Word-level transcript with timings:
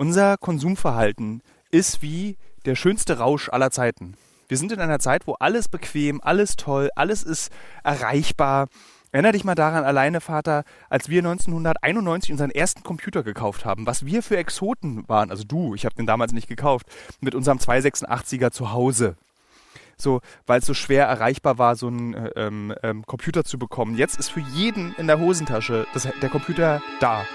Unser 0.00 0.38
Konsumverhalten 0.38 1.42
ist 1.70 2.00
wie 2.00 2.38
der 2.64 2.74
schönste 2.74 3.18
Rausch 3.18 3.50
aller 3.50 3.70
Zeiten. 3.70 4.14
Wir 4.48 4.56
sind 4.56 4.72
in 4.72 4.80
einer 4.80 4.98
Zeit, 4.98 5.26
wo 5.26 5.34
alles 5.34 5.68
bequem, 5.68 6.22
alles 6.22 6.56
toll, 6.56 6.88
alles 6.96 7.22
ist 7.22 7.52
erreichbar. 7.84 8.68
Erinner 9.12 9.32
dich 9.32 9.44
mal 9.44 9.54
daran, 9.54 9.84
alleine 9.84 10.22
Vater, 10.22 10.64
als 10.88 11.10
wir 11.10 11.18
1991 11.18 12.32
unseren 12.32 12.50
ersten 12.50 12.82
Computer 12.82 13.22
gekauft 13.22 13.66
haben, 13.66 13.84
was 13.86 14.06
wir 14.06 14.22
für 14.22 14.38
Exoten 14.38 15.06
waren, 15.06 15.30
also 15.30 15.44
du, 15.44 15.74
ich 15.74 15.84
habe 15.84 15.96
den 15.96 16.06
damals 16.06 16.32
nicht 16.32 16.48
gekauft, 16.48 16.86
mit 17.20 17.34
unserem 17.34 17.58
286er 17.58 18.52
zu 18.52 18.72
Hause. 18.72 19.16
So, 19.98 20.22
weil 20.46 20.60
es 20.60 20.64
so 20.64 20.72
schwer 20.72 21.08
erreichbar 21.08 21.58
war, 21.58 21.76
so 21.76 21.88
einen 21.88 22.14
äh, 22.14 22.30
ähm, 22.36 22.74
ähm, 22.82 23.04
Computer 23.04 23.44
zu 23.44 23.58
bekommen. 23.58 23.98
Jetzt 23.98 24.18
ist 24.18 24.30
für 24.30 24.40
jeden 24.40 24.94
in 24.94 25.08
der 25.08 25.20
Hosentasche 25.20 25.86
das, 25.92 26.08
der 26.22 26.30
Computer 26.30 26.80
da. 27.00 27.26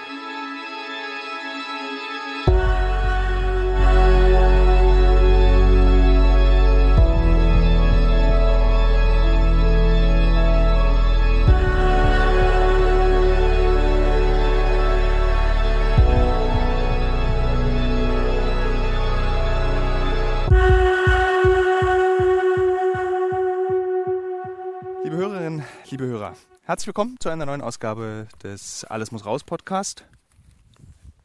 Liebe 25.90 26.06
Hörer, 26.06 26.34
herzlich 26.62 26.88
willkommen 26.88 27.16
zu 27.20 27.28
einer 27.28 27.46
neuen 27.46 27.60
Ausgabe 27.60 28.26
des 28.42 28.84
Alles 28.84 29.12
muss 29.12 29.24
raus 29.24 29.44
Podcast. 29.44 30.04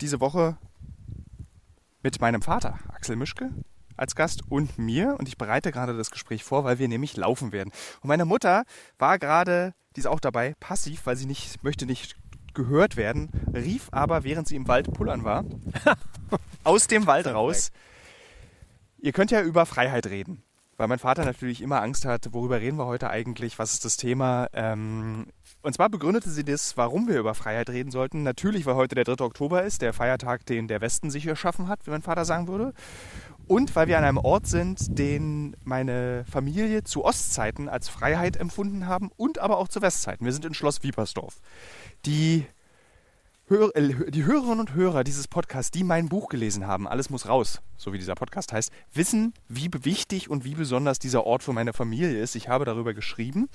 Diese 0.02 0.20
Woche 0.20 0.56
mit 2.04 2.22
meinem 2.22 2.44
Vater, 2.44 2.78
Axel 2.90 3.16
Mischke, 3.16 3.50
als 3.98 4.16
Gast 4.16 4.44
und 4.50 4.78
mir. 4.78 5.16
Und 5.18 5.28
ich 5.28 5.38
bereite 5.38 5.72
gerade 5.72 5.98
das 5.98 6.12
Gespräch 6.12 6.44
vor, 6.44 6.64
weil 6.64 6.78
wir 6.78 6.88
nämlich 6.88 7.18
laufen 7.18 7.52
werden. 7.52 7.72
Und 8.02 8.08
meine 8.08 8.26
Mutter 8.26 8.64
war 9.00 9.18
gerade, 9.18 9.74
die 9.96 10.02
ist 10.02 10.06
auch 10.06 10.20
dabei, 10.20 10.54
passiv, 10.60 11.08
weil 11.08 11.16
sie 11.16 11.26
nicht 11.26 11.64
möchte 11.64 11.88
nicht 11.88 12.16
gehört 12.54 12.98
werden, 12.98 13.32
rief 13.54 13.88
aber, 13.92 14.24
während 14.24 14.48
sie 14.48 14.56
im 14.56 14.68
Wald 14.68 14.94
pullern 14.94 15.24
war, 15.24 15.44
aus 16.64 16.86
dem 16.86 17.08
Wald 17.08 17.26
raus. 17.26 17.72
Ihr 19.00 19.12
könnt 19.12 19.32
ja 19.32 19.42
über 19.42 19.66
Freiheit 19.66 20.06
reden 20.06 20.44
weil 20.82 20.88
mein 20.88 20.98
Vater 20.98 21.24
natürlich 21.26 21.62
immer 21.62 21.80
Angst 21.84 22.06
hat, 22.06 22.34
worüber 22.34 22.60
reden 22.60 22.80
wir 22.80 22.88
heute 22.88 23.12
eigentlich, 23.12 23.60
was 23.60 23.74
ist 23.74 23.86
das 23.86 23.98
Thema. 23.98 24.48
Ähm, 24.52 25.28
und 25.62 25.76
zwar 25.76 25.90
begründete 25.90 26.32
sie 26.32 26.44
das, 26.44 26.76
warum 26.76 27.08
wir 27.08 27.20
über 27.20 27.36
Freiheit 27.36 27.70
reden 27.70 27.92
sollten. 27.92 28.24
Natürlich, 28.24 28.66
weil 28.66 28.74
heute 28.74 28.96
der 28.96 29.04
3. 29.04 29.24
Oktober 29.24 29.62
ist, 29.62 29.84
der 29.84 29.94
Feiertag, 29.94 30.44
den 30.48 30.68
der 30.68 30.82
Westen 30.82 31.12
sich 31.12 31.28
erschaffen 31.28 31.68
hat, 31.68 31.86
wie 31.86 31.92
mein 31.92 32.02
Vater 32.02 32.26
sagen 32.26 32.48
würde. 32.48 32.74
Und 33.48 33.76
weil 33.76 33.90
wir 33.90 34.00
an 34.00 34.06
einem 34.06 34.18
Ort 34.18 34.48
sind, 34.48 34.98
den 34.98 35.56
meine 35.64 36.26
Familie 36.28 36.84
zu 36.84 37.06
Ostzeiten 37.06 37.70
als 37.70 37.88
Freiheit 37.88 38.36
empfunden 38.36 38.88
haben 38.88 39.12
und 39.18 39.38
aber 39.38 39.60
auch 39.60 39.68
zu 39.68 39.84
Westzeiten. 39.84 40.26
Wir 40.26 40.34
sind 40.34 40.46
in 40.46 40.56
Schloss 40.56 40.82
Wiepersdorf. 40.82 41.42
Die 42.08 42.48
Hör, 43.52 43.76
äh, 43.76 44.10
die 44.10 44.24
Hörerinnen 44.24 44.62
und 44.62 44.76
Hörer 44.76 45.04
dieses 45.04 45.28
Podcasts, 45.28 45.72
die 45.72 45.84
mein 45.84 46.08
Buch 46.08 46.30
gelesen 46.30 46.68
haben, 46.68 46.88
alles 46.88 47.10
muss 47.10 47.28
raus, 47.28 47.62
so 47.76 47.92
wie 47.92 47.98
dieser 47.98 48.16
Podcast 48.16 48.54
heißt, 48.54 48.72
wissen, 48.94 49.34
wie 49.50 49.70
wichtig 49.82 50.30
und 50.30 50.46
wie 50.46 50.56
besonders 50.56 51.00
dieser 51.00 51.26
Ort 51.26 51.44
für 51.44 51.52
meine 51.52 51.74
Familie 51.74 52.18
ist. 52.18 52.36
Ich 52.36 52.48
habe 52.48 52.64
darüber 52.64 52.94
geschrieben. 52.94 53.50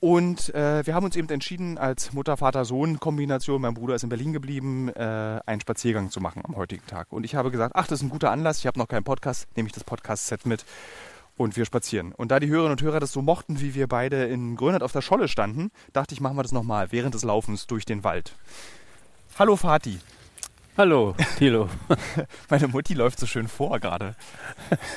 Und 0.00 0.54
äh, 0.54 0.84
wir 0.84 0.94
haben 0.94 1.06
uns 1.06 1.16
eben 1.16 1.30
entschieden, 1.30 1.78
als 1.78 2.12
Mutter-Vater-Sohn-Kombination, 2.12 3.62
mein 3.62 3.72
Bruder 3.72 3.94
ist 3.94 4.02
in 4.02 4.10
Berlin 4.10 4.34
geblieben, 4.34 4.90
äh, 4.90 5.40
einen 5.46 5.62
Spaziergang 5.62 6.10
zu 6.10 6.20
machen 6.20 6.42
am 6.44 6.54
heutigen 6.56 6.86
Tag. 6.86 7.10
Und 7.10 7.24
ich 7.24 7.34
habe 7.34 7.50
gesagt, 7.50 7.74
ach, 7.74 7.86
das 7.86 8.00
ist 8.00 8.02
ein 8.02 8.10
guter 8.10 8.32
Anlass, 8.32 8.58
ich 8.58 8.66
habe 8.66 8.78
noch 8.78 8.88
keinen 8.88 9.04
Podcast, 9.04 9.46
nehme 9.56 9.68
ich 9.68 9.72
das 9.72 9.84
Podcast-Set 9.84 10.44
mit 10.44 10.66
und 11.42 11.56
wir 11.56 11.64
spazieren. 11.64 12.12
Und 12.12 12.30
da 12.30 12.40
die 12.40 12.48
Hörerinnen 12.48 12.72
und 12.72 12.82
Hörer 12.82 13.00
das 13.00 13.12
so 13.12 13.22
mochten, 13.22 13.60
wie 13.60 13.74
wir 13.74 13.86
beide 13.86 14.24
in 14.24 14.56
Grönland 14.56 14.82
auf 14.82 14.92
der 14.92 15.02
Scholle 15.02 15.28
standen, 15.28 15.70
dachte 15.92 16.14
ich, 16.14 16.20
machen 16.20 16.36
wir 16.36 16.42
das 16.42 16.52
nochmal 16.52 16.92
während 16.92 17.14
des 17.14 17.24
Laufens 17.24 17.66
durch 17.66 17.84
den 17.84 18.04
Wald. 18.04 18.34
Hallo 19.38 19.56
Fatih. 19.56 19.98
Hallo, 20.76 21.14
Thilo. 21.36 21.68
Meine 22.48 22.68
Mutti 22.68 22.94
läuft 22.94 23.18
so 23.18 23.26
schön 23.26 23.46
vor 23.46 23.78
gerade. 23.78 24.16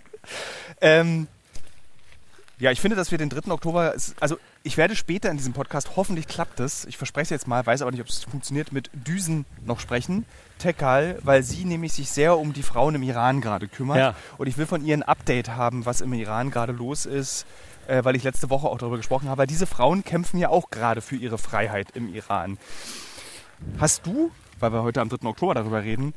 ähm, 0.80 1.26
ja, 2.62 2.70
ich 2.70 2.80
finde, 2.80 2.96
dass 2.96 3.10
wir 3.10 3.18
den 3.18 3.28
3. 3.28 3.50
Oktober, 3.50 3.92
also 4.20 4.38
ich 4.62 4.76
werde 4.76 4.94
später 4.94 5.28
in 5.32 5.36
diesem 5.36 5.52
Podcast, 5.52 5.96
hoffentlich 5.96 6.28
klappt 6.28 6.60
es, 6.60 6.84
ich 6.84 6.96
verspreche 6.96 7.24
es 7.24 7.30
jetzt 7.30 7.48
mal, 7.48 7.66
weiß 7.66 7.82
aber 7.82 7.90
nicht, 7.90 8.00
ob 8.00 8.06
es 8.06 8.22
funktioniert, 8.22 8.70
mit 8.70 8.88
Düsen 8.92 9.46
noch 9.66 9.80
sprechen. 9.80 10.26
Tekal, 10.60 11.18
weil 11.24 11.42
sie 11.42 11.64
nämlich 11.64 11.92
sich 11.92 12.08
sehr 12.08 12.38
um 12.38 12.52
die 12.52 12.62
Frauen 12.62 12.94
im 12.94 13.02
Iran 13.02 13.40
gerade 13.40 13.66
kümmert. 13.66 13.98
Ja. 13.98 14.14
Und 14.38 14.46
ich 14.46 14.58
will 14.58 14.66
von 14.66 14.84
ihr 14.84 14.96
ein 14.96 15.02
Update 15.02 15.48
haben, 15.48 15.86
was 15.86 16.02
im 16.02 16.12
Iran 16.12 16.52
gerade 16.52 16.72
los 16.72 17.04
ist, 17.04 17.46
äh, 17.88 18.04
weil 18.04 18.14
ich 18.14 18.22
letzte 18.22 18.48
Woche 18.48 18.68
auch 18.68 18.78
darüber 18.78 18.96
gesprochen 18.96 19.28
habe. 19.28 19.48
Diese 19.48 19.66
Frauen 19.66 20.04
kämpfen 20.04 20.38
ja 20.38 20.48
auch 20.48 20.70
gerade 20.70 21.00
für 21.00 21.16
ihre 21.16 21.38
Freiheit 21.38 21.88
im 21.96 22.14
Iran. 22.14 22.58
Hast 23.78 24.06
du, 24.06 24.30
weil 24.60 24.72
wir 24.72 24.84
heute 24.84 25.00
am 25.00 25.08
3. 25.08 25.26
Oktober 25.26 25.54
darüber 25.54 25.82
reden, 25.82 26.14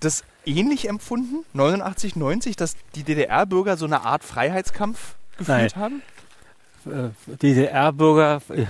das 0.00 0.22
ähnlich 0.44 0.86
empfunden, 0.86 1.46
89, 1.54 2.14
90, 2.14 2.56
dass 2.56 2.76
die 2.94 3.04
DDR-Bürger 3.04 3.78
so 3.78 3.86
eine 3.86 4.02
Art 4.02 4.22
Freiheitskampf 4.22 5.16
geführt 5.44 5.76
Nein. 5.76 5.82
haben? 5.82 6.02
Äh, 6.86 7.36
DDR-Bürger 7.36 8.42
äh, 8.48 8.66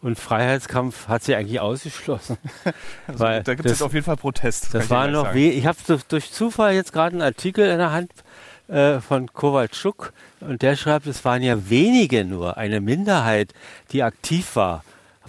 und 0.00 0.18
Freiheitskampf 0.18 1.08
hat 1.08 1.22
sie 1.22 1.34
eigentlich 1.34 1.60
ausgeschlossen. 1.60 2.36
Also, 3.06 3.24
da 3.24 3.54
gibt 3.54 3.68
es 3.68 3.82
auf 3.82 3.92
jeden 3.92 4.04
Fall 4.04 4.16
Protest. 4.16 4.74
Das 4.74 4.90
war 4.90 5.08
noch 5.08 5.34
weh. 5.34 5.50
Ich 5.50 5.66
habe 5.66 5.78
durch 6.08 6.32
Zufall 6.32 6.74
jetzt 6.74 6.92
gerade 6.92 7.14
einen 7.14 7.22
Artikel 7.22 7.68
in 7.68 7.78
der 7.78 7.92
Hand 7.92 8.10
äh, 8.68 9.00
von 9.00 9.32
Kowalczuk 9.32 10.12
und 10.40 10.62
der 10.62 10.76
schreibt, 10.76 11.06
es 11.06 11.24
waren 11.24 11.42
ja 11.42 11.68
wenige 11.68 12.24
nur, 12.24 12.56
eine 12.56 12.80
Minderheit, 12.80 13.52
die 13.90 14.02
aktiv 14.02 14.56
war. 14.56 14.84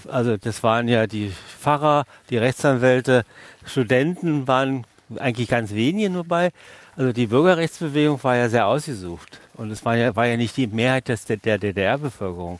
Also 0.07 0.37
das 0.37 0.63
waren 0.63 0.87
ja 0.87 1.07
die 1.07 1.31
Pfarrer, 1.59 2.05
die 2.29 2.37
Rechtsanwälte, 2.37 3.25
Studenten 3.65 4.47
waren 4.47 4.85
eigentlich 5.17 5.49
ganz 5.49 5.73
wenige 5.73 6.09
nur 6.09 6.23
bei. 6.23 6.51
Also 6.95 7.11
die 7.11 7.27
Bürgerrechtsbewegung 7.27 8.23
war 8.23 8.35
ja 8.35 8.49
sehr 8.49 8.67
ausgesucht. 8.67 9.39
Und 9.55 9.71
es 9.71 9.83
war 9.85 9.95
ja, 9.95 10.15
war 10.15 10.27
ja 10.27 10.37
nicht 10.37 10.55
die 10.57 10.67
Mehrheit 10.67 11.07
des, 11.07 11.25
der, 11.25 11.37
DDR-Bevölkerung. 11.37 12.59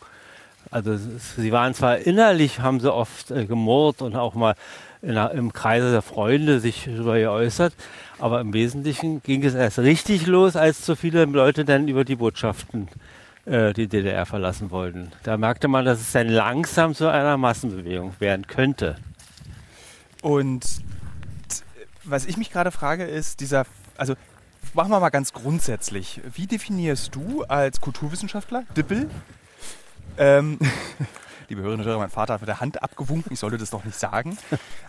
Also 0.72 0.98
sie 0.98 1.52
waren 1.52 1.74
zwar 1.74 2.00
innerlich, 2.00 2.60
haben 2.60 2.80
sie 2.80 2.92
oft 2.92 3.30
äh, 3.30 3.46
gemurrt 3.46 4.02
und 4.02 4.16
auch 4.16 4.34
mal 4.34 4.56
in, 5.04 5.16
im 5.16 5.54
Kreise 5.54 5.92
der 5.92 6.02
Freunde 6.02 6.60
sich 6.60 6.86
darüber 6.86 7.20
geäußert, 7.20 7.74
aber 8.18 8.42
im 8.42 8.54
Wesentlichen 8.54 9.22
ging 9.22 9.44
es 9.44 9.54
erst 9.54 9.80
richtig 9.80 10.26
los, 10.26 10.56
als 10.56 10.82
zu 10.82 10.96
viele 10.96 11.26
Leute 11.26 11.66
dann 11.66 11.88
über 11.88 12.06
die 12.06 12.16
Botschaften 12.16 12.88
äh, 13.46 13.74
die 13.74 13.88
DDR 13.88 14.26
verlassen 14.26 14.72
wollten. 14.72 15.12
Da 15.24 15.38
merkte 15.38 15.68
man, 15.68 15.86
dass 15.86 16.00
es 16.00 16.12
dann 16.12 16.30
langsam 16.30 16.96
zu 16.96 17.12
einer 17.12 17.38
Massenbewegung 17.38 18.14
werden 18.20 18.48
könnte. 18.48 18.96
Und 20.22 20.66
was 22.06 22.26
ich 22.26 22.38
mich 22.38 22.50
gerade 22.50 22.72
frage, 22.72 23.04
ist 23.04 23.42
dieser, 23.42 23.66
also 23.98 24.16
machen 24.74 24.92
wir 24.92 25.00
mal 25.00 25.10
ganz 25.10 25.34
grundsätzlich. 25.34 26.22
Wie 26.34 26.48
definierst 26.48 27.14
du 27.16 27.44
als 27.44 27.82
Kulturwissenschaftler, 27.82 28.64
Dippel, 28.76 29.10
ähm, 30.18 30.60
liebe 31.50 31.62
Hörerinnen 31.62 31.86
und 31.86 31.90
Hörer, 31.90 32.00
mein 32.00 32.10
Vater 32.10 32.36
hat 32.36 32.42
mit 32.42 32.48
der 32.48 32.60
Hand 32.60 32.82
abgewunken, 32.82 33.34
ich 33.34 33.40
sollte 33.40 33.58
das 33.58 33.70
doch 33.70 33.84
nicht 33.84 33.98
sagen. 33.98 34.38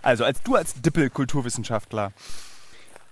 Also, 0.03 0.25
als 0.25 0.43
du 0.43 0.57
als 0.57 0.75
Dippel-Kulturwissenschaftler, 0.75 2.13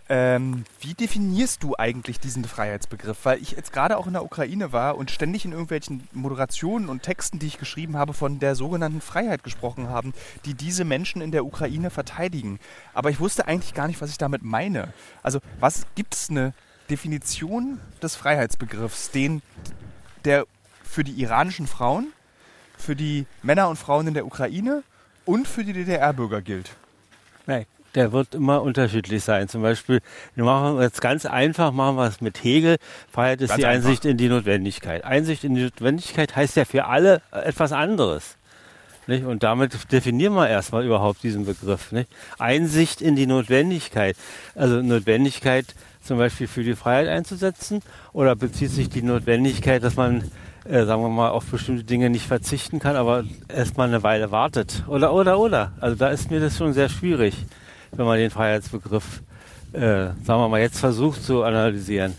ähm, 0.08 0.64
wie 0.80 0.94
definierst 0.94 1.62
du 1.62 1.74
eigentlich 1.78 2.18
diesen 2.18 2.44
Freiheitsbegriff? 2.44 3.24
Weil 3.24 3.40
ich 3.40 3.52
jetzt 3.52 3.72
gerade 3.72 3.96
auch 3.96 4.06
in 4.06 4.12
der 4.12 4.24
Ukraine 4.24 4.72
war 4.72 4.96
und 4.96 5.10
ständig 5.10 5.44
in 5.44 5.52
irgendwelchen 5.52 6.08
Moderationen 6.12 6.88
und 6.88 7.02
Texten, 7.02 7.38
die 7.38 7.46
ich 7.46 7.58
geschrieben 7.58 7.96
habe, 7.96 8.12
von 8.12 8.38
der 8.38 8.54
sogenannten 8.54 9.00
Freiheit 9.00 9.44
gesprochen 9.44 9.88
haben, 9.88 10.12
die 10.44 10.54
diese 10.54 10.84
Menschen 10.84 11.22
in 11.22 11.30
der 11.30 11.44
Ukraine 11.44 11.90
verteidigen. 11.90 12.58
Aber 12.94 13.10
ich 13.10 13.20
wusste 13.20 13.46
eigentlich 13.46 13.74
gar 13.74 13.86
nicht, 13.86 14.00
was 14.00 14.10
ich 14.10 14.18
damit 14.18 14.42
meine. 14.42 14.92
Also, 15.22 15.38
was 15.60 15.86
gibt 15.94 16.14
es 16.14 16.30
eine 16.30 16.52
Definition 16.90 17.80
des 18.02 18.16
Freiheitsbegriffs, 18.16 19.12
den 19.12 19.40
der 20.24 20.46
für 20.82 21.04
die 21.04 21.20
iranischen 21.20 21.66
Frauen, 21.66 22.12
für 22.76 22.96
die 22.96 23.26
Männer 23.42 23.68
und 23.68 23.76
Frauen 23.76 24.08
in 24.08 24.14
der 24.14 24.26
Ukraine 24.26 24.82
und 25.24 25.48
für 25.48 25.64
die 25.64 25.72
DDR-Bürger 25.72 26.42
gilt? 26.42 26.76
Nein, 27.46 27.66
der 27.94 28.12
wird 28.12 28.34
immer 28.34 28.62
unterschiedlich 28.62 29.22
sein. 29.22 29.48
Zum 29.48 29.62
Beispiel, 29.62 30.00
wir 30.34 30.44
machen 30.44 30.80
jetzt 30.80 31.00
ganz 31.00 31.26
einfach, 31.26 31.72
machen 31.72 31.96
wir 31.96 32.06
es 32.06 32.20
mit 32.20 32.42
Hegel. 32.42 32.76
Freiheit 33.10 33.40
ist 33.40 33.50
ganz 33.50 33.60
die 33.60 33.66
einfach. 33.66 33.88
Einsicht 33.88 34.04
in 34.04 34.16
die 34.16 34.28
Notwendigkeit. 34.28 35.04
Einsicht 35.04 35.44
in 35.44 35.54
die 35.54 35.62
Notwendigkeit 35.62 36.34
heißt 36.34 36.56
ja 36.56 36.64
für 36.64 36.86
alle 36.86 37.20
etwas 37.30 37.72
anderes. 37.72 38.36
Nicht? 39.06 39.24
Und 39.24 39.42
damit 39.42 39.92
definieren 39.92 40.34
wir 40.34 40.48
erstmal 40.48 40.84
überhaupt 40.84 41.22
diesen 41.22 41.44
Begriff. 41.44 41.92
Nicht? 41.92 42.08
Einsicht 42.38 43.02
in 43.02 43.16
die 43.16 43.26
Notwendigkeit. 43.26 44.16
Also 44.54 44.80
Notwendigkeit 44.80 45.74
zum 46.02 46.18
Beispiel 46.18 46.46
für 46.46 46.64
die 46.64 46.74
Freiheit 46.74 47.08
einzusetzen 47.08 47.80
oder 48.12 48.36
bezieht 48.36 48.70
sich 48.70 48.88
die 48.88 49.02
Notwendigkeit, 49.02 49.82
dass 49.82 49.96
man 49.96 50.30
äh, 50.64 50.84
sagen 50.84 51.02
wir 51.02 51.08
mal, 51.08 51.30
auf 51.30 51.46
bestimmte 51.46 51.82
Dinge 51.84 52.08
nicht 52.08 52.26
verzichten 52.26 52.78
kann, 52.78 52.94
aber 52.94 53.24
erstmal 53.48 53.88
eine 53.88 54.04
Weile 54.04 54.30
wartet. 54.30 54.84
Oder, 54.86 55.12
oder, 55.12 55.40
oder. 55.40 55.72
Also 55.80 55.96
da 55.96 56.08
ist 56.08 56.30
mir 56.30 56.38
das 56.38 56.56
schon 56.56 56.72
sehr 56.72 56.88
schwierig. 56.88 57.34
Wenn 57.92 58.06
man 58.06 58.18
den 58.18 58.30
Freiheitsbegriff, 58.30 59.22
äh, 59.72 59.78
sagen 59.78 60.26
wir 60.26 60.48
mal, 60.48 60.60
jetzt 60.60 60.78
versucht 60.78 61.22
zu 61.22 61.42
analysieren. 61.42 62.14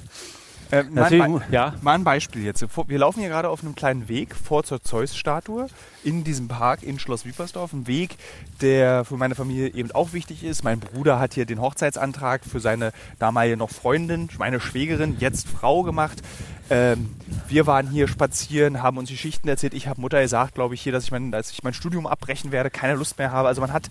Äh, 0.73 0.83
mal, 0.83 1.41
ja. 1.51 1.75
mal 1.83 1.93
ein 1.93 2.03
Beispiel 2.03 2.43
jetzt. 2.43 2.65
Wir 2.87 2.97
laufen 2.97 3.19
hier 3.19 3.29
gerade 3.29 3.49
auf 3.49 3.61
einem 3.61 3.75
kleinen 3.75 4.07
Weg 4.09 4.35
vor 4.35 4.63
zur 4.63 4.81
Zeus-Statue 4.81 5.67
in 6.03 6.23
diesem 6.23 6.47
Park 6.47 6.81
in 6.81 6.97
Schloss 6.97 7.25
Wiepersdorf. 7.25 7.73
Ein 7.73 7.85
Weg, 7.85 8.15
der 8.59 9.05
für 9.05 9.15
meine 9.15 9.35
Familie 9.35 9.67
eben 9.67 9.91
auch 9.91 10.13
wichtig 10.13 10.43
ist. 10.43 10.63
Mein 10.63 10.79
Bruder 10.79 11.19
hat 11.19 11.35
hier 11.35 11.45
den 11.45 11.61
Hochzeitsantrag 11.61 12.41
für 12.43 12.59
seine 12.59 12.91
damalige 13.19 13.55
noch 13.55 13.69
Freundin, 13.69 14.29
meine 14.39 14.59
Schwägerin, 14.59 15.17
jetzt 15.19 15.47
Frau 15.47 15.83
gemacht. 15.83 16.23
Ähm, 16.71 17.15
wir 17.47 17.67
waren 17.67 17.87
hier 17.87 18.07
spazieren, 18.07 18.81
haben 18.81 18.97
uns 18.97 19.11
Geschichten 19.11 19.47
erzählt. 19.47 19.75
Ich 19.75 19.87
habe 19.87 20.01
Mutter 20.01 20.23
gesagt, 20.23 20.55
glaube 20.55 20.73
ich, 20.73 20.81
hier, 20.81 20.91
dass 20.91 21.03
ich, 21.03 21.11
mein, 21.11 21.31
dass 21.31 21.51
ich 21.51 21.61
mein 21.61 21.75
Studium 21.75 22.07
abbrechen 22.07 22.51
werde, 22.51 22.71
keine 22.71 22.95
Lust 22.95 23.19
mehr 23.19 23.31
habe. 23.31 23.47
Also 23.47 23.61
man 23.61 23.73
hat 23.73 23.89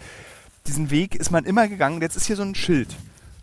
diesen 0.67 0.91
Weg, 0.91 1.15
ist 1.15 1.31
man 1.31 1.45
immer 1.45 1.69
gegangen. 1.69 2.01
Jetzt 2.01 2.17
ist 2.17 2.27
hier 2.27 2.37
so 2.37 2.43
ein 2.43 2.55
Schild, 2.55 2.97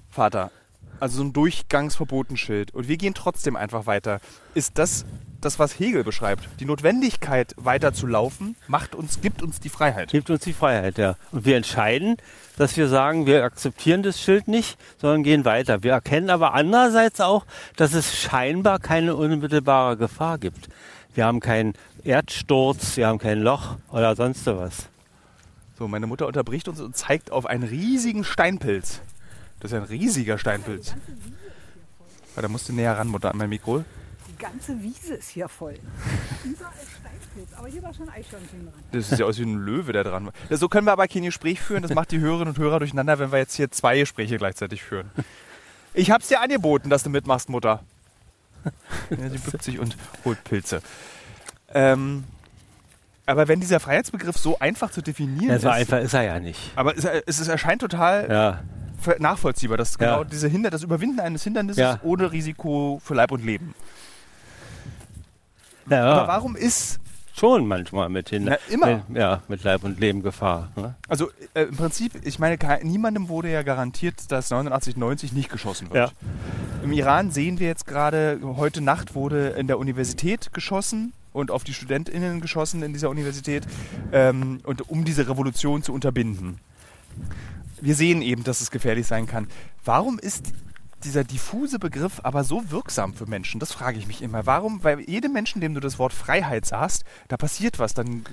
Vater. 0.09 0.51
Also 0.99 1.17
so 1.17 1.23
ein 1.23 1.33
Durchgangsverbotenschild. 1.33 2.73
Und 2.73 2.87
wir 2.87 2.97
gehen 2.97 3.13
trotzdem 3.13 3.55
einfach 3.55 3.85
weiter. 3.85 4.19
Ist 4.53 4.77
das 4.77 5.05
das, 5.41 5.59
was 5.59 5.79
Hegel 5.79 6.03
beschreibt? 6.03 6.49
Die 6.59 6.65
Notwendigkeit, 6.65 7.53
weiter 7.57 7.93
zu 7.93 8.07
laufen, 8.07 8.55
macht 8.67 8.95
uns, 8.95 9.21
gibt 9.21 9.41
uns 9.41 9.59
die 9.59 9.69
Freiheit. 9.69 10.09
Gibt 10.09 10.29
uns 10.29 10.43
die 10.43 10.53
Freiheit, 10.53 10.97
ja. 10.97 11.15
Und 11.31 11.45
wir 11.45 11.55
entscheiden, 11.55 12.17
dass 12.57 12.75
wir 12.77 12.87
sagen, 12.87 13.25
wir 13.25 13.43
akzeptieren 13.43 14.03
das 14.03 14.21
Schild 14.21 14.47
nicht, 14.47 14.77
sondern 14.99 15.23
gehen 15.23 15.45
weiter. 15.45 15.83
Wir 15.83 15.93
erkennen 15.93 16.29
aber 16.29 16.53
andererseits 16.53 17.21
auch, 17.21 17.45
dass 17.75 17.93
es 17.93 18.17
scheinbar 18.17 18.79
keine 18.79 19.15
unmittelbare 19.15 19.97
Gefahr 19.97 20.37
gibt. 20.37 20.67
Wir 21.15 21.25
haben 21.25 21.39
keinen 21.39 21.73
Erdsturz, 22.03 22.97
wir 22.97 23.07
haben 23.07 23.19
kein 23.19 23.39
Loch 23.39 23.77
oder 23.91 24.15
sonst 24.15 24.45
was. 24.45 24.89
So, 25.79 25.87
meine 25.87 26.07
Mutter 26.07 26.27
unterbricht 26.27 26.67
uns 26.67 26.81
und 26.81 26.97
zeigt 26.97 27.31
auf 27.31 27.45
einen 27.45 27.63
riesigen 27.63 28.25
Steinpilz. 28.25 28.99
Das 29.61 29.71
ist 29.71 29.75
ja 29.77 29.81
ein 29.81 29.87
riesiger 29.87 30.37
Steinpilz. 30.37 30.93
Ja, 32.35 32.41
da 32.41 32.49
musst 32.49 32.67
du 32.67 32.73
näher 32.73 32.97
ran, 32.97 33.07
Mutter, 33.07 33.31
an 33.31 33.37
mein 33.37 33.47
Mikro. 33.47 33.85
Die 34.27 34.37
ganze 34.37 34.81
Wiese 34.81 35.13
ist 35.13 35.29
hier 35.29 35.47
voll. 35.47 35.75
Überall 36.43 36.73
Steinpilz. 36.99 37.57
Aber 37.57 37.67
hier 37.69 37.81
war 37.81 37.93
schon 37.93 38.09
Eichhörnchen 38.09 38.65
dran. 38.65 38.83
Das 38.91 39.09
sieht 39.09 39.19
ja 39.19 39.25
aus 39.25 39.39
wie 39.39 39.43
ein 39.43 39.55
Löwe, 39.55 39.93
der 39.93 40.03
dran 40.03 40.25
war. 40.25 40.57
So 40.57 40.67
können 40.67 40.85
wir 40.85 40.91
aber 40.91 41.07
kein 41.07 41.23
Gespräch 41.23 41.61
führen. 41.61 41.81
Das 41.81 41.93
macht 41.93 42.11
die 42.11 42.19
Hörerinnen 42.19 42.53
und 42.55 42.57
Hörer 42.57 42.79
durcheinander, 42.79 43.17
wenn 43.17 43.31
wir 43.31 43.39
jetzt 43.39 43.55
hier 43.55 43.71
zwei 43.71 43.99
Gespräche 43.99 44.37
gleichzeitig 44.37 44.83
führen. 44.83 45.09
Ich 45.93 46.11
hab's 46.11 46.27
dir 46.27 46.41
angeboten, 46.41 46.89
dass 46.89 47.03
du 47.03 47.09
mitmachst, 47.09 47.47
Mutter. 47.49 47.83
Ja, 49.09 49.29
sie 49.29 49.37
bückt 49.37 49.63
sich 49.63 49.79
und 49.79 49.97
holt 50.25 50.43
Pilze. 50.43 50.81
Ähm, 51.73 52.25
aber 53.29 53.47
wenn 53.47 53.59
dieser 53.59 53.79
Freiheitsbegriff 53.79 54.37
so 54.37 54.57
einfach 54.59 54.91
zu 54.91 55.01
definieren 55.01 55.49
Ja, 55.49 55.59
so 55.59 55.67
ist, 55.69 55.73
einfach 55.75 55.99
ist 55.99 56.13
er 56.13 56.23
ja 56.23 56.39
nicht. 56.39 56.59
aber 56.75 56.97
es, 56.97 57.05
es, 57.05 57.39
es 57.39 57.47
erscheint 57.47 57.81
total 57.81 58.27
Ja, 58.29 58.59
nachvollziehbar, 59.19 59.77
dass 59.77 59.93
Ja. 59.99 60.17
genau 60.17 60.23
diese 60.23 60.47
Hinder, 60.47 60.69
das 60.69 60.83
Überwinden 60.83 61.19
eines 61.19 61.43
Hindernisses 61.43 61.79
Ja. 61.81 61.99
ohne 62.03 62.31
Risiko 62.31 62.99
für 63.03 63.13
Leib 63.13 63.31
und 63.31 63.45
Leben. 63.45 63.73
Aber 65.89 66.27
warum 66.27 66.55
ist, 66.55 66.99
schon 67.35 67.65
manchmal 67.67 68.09
mit 68.09 68.29
hin. 68.29 68.43
Na, 68.45 68.57
immer. 68.69 69.03
Mit, 69.07 69.17
ja, 69.17 69.41
mit 69.47 69.63
Leib 69.63 69.83
und 69.83 69.99
Leben 69.99 70.21
Gefahr. 70.21 70.71
Ne? 70.75 70.95
also 71.07 71.29
äh, 71.53 71.63
im 71.63 71.75
Prinzip, 71.77 72.13
ich 72.23 72.37
meine, 72.37 72.57
niemandem 72.83 73.29
wurde 73.29 73.49
ja 73.49 73.63
garantiert, 73.63 74.31
dass 74.31 74.49
89, 74.49 74.97
90 74.97 75.33
nicht 75.33 75.49
geschossen 75.49 75.91
wird. 75.91 76.13
Im 76.83 76.91
Iran 76.91 77.31
sehen 77.31 77.59
wir 77.59 77.67
jetzt 77.67 77.87
gerade, 77.87 78.39
heute 78.43 78.81
Nacht 78.81 79.15
wurde 79.15 79.49
in 79.49 79.67
der 79.67 79.79
Universität 79.79 80.53
geschossen 80.53 81.13
und 81.39 81.51
auf 81.51 81.63
die 81.63 81.73
StudentInnen 81.73 82.41
geschossen 82.41 82.83
in 82.83 82.93
dieser 82.93 83.09
Universität, 83.09 83.65
ähm, 84.11 84.59
und 84.63 84.89
um 84.89 85.05
diese 85.05 85.27
Revolution 85.27 85.83
zu 85.83 85.93
unterbinden. 85.93 86.59
Wir 87.81 87.95
sehen 87.95 88.21
eben, 88.21 88.43
dass 88.43 88.61
es 88.61 88.71
gefährlich 88.71 89.07
sein 89.07 89.25
kann. 89.25 89.47
Warum 89.83 90.19
ist 90.19 90.53
dieser 91.03 91.23
diffuse 91.23 91.79
Begriff 91.79 92.19
aber 92.23 92.43
so 92.43 92.71
wirksam 92.71 93.13
für 93.13 93.25
Menschen? 93.25 93.59
Das 93.59 93.71
frage 93.71 93.97
ich 93.97 94.07
mich 94.07 94.21
immer. 94.21 94.45
Warum? 94.45 94.83
Weil 94.83 94.99
jedem 95.01 95.31
Menschen, 95.33 95.61
dem 95.61 95.73
du 95.73 95.79
das 95.79 95.97
Wort 95.97 96.13
Freiheit 96.13 96.65
sagst, 96.65 97.03
da 97.29 97.37
passiert 97.37 97.79
was, 97.79 97.93
dann 97.93 98.25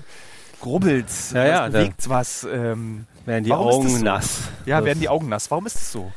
grubbelt's, 0.59 1.31
Ja, 1.31 1.45
ja, 1.45 1.67
es 1.67 1.73
bewegt 1.73 2.09
was. 2.09 2.43
Ähm, 2.51 3.05
Werden 3.25 3.43
die 3.43 3.53
Augen 3.53 3.89
so? 3.89 4.03
nass. 4.03 4.39
ja, 4.65 4.83
werden 4.83 4.99
die 4.99 5.09
Augen 5.09 5.29
nass. 5.29 5.49
Warum 5.51 5.65
ist 5.65 5.75
das 5.75 5.91
so? 5.91 6.11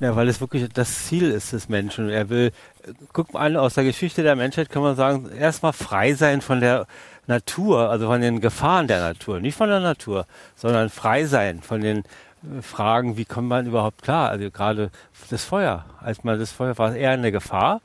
Ja, 0.00 0.16
weil 0.16 0.28
es 0.28 0.40
wirklich 0.40 0.68
das 0.72 1.06
Ziel 1.06 1.30
ist 1.30 1.52
des 1.52 1.68
Menschen. 1.68 2.10
Er 2.10 2.28
will, 2.28 2.50
guck 3.12 3.32
mal 3.32 3.46
an, 3.46 3.56
aus 3.56 3.74
der 3.74 3.84
Geschichte 3.84 4.22
der 4.22 4.34
Menschheit 4.34 4.68
kann 4.68 4.82
man 4.82 4.96
sagen, 4.96 5.30
erstmal 5.30 5.72
frei 5.72 6.14
sein 6.14 6.40
von 6.40 6.60
der 6.60 6.86
Natur, 7.26 7.90
also 7.90 8.06
von 8.06 8.20
den 8.20 8.40
Gefahren 8.40 8.88
der 8.88 9.00
Natur. 9.00 9.40
Nicht 9.40 9.56
von 9.56 9.68
der 9.68 9.80
Natur, 9.80 10.26
sondern 10.56 10.90
frei 10.90 11.24
sein 11.26 11.60
von 11.62 11.80
den 11.80 11.98
äh, 11.98 12.60
Fragen, 12.60 13.16
wie 13.16 13.24
kommt 13.24 13.48
man 13.48 13.66
überhaupt 13.66 14.02
klar? 14.02 14.30
Also 14.30 14.50
gerade 14.50 14.90
das 15.30 15.44
Feuer. 15.44 15.84
Als 16.00 16.24
man 16.24 16.38
das 16.38 16.50
Feuer 16.50 16.76
war 16.76 16.90
es 16.90 16.96
eher 16.96 17.12
eine 17.12 17.30
Gefahr, 17.30 17.80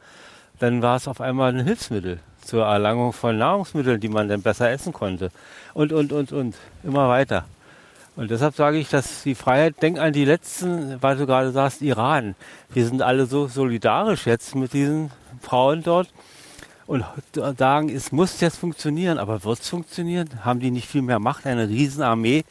dann 0.57 0.81
war 0.81 0.95
es 0.95 1.07
auf 1.07 1.21
einmal 1.21 1.53
ein 1.53 1.63
Hilfsmittel 1.63 2.19
zur 2.43 2.65
Erlangung 2.65 3.13
von 3.13 3.37
Nahrungsmitteln, 3.37 3.99
die 3.99 4.09
man 4.09 4.27
dann 4.27 4.41
besser 4.41 4.71
essen 4.71 4.93
konnte. 4.93 5.31
Und, 5.73 5.93
und, 5.93 6.11
und, 6.11 6.31
und. 6.31 6.55
Immer 6.83 7.07
weiter. 7.07 7.45
Und 8.19 8.29
deshalb 8.29 8.53
sage 8.53 8.77
ich, 8.77 8.89
dass 8.89 9.23
die 9.23 9.33
Freiheit, 9.33 9.81
denk 9.81 9.97
an 9.97 10.11
die 10.11 10.25
letzten, 10.25 11.01
weil 11.01 11.15
du 11.15 11.25
gerade 11.25 11.53
sagst, 11.53 11.81
Iran. 11.81 12.35
Wir 12.73 12.85
sind 12.85 13.01
alle 13.01 13.25
so 13.27 13.47
solidarisch 13.47 14.25
jetzt 14.25 14.55
mit 14.55 14.73
diesen 14.73 15.09
Frauen 15.41 15.83
dort 15.83 16.09
und 16.85 17.05
sagen, 17.57 17.87
es 17.87 18.11
muss 18.11 18.41
jetzt 18.41 18.57
funktionieren, 18.57 19.19
aber 19.19 19.45
wird 19.45 19.61
es 19.61 19.69
funktionieren? 19.69 20.43
Haben 20.43 20.59
die 20.59 20.69
nicht 20.69 20.89
viel 20.89 21.01
mehr 21.01 21.19
Macht? 21.19 21.45
Eine 21.45 21.69
Riesenarmee, 21.69 22.43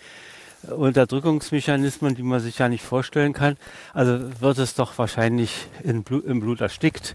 äh, 0.66 0.72
Unterdrückungsmechanismen, 0.72 2.14
die 2.14 2.22
man 2.22 2.40
sich 2.40 2.58
ja 2.58 2.70
nicht 2.70 2.82
vorstellen 2.82 3.34
kann. 3.34 3.58
Also 3.92 4.40
wird 4.40 4.56
es 4.56 4.74
doch 4.74 4.96
wahrscheinlich 4.96 5.66
in 5.84 6.02
Blut, 6.02 6.24
im 6.24 6.40
Blut 6.40 6.62
erstickt, 6.62 7.14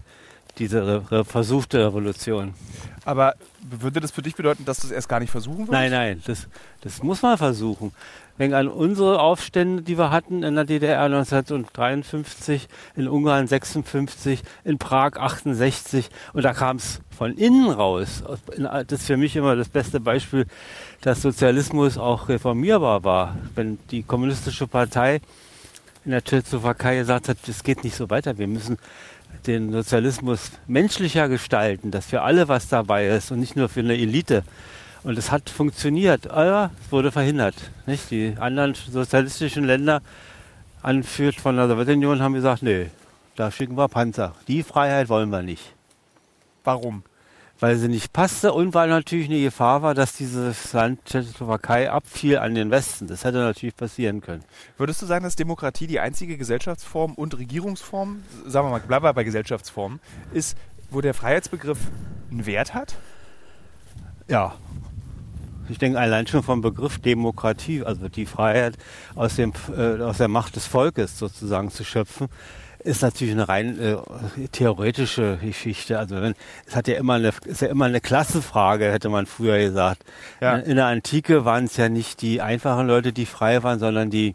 diese 0.58 1.10
re 1.10 1.24
versuchte 1.24 1.84
Revolution. 1.84 2.54
Aber 3.04 3.34
würde 3.68 4.00
das 4.00 4.12
für 4.12 4.22
dich 4.22 4.36
bedeuten, 4.36 4.64
dass 4.64 4.78
du 4.78 4.86
es 4.86 4.92
erst 4.92 5.08
gar 5.08 5.18
nicht 5.18 5.30
versuchen 5.30 5.66
würdest? 5.66 5.72
Nein, 5.72 5.90
nein, 5.90 6.22
das, 6.24 6.46
das 6.82 7.02
muss 7.02 7.20
man 7.22 7.36
versuchen. 7.36 7.92
Denk 8.38 8.52
an 8.52 8.66
unsere 8.66 9.20
Aufstände, 9.20 9.82
die 9.82 9.96
wir 9.96 10.10
hatten 10.10 10.42
in 10.42 10.56
der 10.56 10.64
DDR 10.64 11.02
1953, 11.02 12.66
in 12.96 13.06
Ungarn 13.06 13.46
56, 13.46 14.42
in 14.64 14.78
Prag 14.78 15.16
68 15.16 16.08
und 16.32 16.42
da 16.44 16.52
kam 16.52 16.78
es 16.78 17.00
von 17.16 17.34
innen 17.34 17.70
raus. 17.70 18.24
Das 18.58 19.00
ist 19.00 19.06
für 19.06 19.16
mich 19.16 19.36
immer 19.36 19.54
das 19.54 19.68
beste 19.68 20.00
Beispiel, 20.00 20.46
dass 21.00 21.22
Sozialismus 21.22 21.96
auch 21.96 22.28
reformierbar 22.28 23.04
war. 23.04 23.36
Wenn 23.54 23.78
die 23.92 24.02
kommunistische 24.02 24.66
Partei 24.66 25.20
in 26.04 26.10
der 26.10 26.24
Tschechoslowakei 26.24 26.96
gesagt 26.96 27.28
hat, 27.28 27.38
es 27.46 27.62
geht 27.62 27.84
nicht 27.84 27.94
so 27.94 28.10
weiter, 28.10 28.36
wir 28.36 28.48
müssen 28.48 28.78
den 29.46 29.72
Sozialismus 29.72 30.50
menschlicher 30.66 31.28
gestalten, 31.28 31.90
dass 31.92 32.06
für 32.06 32.22
alle 32.22 32.48
was 32.48 32.68
dabei 32.68 33.08
ist 33.08 33.30
und 33.30 33.40
nicht 33.40 33.56
nur 33.56 33.68
für 33.68 33.80
eine 33.80 33.94
Elite. 33.94 34.42
Und 35.04 35.18
es 35.18 35.30
hat 35.30 35.50
funktioniert, 35.50 36.30
aber 36.30 36.70
es 36.82 36.90
wurde 36.90 37.12
verhindert. 37.12 37.54
Nicht? 37.86 38.10
Die 38.10 38.34
anderen 38.38 38.74
sozialistischen 38.74 39.64
Länder, 39.64 40.00
anführt 40.82 41.36
von 41.36 41.56
der 41.56 41.68
Sowjetunion, 41.68 42.22
haben 42.22 42.34
gesagt, 42.34 42.62
nee, 42.62 42.88
da 43.36 43.50
schicken 43.50 43.76
wir 43.76 43.88
Panzer. 43.88 44.34
Die 44.48 44.62
Freiheit 44.62 45.08
wollen 45.08 45.30
wir 45.30 45.42
nicht. 45.42 45.74
Warum? 46.62 47.02
Weil 47.60 47.76
sie 47.76 47.88
nicht 47.88 48.12
passte 48.12 48.52
und 48.52 48.74
weil 48.74 48.88
natürlich 48.88 49.28
eine 49.28 49.40
Gefahr 49.40 49.82
war, 49.82 49.94
dass 49.94 50.14
dieses 50.14 50.72
Land 50.72 51.04
Tschechoslowakei 51.04 51.90
abfiel 51.90 52.38
an 52.38 52.54
den 52.54 52.70
Westen. 52.70 53.06
Das 53.06 53.24
hätte 53.24 53.38
natürlich 53.38 53.76
passieren 53.76 54.20
können. 54.20 54.44
Würdest 54.76 55.02
du 55.02 55.06
sagen, 55.06 55.24
dass 55.24 55.36
Demokratie 55.36 55.86
die 55.86 56.00
einzige 56.00 56.36
Gesellschaftsform 56.36 57.14
und 57.14 57.36
Regierungsform, 57.36 58.22
sagen 58.46 58.66
wir 58.66 58.70
mal, 58.70 58.80
bleiben 58.80 59.04
wir 59.04 59.12
bei 59.12 59.24
Gesellschaftsform, 59.24 60.00
ist, 60.32 60.56
wo 60.90 61.00
der 61.00 61.14
Freiheitsbegriff 61.14 61.78
einen 62.30 62.46
Wert 62.46 62.74
hat? 62.74 62.96
Ja. 64.28 64.54
Ich 65.68 65.78
denke 65.78 65.98
allein 65.98 66.26
schon 66.26 66.42
vom 66.42 66.60
Begriff 66.60 66.98
Demokratie, 66.98 67.82
also 67.82 68.08
die 68.08 68.26
Freiheit 68.26 68.76
aus, 69.14 69.36
dem, 69.36 69.52
äh, 69.76 70.02
aus 70.02 70.18
der 70.18 70.28
Macht 70.28 70.56
des 70.56 70.66
Volkes 70.66 71.18
sozusagen 71.18 71.70
zu 71.70 71.84
schöpfen, 71.84 72.28
ist 72.80 73.00
natürlich 73.00 73.32
eine 73.32 73.48
rein 73.48 73.80
äh, 73.80 73.96
theoretische 74.52 75.38
Geschichte. 75.42 75.98
Also 75.98 76.20
wenn, 76.20 76.34
es 76.66 76.76
hat 76.76 76.86
ja 76.86 76.96
immer 76.96 77.14
eine, 77.14 77.32
ist 77.46 77.62
ja 77.62 77.68
immer 77.68 77.86
eine 77.86 78.00
Klassenfrage, 78.00 78.92
hätte 78.92 79.08
man 79.08 79.26
früher 79.26 79.58
gesagt. 79.58 80.04
Ja. 80.40 80.56
In, 80.56 80.70
in 80.70 80.76
der 80.76 80.86
Antike 80.86 81.44
waren 81.46 81.64
es 81.64 81.76
ja 81.78 81.88
nicht 81.88 82.20
die 82.20 82.42
einfachen 82.42 82.86
Leute, 82.86 83.12
die 83.12 83.26
frei 83.26 83.62
waren, 83.62 83.78
sondern 83.78 84.10
die 84.10 84.34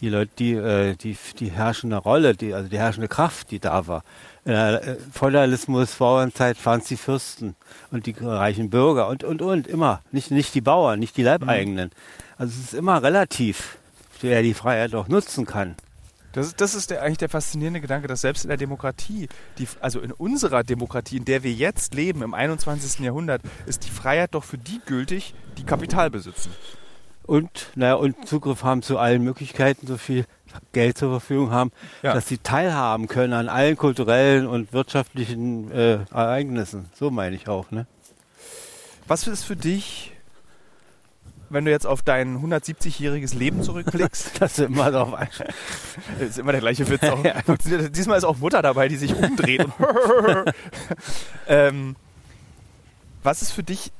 die 0.00 0.08
Leute, 0.08 0.30
die, 0.38 0.52
äh, 0.52 0.94
die, 0.94 1.16
die 1.38 1.50
herrschende 1.50 1.96
Rolle, 1.96 2.34
die, 2.34 2.54
also 2.54 2.68
die 2.68 2.78
herrschende 2.78 3.08
Kraft, 3.08 3.50
die 3.50 3.58
da 3.58 3.86
war. 3.86 4.02
Äh, 4.46 4.96
Feudalismus, 5.12 5.96
Bauernzeit 5.96 6.64
waren 6.64 6.78
es 6.78 6.86
die 6.86 6.96
Fürsten 6.96 7.56
und 7.90 8.06
die 8.06 8.14
reichen 8.20 8.70
Bürger 8.70 9.08
und, 9.08 9.24
und, 9.24 9.42
und, 9.42 9.66
immer. 9.66 10.02
Nicht, 10.12 10.30
nicht 10.30 10.54
die 10.54 10.60
Bauern, 10.60 11.00
nicht 11.00 11.16
die 11.16 11.24
Leibeigenen. 11.24 11.90
Also 12.38 12.52
es 12.56 12.66
ist 12.66 12.74
immer 12.74 13.02
relativ, 13.02 13.78
wer 14.20 14.42
die 14.42 14.54
Freiheit 14.54 14.94
auch 14.94 15.08
nutzen 15.08 15.46
kann. 15.46 15.74
Das 16.32 16.46
ist, 16.46 16.60
das 16.60 16.76
ist 16.76 16.90
der, 16.90 17.02
eigentlich 17.02 17.18
der 17.18 17.28
faszinierende 17.28 17.80
Gedanke, 17.80 18.06
dass 18.06 18.20
selbst 18.20 18.44
in 18.44 18.48
der 18.48 18.56
Demokratie, 18.56 19.28
die, 19.58 19.66
also 19.80 20.00
in 20.00 20.12
unserer 20.12 20.62
Demokratie, 20.62 21.16
in 21.16 21.24
der 21.24 21.42
wir 21.42 21.52
jetzt 21.52 21.94
leben, 21.94 22.22
im 22.22 22.32
21. 22.32 23.00
Jahrhundert, 23.00 23.42
ist 23.64 23.84
die 23.84 23.90
Freiheit 23.90 24.34
doch 24.34 24.44
für 24.44 24.58
die 24.58 24.80
gültig, 24.86 25.34
die 25.58 25.64
Kapital 25.64 26.10
besitzen. 26.10 26.52
Und, 27.26 27.68
naja, 27.74 27.94
und 27.94 28.26
Zugriff 28.28 28.62
haben 28.62 28.82
zu 28.82 28.98
allen 28.98 29.22
Möglichkeiten, 29.22 29.86
so 29.86 29.96
viel 29.96 30.24
Geld 30.72 30.96
zur 30.96 31.10
Verfügung 31.10 31.50
haben, 31.50 31.70
Ja. 32.02 32.14
dass 32.14 32.26
sie 32.28 32.38
teilhaben 32.38 33.08
können 33.08 33.32
an 33.34 33.48
allen 33.48 33.76
kulturellen 33.76 34.46
und 34.46 34.72
wirtschaftlichen 34.72 35.70
äh, 35.70 35.98
Ereignissen. 36.10 36.86
So 36.94 37.10
meine 37.10 37.36
ich 37.36 37.48
auch. 37.48 37.70
Ne? 37.70 37.86
Was 39.06 39.26
ist 39.26 39.44
für 39.44 39.56
dich, 39.56 40.12
wenn 41.50 41.64
du 41.66 41.70
jetzt 41.70 41.86
auf 41.86 42.00
dein 42.02 42.38
170-jähriges 42.38 43.36
Leben 43.36 43.62
zurückblickst? 43.62 44.32
Das 44.40 44.58
ist 44.58 44.64
immer 44.64 44.90
darauf 44.90 45.14
ein. 45.14 45.28
Das 46.18 46.28
ist 46.30 46.38
immer 46.38 46.52
der 46.52 46.60
gleiche 46.62 46.88
Witz. 46.88 47.02
Auch. 47.04 47.22
Ja. 47.24 47.42
Diesmal 47.88 48.16
ist 48.16 48.24
auch 48.24 48.38
Mutter 48.38 48.62
dabei, 48.62 48.88
die 48.88 48.96
sich 48.96 49.14
umdreht. 49.14 49.66
Ähm, 51.48 51.96
was 53.22 53.42
ist 53.42 53.52
für 53.52 53.62
dich 53.62 53.92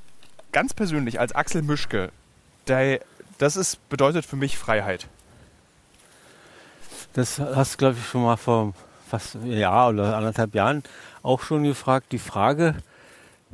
ganz 0.53 0.73
persönlich 0.75 1.21
als 1.21 1.35
Axel 1.35 1.63
Mischke, 1.63 2.11
der, 2.69 3.01
das 3.39 3.57
ist, 3.57 3.89
bedeutet 3.89 4.25
für 4.25 4.37
mich 4.37 4.59
Freiheit? 4.59 5.07
Das 7.13 7.39
hast 7.39 7.75
du, 7.75 7.79
glaube 7.79 7.97
ich, 7.99 8.07
schon 8.07 8.23
mal 8.23 8.37
vor 8.37 8.75
fast 9.09 9.37
einem 9.37 9.53
Jahr 9.53 9.89
oder 9.91 10.17
anderthalb 10.17 10.55
Jahren 10.55 10.83
auch 11.23 11.43
schon 11.43 11.63
gefragt. 11.65 12.13
Die 12.13 12.19
Frage, 12.19 12.75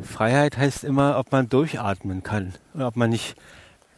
Freiheit 0.02 0.56
heißt 0.56 0.84
immer, 0.84 1.18
ob 1.18 1.32
man 1.32 1.48
durchatmen 1.48 2.22
kann. 2.22 2.54
Oder 2.74 2.88
ob 2.88 2.96
man 2.96 3.10
nicht 3.10 3.36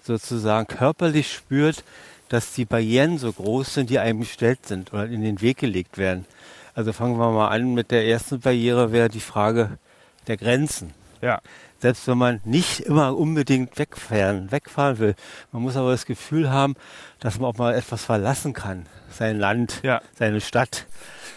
sozusagen 0.03 0.67
körperlich 0.67 1.33
spürt, 1.33 1.85
dass 2.29 2.53
die 2.53 2.65
Barrieren 2.65 3.19
so 3.19 3.33
groß 3.33 3.75
sind, 3.75 3.91
die 3.91 3.99
einem 3.99 4.21
gestellt 4.21 4.67
sind 4.67 4.93
oder 4.93 5.07
in 5.07 5.23
den 5.23 5.41
Weg 5.41 5.59
gelegt 5.59 5.99
werden. 5.99 6.27
Also 6.75 6.93
fangen 6.93 7.19
wir 7.19 7.31
mal 7.31 7.49
an 7.49 7.75
mit 7.75 7.91
der 7.91 8.07
ersten 8.07 8.41
Barriere, 8.41 8.93
wäre 8.93 9.09
die 9.09 9.21
Frage 9.21 9.79
der 10.27 10.37
Grenzen. 10.37 10.93
Ja. 11.21 11.41
Selbst 11.85 12.09
wenn 12.09 12.17
man 12.17 12.41
nicht 12.47 12.81
immer 12.81 13.15
unbedingt 13.15 13.79
wegfahren, 13.79 14.51
wegfahren 14.51 14.99
will. 15.01 15.15
Man 15.53 15.61
muss 15.61 15.77
aber 15.77 15.91
das 15.91 16.07
Gefühl 16.07 16.51
haben, 16.51 16.77
dass 17.21 17.39
man 17.39 17.51
auch 17.51 17.59
mal 17.59 17.75
etwas 17.75 18.03
verlassen 18.03 18.55
kann. 18.55 18.87
Sein 19.11 19.39
Land, 19.39 19.81
Ja. 19.83 20.01
seine 20.19 20.41
Stadt, 20.41 20.87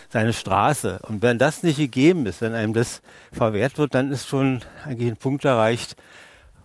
seine 0.09 0.31
Straße. 0.31 0.99
Und 1.01 1.21
wenn 1.21 1.37
das 1.37 1.63
nicht 1.63 1.75
gegeben 1.75 2.25
ist, 2.27 2.39
wenn 2.39 2.53
einem 2.53 2.71
das 2.71 3.01
verwehrt 3.33 3.77
wird, 3.77 3.93
dann 3.93 4.09
ist 4.09 4.29
schon 4.29 4.61
eigentlich 4.85 5.09
ein 5.11 5.17
Punkt 5.17 5.43
erreicht, 5.43 5.97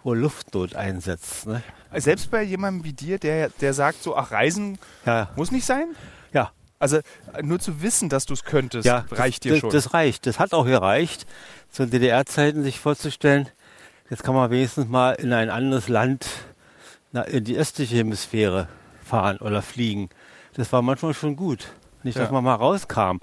wo 0.04 0.14
Luftnot 0.14 0.76
einsetzt. 0.76 1.48
Ne? 1.48 1.60
Selbst 1.96 2.30
bei 2.30 2.44
jemandem 2.44 2.84
wie 2.84 2.92
dir, 2.92 3.18
der, 3.18 3.48
der 3.48 3.74
sagt 3.74 4.00
so, 4.04 4.16
ach, 4.16 4.30
Reisen 4.30 4.78
Ja, 5.04 5.28
muss 5.34 5.50
nicht 5.50 5.66
sein? 5.66 5.96
ja, 6.32 6.52
Also 6.78 6.98
äh, 6.98 7.02
nur 7.42 7.58
zu 7.58 7.82
wissen, 7.82 8.08
dass 8.08 8.26
du 8.26 8.34
es 8.34 8.44
könntest, 8.44 8.86
ja, 8.86 9.06
reicht 9.10 9.42
dir 9.42 9.50
das, 9.54 9.58
schon. 9.58 9.70
Das 9.70 9.92
reicht. 9.92 10.24
Das 10.28 10.38
hat 10.38 10.54
auch 10.54 10.66
gereicht, 10.66 11.26
zu 11.68 11.84
DDR-Zeiten 11.84 12.62
sich 12.62 12.78
vorzustellen, 12.78 13.48
jetzt 14.12 14.24
kann 14.24 14.34
man 14.34 14.50
wenigstens 14.50 14.88
mal 14.88 15.12
in 15.12 15.32
ein 15.32 15.48
anderes 15.48 15.88
Land, 15.88 16.26
in 17.28 17.44
die 17.44 17.56
östliche 17.56 17.96
Hemisphäre 17.96 18.68
fahren 19.02 19.38
oder 19.38 19.62
fliegen. 19.62 20.10
Das 20.52 20.70
war 20.70 20.82
manchmal 20.82 21.14
schon 21.14 21.34
gut. 21.34 21.68
Nicht, 22.02 22.18
dass 22.18 22.26
Ja. 22.28 22.32
man 22.32 22.44
mal 22.44 22.56
rauskam. 22.56 23.16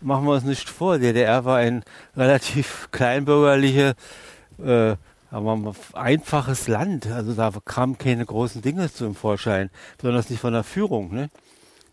Machen 0.00 0.24
wir 0.24 0.32
uns 0.32 0.44
nicht 0.44 0.70
vor. 0.70 0.98
DDR 0.98 1.44
war 1.44 1.58
ein 1.58 1.84
relativ 2.16 2.88
kleinbürgerliche, 2.90 3.94
äh, 4.64 4.96
aber 5.30 5.74
einfaches 5.92 6.68
Land. 6.68 7.06
Also 7.06 7.34
da 7.34 7.52
kamen 7.66 7.98
keine 7.98 8.24
großen 8.24 8.62
Dinge 8.62 8.90
zum 8.90 9.14
Vorschein, 9.14 9.68
besonders 9.98 10.30
nicht 10.30 10.40
von 10.40 10.54
der 10.54 10.64
Führung. 10.64 11.12
Ne? 11.12 11.28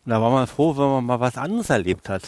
Und 0.05 0.11
da 0.11 0.21
war 0.21 0.31
man 0.31 0.47
froh, 0.47 0.77
wenn 0.77 0.85
man 0.87 1.03
mal 1.05 1.19
was 1.19 1.37
anderes 1.37 1.69
erlebt 1.69 2.07
hat. 2.07 2.23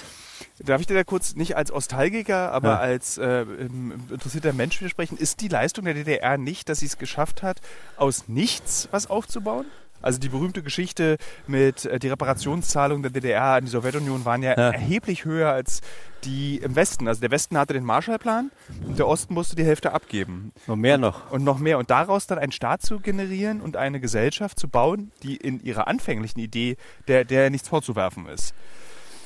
Darf 0.59 0.81
ich 0.81 0.87
dir 0.87 0.93
da 0.95 1.03
kurz 1.03 1.35
nicht 1.35 1.55
als 1.55 1.71
Nostalgiker, 1.71 2.51
aber 2.51 2.69
Ja. 2.69 2.79
als 2.79 3.17
äh, 3.17 3.41
ähm, 3.41 3.93
interessierter 4.11 4.53
Mensch 4.53 4.79
widersprechen? 4.79 5.17
Ist 5.17 5.41
die 5.41 5.47
Leistung 5.47 5.85
der 5.85 5.93
DDR 5.93 6.37
nicht, 6.37 6.69
dass 6.69 6.79
sie 6.79 6.85
es 6.85 6.97
geschafft 6.97 7.43
hat, 7.43 7.59
aus 7.97 8.27
nichts 8.27 8.87
was 8.91 9.09
aufzubauen? 9.09 9.65
Also 10.01 10.17
die 10.17 10.29
berühmte 10.29 10.63
Geschichte 10.63 11.17
mit 11.45 11.83
äh, 11.83 11.99
die 11.99 12.07
Reparationszahlungen 12.07 13.03
der 13.03 13.11
DDR 13.11 13.55
an 13.55 13.65
die 13.65 13.71
Sowjetunion 13.71 14.23
waren 14.23 14.41
ja, 14.43 14.51
Ja. 14.51 14.69
erheblich 14.71 15.25
höher 15.25 15.51
als 15.51 15.81
die 16.23 16.57
im 16.59 16.75
Westen. 16.77 17.09
Also 17.09 17.19
der 17.19 17.31
Westen 17.31 17.57
hatte 17.57 17.73
den 17.73 17.83
Marshallplan 17.83 18.49
und 18.87 18.97
der 18.97 19.07
Osten 19.07 19.33
musste 19.33 19.57
die 19.57 19.65
Hälfte 19.65 19.91
abgeben. 19.91 20.53
Noch 20.67 20.77
mehr 20.77 20.97
noch. 20.97 21.29
Und 21.31 21.43
noch 21.43 21.59
mehr. 21.59 21.77
Und 21.79 21.89
daraus 21.89 22.27
dann 22.27 22.39
einen 22.39 22.53
Staat 22.53 22.81
zu 22.81 22.99
generieren 23.01 23.59
und 23.59 23.75
eine 23.75 23.99
Gesellschaft 23.99 24.57
zu 24.57 24.69
bauen, 24.69 25.11
die 25.23 25.35
in 25.35 25.61
ihrer 25.65 25.87
anfänglichen 25.89 26.39
Idee, 26.39 26.77
der, 27.09 27.25
der 27.25 27.49
nichts 27.49 27.67
vorzuwerfen 27.67 28.25
ist. 28.27 28.53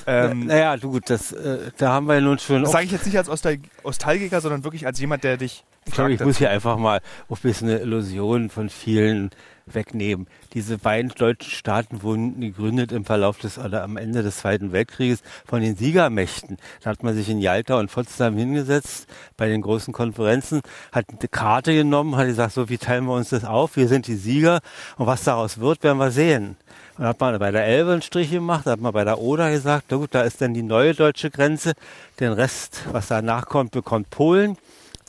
Ähm, 0.05 0.45
naja, 0.47 0.77
du 0.77 0.91
gut, 0.91 1.09
das, 1.09 1.31
äh, 1.31 1.71
da 1.77 1.93
haben 1.93 2.07
wir 2.07 2.19
nun 2.21 2.39
schon. 2.39 2.61
das 2.63 2.71
sage 2.71 2.85
ich 2.85 2.91
jetzt 2.91 3.05
nicht 3.05 3.17
als 3.17 3.29
Ostal- 3.29 3.59
Nostalgiker, 3.83 4.41
sondern 4.41 4.63
wirklich 4.63 4.85
als 4.85 4.99
jemand, 4.99 5.23
der 5.23 5.37
dich. 5.37 5.63
Ich 5.85 5.93
glaube, 5.93 6.13
ich 6.13 6.19
muss 6.21 6.37
hier 6.37 6.49
einfach 6.49 6.77
mal 6.77 7.01
auch 7.29 7.37
ein 7.37 7.41
bisschen 7.41 7.69
eine 7.69 7.79
Illusion 7.79 8.49
von 8.49 8.69
vielen 8.69 9.31
wegnehmen. 9.65 10.27
Diese 10.53 10.77
beiden 10.77 11.11
deutschen 11.11 11.51
Staaten 11.51 12.03
wurden 12.03 12.39
gegründet 12.39 12.91
im 12.91 13.05
Verlauf 13.05 13.37
des 13.37 13.57
oder 13.57 13.83
am 13.83 13.97
Ende 13.97 14.23
des 14.23 14.37
Zweiten 14.37 14.71
Weltkrieges 14.71 15.21
von 15.45 15.61
den 15.61 15.75
Siegermächten. 15.75 16.57
Da 16.81 16.89
hat 16.91 17.03
man 17.03 17.15
sich 17.15 17.29
in 17.29 17.39
Jalta 17.39 17.79
und 17.79 17.91
Potsdam 17.91 18.35
hingesetzt 18.37 19.07
bei 19.37 19.47
den 19.47 19.61
großen 19.61 19.93
Konferenzen, 19.93 20.61
hat 20.91 21.05
eine 21.09 21.29
Karte 21.29 21.73
genommen, 21.73 22.15
hat 22.15 22.27
gesagt, 22.27 22.53
so 22.53 22.69
wie 22.69 22.77
teilen 22.77 23.05
wir 23.05 23.13
uns 23.13 23.29
das 23.29 23.45
auf? 23.45 23.75
Wir 23.75 23.87
sind 23.87 24.07
die 24.07 24.15
Sieger 24.15 24.59
und 24.97 25.07
was 25.07 25.23
daraus 25.23 25.59
wird, 25.59 25.83
werden 25.83 25.97
wir 25.97 26.11
sehen. 26.11 26.57
Und 26.97 26.99
dann 26.99 27.07
hat 27.07 27.19
man 27.19 27.39
bei 27.39 27.51
der 27.51 27.65
Elbe 27.65 27.91
einen 27.91 28.01
Strich 28.01 28.29
gemacht, 28.29 28.65
hat 28.65 28.79
man 28.79 28.93
bei 28.93 29.03
der 29.03 29.19
Oder 29.19 29.51
gesagt, 29.51 29.85
na 29.89 29.97
gut, 29.97 30.09
da 30.13 30.21
ist 30.21 30.41
dann 30.41 30.53
die 30.53 30.61
neue 30.61 30.93
deutsche 30.93 31.31
Grenze. 31.31 31.73
Den 32.19 32.33
Rest, 32.33 32.81
was 32.91 33.07
danach 33.07 33.45
kommt, 33.45 33.71
bekommt 33.71 34.09
Polen. 34.11 34.57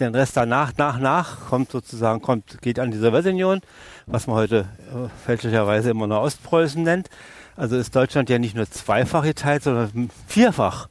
Den 0.00 0.14
Rest 0.14 0.36
danach, 0.36 0.72
nach, 0.76 0.98
nach, 0.98 1.48
kommt 1.48 1.70
sozusagen, 1.70 2.20
kommt, 2.22 2.60
geht 2.62 2.80
an 2.80 2.90
die 2.90 2.98
Sowjetunion, 2.98 3.60
was 4.06 4.26
man 4.26 4.36
heute 4.36 4.60
äh, 4.90 5.08
fälschlicherweise 5.24 5.90
immer 5.90 6.06
noch 6.06 6.22
Ostpreußen 6.22 6.82
nennt. 6.82 7.10
Also 7.56 7.76
ist 7.76 7.94
Deutschland 7.94 8.30
ja 8.30 8.38
nicht 8.38 8.56
nur 8.56 8.68
zweifach 8.68 9.22
geteilt, 9.22 9.62
sondern 9.62 10.10
vierfach, 10.26 10.88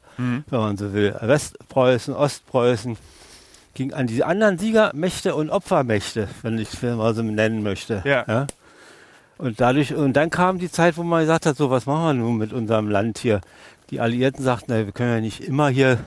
wenn 0.48 0.60
man 0.60 0.76
so 0.78 0.94
will. 0.94 1.14
Westpreußen, 1.20 2.14
Ostpreußen, 2.14 2.96
ging 3.74 3.92
an 3.92 4.06
die 4.06 4.24
anderen 4.24 4.58
Siegermächte 4.58 5.34
und 5.34 5.50
Opfermächte, 5.50 6.28
wenn 6.42 6.58
ich 6.58 6.80
wenn 6.82 6.96
man 6.96 7.14
so 7.14 7.22
nennen 7.22 7.62
möchte. 7.62 8.02
Ja. 8.04 8.46
Und 9.36 9.60
dadurch, 9.60 9.94
und 9.94 10.14
dann 10.14 10.30
kam 10.30 10.58
die 10.58 10.70
Zeit, 10.70 10.96
wo 10.96 11.02
man 11.02 11.22
gesagt 11.22 11.46
hat, 11.46 11.56
so, 11.56 11.70
was 11.70 11.86
machen 11.86 12.04
wir 12.04 12.24
nun 12.24 12.38
mit 12.38 12.52
unserem 12.52 12.88
Land 12.88 13.18
hier? 13.18 13.40
Die 13.90 14.00
Alliierten 14.00 14.42
sagten, 14.42 14.66
na, 14.68 14.84
wir 14.84 14.92
können 14.92 15.12
ja 15.12 15.20
nicht 15.20 15.40
immer 15.40 15.68
hier 15.68 15.98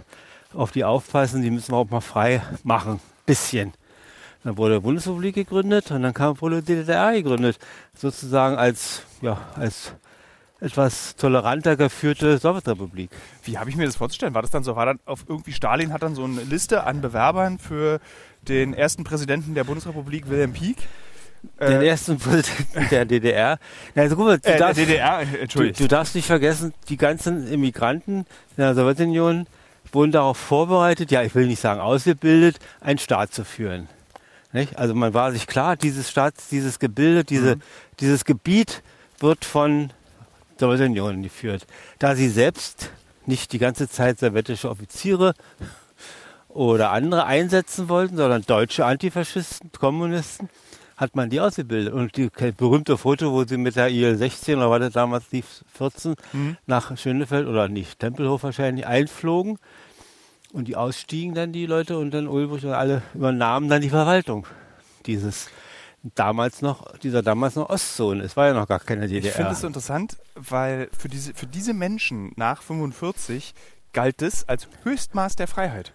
auf 0.54 0.72
die 0.72 0.84
aufpassen, 0.84 1.42
die 1.42 1.52
müssen 1.52 1.74
wir 1.74 1.78
auch 1.78 1.90
mal 1.90 2.02
frei 2.02 2.42
machen. 2.64 3.00
Bisschen. 3.26 3.74
Dann 4.44 4.58
wurde 4.58 4.76
die 4.76 4.82
Bundesrepublik 4.82 5.36
gegründet 5.36 5.92
und 5.92 6.04
dann 6.04 6.14
kam 6.14 6.40
wohl 6.40 6.62
die 6.62 6.76
DDR 6.76 7.12
gegründet. 7.14 7.58
Sozusagen 7.94 8.56
als, 8.56 9.04
ja, 9.22 9.38
als 9.56 9.94
etwas 10.60 11.16
toleranter 11.16 11.76
geführte 11.76 12.38
Sowjetrepublik. 12.38 13.12
Wie 13.44 13.58
habe 13.58 13.70
ich 13.70 13.76
mir 13.76 13.86
das 13.86 13.98
vorzustellen? 13.98 14.34
War 14.34 14.42
das 14.42 14.52
dann 14.52 14.64
so? 14.64 14.76
War 14.76 14.86
dann 14.86 15.00
auf 15.06 15.26
irgendwie 15.28 15.52
Stalin 15.52 15.94
hat 15.94 16.02
dann 16.02 16.16
so 16.16 16.24
eine 16.24 16.42
Liste 16.44 16.86
an 16.86 17.02
Bewerbern 17.02 17.60
für 17.60 18.00
den 18.48 18.74
ersten 18.74 19.04
Präsidenten 19.04 19.54
der 19.54 19.66
Bundesrepublik, 19.66 20.30
Wilhelm 20.30 20.54
Pieck? 20.54 20.78
Den 21.60 21.82
Äh, 21.82 21.88
ersten 21.88 22.18
Präsidenten 22.18 22.88
der 22.92 23.06
DDR. 23.06 23.60
Also, 23.96 24.16
guck 24.16 24.26
mal, 24.26 24.38
du 24.40 24.48
äh, 24.48 24.52
der 24.52 24.60
darfst- 24.60 24.80
DDR, 24.82 25.22
äh, 25.22 25.48
Du, 25.48 25.72
du 25.72 25.88
darfst 25.88 26.16
nicht 26.16 26.26
vergessen, 26.28 26.74
die 26.90 26.98
ganzen 26.98 27.48
Immigranten 27.52 28.20
in 28.20 28.26
der 28.58 28.76
Sowjetunion 28.76 29.48
wurden 29.92 30.12
darauf 30.12 30.38
vorbereitet, 30.38 31.12
ja, 31.12 31.24
ich 31.24 31.34
will 31.34 31.48
nicht 31.48 31.62
sagen 31.62 31.80
ausgebildet, 31.80 32.58
einen 32.82 33.00
Staat 33.00 33.34
zu 33.34 33.46
führen. 33.46 33.88
Nicht? 34.54 34.78
Also 34.78 34.94
man 34.96 35.14
war 35.14 35.32
sich 35.32 35.48
klar, 35.48 35.76
dieses 35.76 36.10
Staat, 36.10 36.34
dieses 36.52 36.80
Gebilde, 36.80 37.24
diese, 37.24 37.58
dieses 38.00 38.26
Gebiet 38.26 38.82
wird 39.20 39.46
von 39.46 39.92
Sowjetunion 40.60 41.22
geführt. 41.24 41.66
Da 42.00 42.16
sie 42.16 42.30
selbst 42.30 42.90
nicht 43.26 43.52
die 43.54 43.60
ganze 43.60 43.90
Zeit 43.90 44.20
sowjetische 44.20 44.70
Offiziere 44.70 45.34
oder 46.50 46.92
andere 46.92 47.26
einsetzen 47.26 47.90
wollten, 47.90 48.18
sondern 48.18 48.42
deutsche 48.44 48.86
Antifaschisten, 48.86 49.72
Kommunisten, 49.78 50.50
hat 50.98 51.16
man 51.16 51.30
die 51.30 51.40
ausgebildet. 51.40 51.94
Und 51.94 52.18
die 52.18 52.30
berühmte 52.58 52.98
Foto, 52.98 53.32
wo 53.32 53.46
sie 53.46 53.58
mit 53.58 53.76
der 53.76 53.90
IL-16 53.90 54.58
oder 54.58 54.70
war 54.70 54.80
das 54.80 54.94
damals 54.94 55.30
die 55.30 55.44
14 55.74 56.16
Mhm. 56.34 56.58
nach 56.66 56.98
Schönefeld 56.98 57.48
oder 57.48 57.70
nicht, 57.70 58.00
Tempelhof 58.00 58.44
wahrscheinlich 58.44 58.86
einflogen 58.88 59.60
und 60.54 60.68
die 60.68 60.76
ausstiegen 60.76 61.36
dann 61.36 61.54
die 61.54 61.66
Leute 61.68 61.98
und 61.98 62.12
dann 62.12 62.28
Ulbricht 62.28 62.66
und 62.66 62.74
alle 62.74 63.04
übernahmen 63.14 63.70
dann 63.70 63.82
die 63.82 63.90
Verwaltung 63.90 64.48
dieses 65.06 65.50
damals 66.16 66.62
noch, 66.62 66.98
dieser 67.00 67.22
damals 67.22 67.56
noch 67.56 67.70
Ostzone. 67.70 68.24
Es 68.24 68.36
war 68.38 68.48
ja 68.48 68.54
noch 68.54 68.68
gar 68.68 68.80
keine 68.80 69.08
DDR. 69.08 69.30
Ich 69.30 69.36
finde 69.36 69.52
es 69.52 69.64
interessant, 69.64 70.18
weil 70.36 70.90
für 70.98 71.10
diese, 71.10 71.34
für 71.34 71.48
diese 71.48 71.74
Menschen 71.74 72.32
nach 72.36 72.62
45 72.62 73.54
galt 73.94 74.22
das 74.22 74.48
als 74.48 74.68
Höchstmaß 74.84 75.36
der 75.36 75.48
Freiheit. 75.48 75.92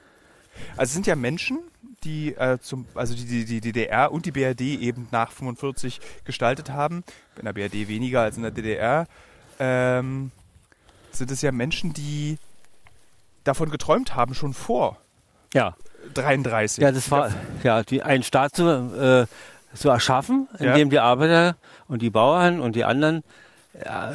Also 0.76 0.90
es 0.90 0.92
sind 0.92 1.06
ja 1.06 1.16
Menschen, 1.16 1.58
die 2.04 2.34
äh, 2.34 2.58
zum, 2.60 2.86
also 2.94 3.14
die, 3.14 3.44
die, 3.44 3.60
DDR 3.60 4.12
und 4.12 4.26
die 4.26 4.32
BRD 4.32 4.60
eben 4.60 5.08
nach 5.10 5.30
45 5.30 6.00
gestaltet 6.24 6.70
haben. 6.70 7.04
In 7.38 7.44
der 7.44 7.52
BRD 7.52 7.88
weniger 7.88 8.22
als 8.22 8.36
in 8.36 8.42
der 8.42 8.52
DDR. 8.52 9.06
Ähm, 9.58 10.30
sind 11.10 11.30
es 11.30 11.42
ja 11.42 11.52
Menschen, 11.52 11.92
die 11.92 12.38
davon 13.44 13.70
geträumt 13.70 14.14
haben, 14.14 14.34
schon 14.34 14.54
vor 14.54 14.98
ja. 15.54 15.76
33. 16.14 16.82
Ja, 16.82 16.92
das 16.92 17.10
war 17.10 17.30
ja 17.62 17.82
die 17.82 18.02
einen 18.02 18.22
Staat 18.22 18.56
zu, 18.56 18.64
äh, 18.66 19.26
zu 19.76 19.88
erschaffen, 19.88 20.48
Ja. 20.58 20.70
indem 20.72 20.90
die 20.90 20.98
Arbeiter 20.98 21.56
und 21.88 22.02
die 22.02 22.10
Bauern 22.10 22.60
und 22.60 22.74
die 22.74 22.84
anderen, 22.84 23.22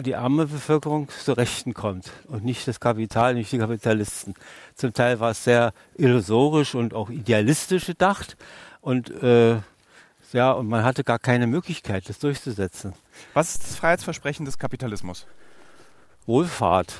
die 0.06 0.16
arme 0.16 0.46
Bevölkerung 0.46 1.10
zu 1.10 1.34
Rechten 1.34 1.74
kommt 1.74 2.12
und 2.28 2.46
nicht 2.46 2.68
das 2.68 2.80
Kapital, 2.80 3.34
nicht 3.34 3.52
die 3.52 3.58
Kapitalisten. 3.58 4.36
Zum 4.76 4.94
Teil 4.94 5.20
war 5.20 5.32
es 5.32 5.44
sehr 5.44 5.74
illusorisch 5.96 6.76
und 6.76 6.94
auch 6.94 7.10
idealistisch 7.10 7.88
gedacht 7.88 8.38
und 8.82 9.10
äh, 9.24 9.58
ja, 10.34 10.52
und 10.52 10.68
man 10.68 10.84
hatte 10.84 11.04
gar 11.04 11.20
keine 11.20 11.48
Möglichkeit, 11.48 12.08
das 12.10 12.20
durchzusetzen. 12.20 12.94
Was 13.34 13.56
ist 13.56 13.64
das 13.64 13.76
Freiheitsversprechen 13.78 14.46
des 14.46 14.60
Kapitalismus? 14.60 15.26
Wohlfahrt, 16.26 16.94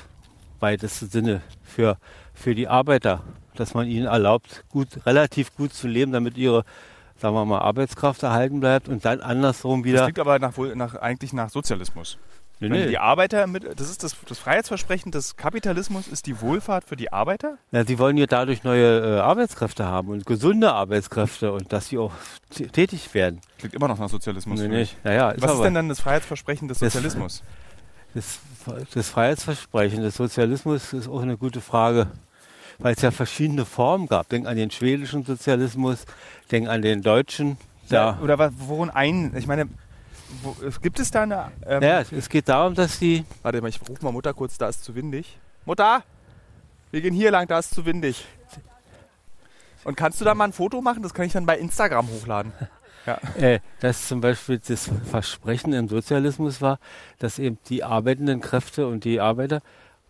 weitesten 0.60 1.10
Sinne, 1.10 1.42
für, 1.62 1.98
für 2.34 2.54
die 2.54 2.68
Arbeiter, 2.68 3.22
dass 3.54 3.74
man 3.74 3.86
ihnen 3.86 4.06
erlaubt, 4.06 4.64
gut, 4.70 5.04
relativ 5.06 5.54
gut 5.54 5.74
zu 5.74 5.86
leben, 5.86 6.10
damit 6.12 6.38
ihre, 6.38 6.64
sagen 7.18 7.34
wir 7.34 7.44
mal, 7.44 7.60
Arbeitskraft 7.60 8.22
erhalten 8.22 8.60
bleibt 8.60 8.88
und 8.88 9.04
dann 9.04 9.20
andersrum 9.20 9.82
Das 9.82 9.88
wieder. 9.88 10.02
klingt 10.04 10.18
aber 10.18 10.38
nach, 10.38 10.56
nach, 10.74 10.94
eigentlich 10.94 11.32
nach 11.34 11.50
Sozialismus. 11.50 12.18
Nee, 12.60 12.68
nee. 12.70 12.86
die 12.88 12.98
Arbeiter 12.98 13.46
mit, 13.46 13.64
das 13.78 13.88
ist 13.88 14.02
das, 14.02 14.16
das 14.28 14.38
Freiheitsversprechen 14.40 15.12
des 15.12 15.36
Kapitalismus 15.36 16.08
ist 16.08 16.26
die 16.26 16.40
Wohlfahrt 16.40 16.84
für 16.84 16.96
die 16.96 17.12
Arbeiter? 17.12 17.56
Ja, 17.70 17.84
sie 17.84 17.98
wollen 18.00 18.16
ja 18.16 18.26
dadurch 18.26 18.64
neue 18.64 18.98
äh, 19.16 19.20
Arbeitskräfte 19.20 19.86
haben 19.86 20.08
und 20.08 20.26
gesunde 20.26 20.72
Arbeitskräfte 20.72 21.52
und 21.52 21.72
dass 21.72 21.86
sie 21.86 21.98
auch 21.98 22.12
tätig 22.50 23.14
werden. 23.14 23.40
Klingt 23.58 23.74
immer 23.74 23.86
noch 23.86 23.98
nach 23.98 24.08
Sozialismus. 24.08 24.58
Nee, 24.60 24.68
mich. 24.68 24.96
Naja, 25.04 25.30
ist 25.30 25.42
Was 25.42 25.52
ist 25.54 25.62
denn 25.62 25.74
dann 25.74 25.88
das 25.88 26.00
Freiheitsversprechen 26.00 26.66
des 26.66 26.80
Das- 26.80 26.92
Sozialismus? 26.94 27.42
das, 28.14 28.40
das 28.92 29.08
Freiheitsversprechen 29.08 30.02
des 30.02 30.16
Sozialismus 30.16 30.92
ist 30.92 31.08
auch 31.08 31.22
eine 31.22 31.36
gute 31.36 31.60
Frage, 31.60 32.08
weil 32.78 32.94
es 32.94 33.02
ja 33.02 33.12
verschiedene 33.12 33.64
Formen 33.66 34.08
gab. 34.08 34.28
Denk 34.30 34.46
an 34.46 34.56
den 34.56 34.70
schwedischen 34.72 35.24
Sozialismus, 35.24 36.04
denk 36.50 36.68
an 36.68 36.82
den 36.82 37.02
deutschen. 37.02 37.56
Ja. 37.88 38.18
Oder 38.20 38.50
worin 38.58 38.90
ein? 38.90 39.32
Ich 39.36 39.46
meine, 39.46 39.68
wo, 40.42 40.56
gibt 40.82 40.98
es 41.00 41.10
da 41.10 41.22
eine. 41.22 41.50
Ähm, 41.66 41.80
Naja, 41.80 42.04
es 42.10 42.28
geht 42.28 42.48
darum, 42.48 42.74
dass 42.74 42.98
die 42.98 43.24
Warte 43.42 43.60
mal, 43.60 43.68
ich 43.68 43.80
rufe 43.88 44.04
mal 44.04 44.12
Mutter 44.12 44.34
kurz, 44.34 44.58
da 44.58 44.68
ist 44.68 44.84
zu 44.84 44.94
windig. 44.94 45.38
Mutter! 45.64 46.02
Wir 46.90 47.00
gehen 47.00 47.14
hier 47.14 47.30
lang, 47.30 47.46
da 47.46 47.58
ist 47.58 47.74
zu 47.74 47.84
windig. 47.84 48.24
Und 49.84 49.96
kannst 49.96 50.20
du 50.20 50.24
da 50.24 50.34
mal 50.34 50.44
ein 50.44 50.52
Foto 50.52 50.80
machen? 50.80 51.02
Das 51.02 51.14
kann 51.14 51.26
ich 51.26 51.32
dann 51.32 51.46
bei 51.46 51.58
Instagram 51.58 52.08
hochladen. 52.08 52.52
Äh, 53.38 53.60
dass 53.80 54.06
zum 54.06 54.20
Beispiel 54.20 54.58
das 54.58 54.90
Versprechen 55.10 55.72
im 55.72 55.88
Sozialismus 55.88 56.60
war, 56.60 56.78
dass 57.18 57.38
eben 57.38 57.56
die 57.70 57.82
arbeitenden 57.82 58.42
Kräfte 58.42 58.86
und 58.86 59.04
die 59.04 59.18
Arbeiter 59.18 59.62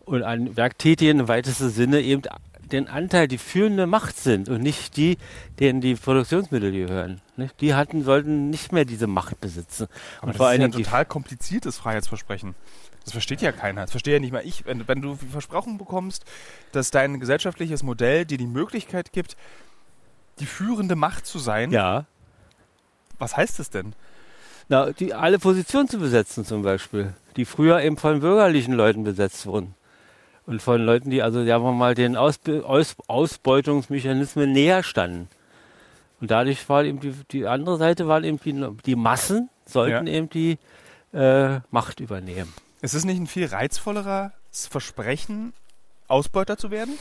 und 0.03 0.23
an 0.23 0.57
Werktätigen 0.57 1.21
im 1.21 1.27
weitesten 1.29 1.69
Sinne 1.69 2.01
eben 2.01 2.23
den 2.71 2.87
Anteil, 2.87 3.27
die 3.27 3.37
führende 3.37 3.87
Macht 3.87 4.17
sind 4.17 4.49
und 4.49 4.61
nicht 4.61 4.97
die, 4.97 5.17
denen 5.59 5.81
die 5.81 5.95
Produktionsmittel 5.95 6.71
gehören. 6.71 7.21
Nicht? 7.37 7.59
Die 7.61 7.73
hatten, 7.73 8.03
sollten 8.03 8.49
nicht 8.49 8.71
mehr 8.71 8.85
diese 8.85 9.07
Macht 9.07 9.41
besitzen. 9.41 9.87
Aber 10.17 10.23
und 10.23 10.29
das 10.29 10.37
vor 10.37 10.45
ist 10.47 10.51
allen 10.51 10.61
ja 10.61 10.67
ein 10.67 10.71
total 10.71 11.05
kompliziertes 11.05 11.77
Freiheitsversprechen. 11.77 12.55
Das 13.03 13.13
versteht 13.13 13.41
ja 13.41 13.51
keiner. 13.51 13.81
Das 13.81 13.91
verstehe 13.91 14.15
ja 14.15 14.19
nicht 14.19 14.33
mal 14.33 14.45
ich. 14.45 14.65
Wenn, 14.65 14.87
wenn 14.87 15.01
du 15.01 15.15
versprochen 15.15 15.77
bekommst, 15.77 16.25
dass 16.71 16.91
dein 16.91 17.19
gesellschaftliches 17.19 17.83
Modell 17.83 18.25
dir 18.25 18.37
die 18.37 18.47
Möglichkeit 18.47 19.11
gibt, 19.13 19.35
die 20.39 20.45
führende 20.45 20.95
Macht 20.95 21.25
zu 21.25 21.39
sein, 21.39 21.71
ja, 21.71 22.05
was 23.17 23.35
heißt 23.35 23.59
das 23.59 23.69
denn? 23.69 23.93
na, 24.69 24.91
die 24.91 25.13
alle 25.13 25.39
Positionen 25.39 25.89
zu 25.89 25.99
besetzen 25.99 26.45
zum 26.45 26.61
Beispiel, 26.61 27.13
die 27.35 27.45
früher 27.45 27.81
eben 27.81 27.97
von 27.97 28.21
bürgerlichen 28.21 28.73
Leuten 28.73 29.03
besetzt 29.03 29.45
wurden. 29.47 29.75
Und 30.49 30.63
von 30.63 30.81
Leuten, 30.81 31.11
die 31.11 31.21
also, 31.21 31.45
sagen 31.45 31.63
wir 31.63 31.71
mal, 31.73 31.93
den 31.93 32.15
Ausbe 32.17 32.65
Aus 32.65 32.95
Ausbeutungsmechanismen 33.07 34.51
näher 34.51 34.81
standen. 34.81 35.29
Und 36.19 36.31
dadurch 36.31 36.67
war 36.67 36.83
eben 36.83 36.99
die, 36.99 37.13
die 37.31 37.45
andere 37.45 37.77
Seite, 37.77 38.07
waren 38.07 38.23
eben 38.23 38.39
die, 38.39 38.67
die 38.85 38.95
Massen, 38.95 39.49
sollten 39.65 40.07
Ja. 40.07 40.13
eben 40.13 40.29
die 40.29 40.57
äh, 41.13 41.59
Macht 41.69 41.99
übernehmen. 41.99 42.51
Ist 42.81 42.95
es 42.95 43.05
nicht 43.05 43.19
ein 43.19 43.27
viel 43.27 43.45
reizvolleres 43.45 44.31
Versprechen, 44.51 45.53
Ausbeuter 46.07 46.57
zu 46.57 46.71
werden? 46.71 46.95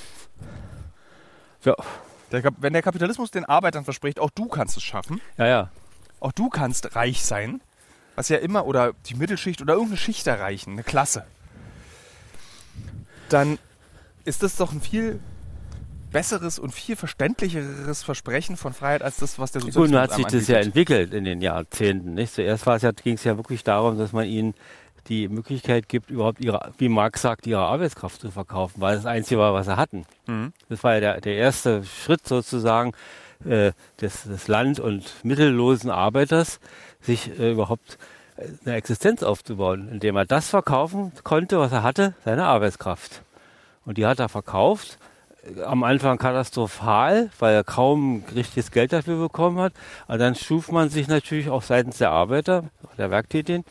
Ja, 1.64 1.74
Der, 2.30 2.42
wenn 2.58 2.74
der 2.74 2.82
Kapitalismus 2.82 3.30
den 3.30 3.46
Arbeitern 3.46 3.84
verspricht, 3.84 4.20
auch 4.20 4.30
du 4.30 4.46
kannst 4.48 4.76
es 4.76 4.82
schaffen, 4.82 5.20
ja, 5.38 5.46
ja. 5.46 5.70
auch 6.20 6.32
du 6.32 6.50
kannst 6.50 6.94
reich 6.94 7.24
sein, 7.24 7.62
was 8.14 8.28
ja 8.28 8.36
immer, 8.36 8.66
oder 8.66 8.92
die 9.06 9.14
Mittelschicht 9.14 9.62
oder 9.62 9.72
irgendeine 9.72 9.96
Schicht 9.96 10.26
erreichen, 10.26 10.72
eine 10.72 10.82
Klasse, 10.82 11.24
dann 13.28 13.58
ist 14.24 14.42
das 14.42 14.56
doch 14.56 14.72
ein 14.72 14.80
viel 14.80 15.20
besseres 16.10 16.58
und 16.58 16.72
viel 16.72 16.96
verständlicheres 16.96 18.02
Versprechen 18.02 18.56
von 18.56 18.72
Freiheit 18.72 19.02
als 19.02 19.18
das, 19.18 19.38
was 19.38 19.52
der 19.52 19.60
Sozialismus 19.60 19.90
nun 19.90 20.00
hat 20.00 20.12
sich 20.12 20.26
das 20.26 20.48
ja 20.48 20.58
entwickelt 20.58 21.12
in 21.12 21.24
den 21.24 21.42
Jahrzehnten. 21.42 22.14
Nicht? 22.14 22.34
Zuerst 22.34 22.66
war 22.66 22.76
es 22.76 22.82
ja, 22.82 22.92
ging 22.92 23.14
es 23.14 23.24
ja 23.24 23.36
wirklich 23.36 23.62
darum, 23.64 23.98
dass 23.98 24.12
man 24.12 24.26
ihnen 24.26 24.54
die 25.08 25.28
Möglichkeit 25.28 25.88
gibt, 25.88 26.10
überhaupt 26.10 26.40
ihre, 26.40 26.72
wie 26.78 26.88
Marx 26.88 27.22
sagt, 27.22 27.46
ihre 27.46 27.60
Arbeitskraft 27.60 28.20
zu 28.20 28.30
verkaufen, 28.30 28.80
weil 28.80 28.96
das 28.96 29.06
Einzige 29.06 29.40
war, 29.40 29.54
was 29.54 29.66
sie 29.66 29.76
hatten. 29.76 30.04
Mhm. 30.26 30.52
Das 30.68 30.84
war 30.84 30.94
ja 30.94 31.00
der, 31.00 31.20
der 31.20 31.36
erste 31.36 31.84
Schritt 31.84 32.26
sozusagen 32.26 32.92
äh, 33.44 33.72
des, 34.00 34.24
des 34.24 34.48
land- 34.48 34.80
und 34.80 35.04
mittellosen 35.24 35.90
Arbeiters, 35.90 36.60
sich 37.00 37.38
äh, 37.38 37.52
überhaupt 37.52 37.98
eine 38.64 38.76
Existenz 38.76 39.22
aufzubauen, 39.22 39.88
indem 39.90 40.16
er 40.16 40.24
das 40.24 40.48
verkaufen 40.50 41.12
konnte, 41.24 41.58
was 41.58 41.72
er 41.72 41.82
hatte, 41.82 42.14
seine 42.24 42.44
Arbeitskraft. 42.46 43.22
Und 43.84 43.98
die 43.98 44.06
hat 44.06 44.20
er 44.20 44.28
verkauft. 44.28 44.98
äh, 45.56 45.62
Am 45.62 45.82
Anfang 45.82 46.18
katastrophal, 46.18 47.30
weil 47.38 47.54
er 47.54 47.64
kaum 47.64 48.24
richtiges 48.34 48.70
Geld 48.70 48.92
dafür 48.92 49.18
bekommen 49.18 49.58
hat. 49.58 49.72
Aber 50.06 50.18
dann 50.18 50.34
schuf 50.34 50.70
man 50.70 50.88
sich 50.90 51.08
natürlich 51.08 51.50
auch 51.50 51.62
seitens 51.62 51.98
der 51.98 52.10
Arbeiter, 52.10 52.64
der 52.96 53.10
Werktätigen, 53.10 53.64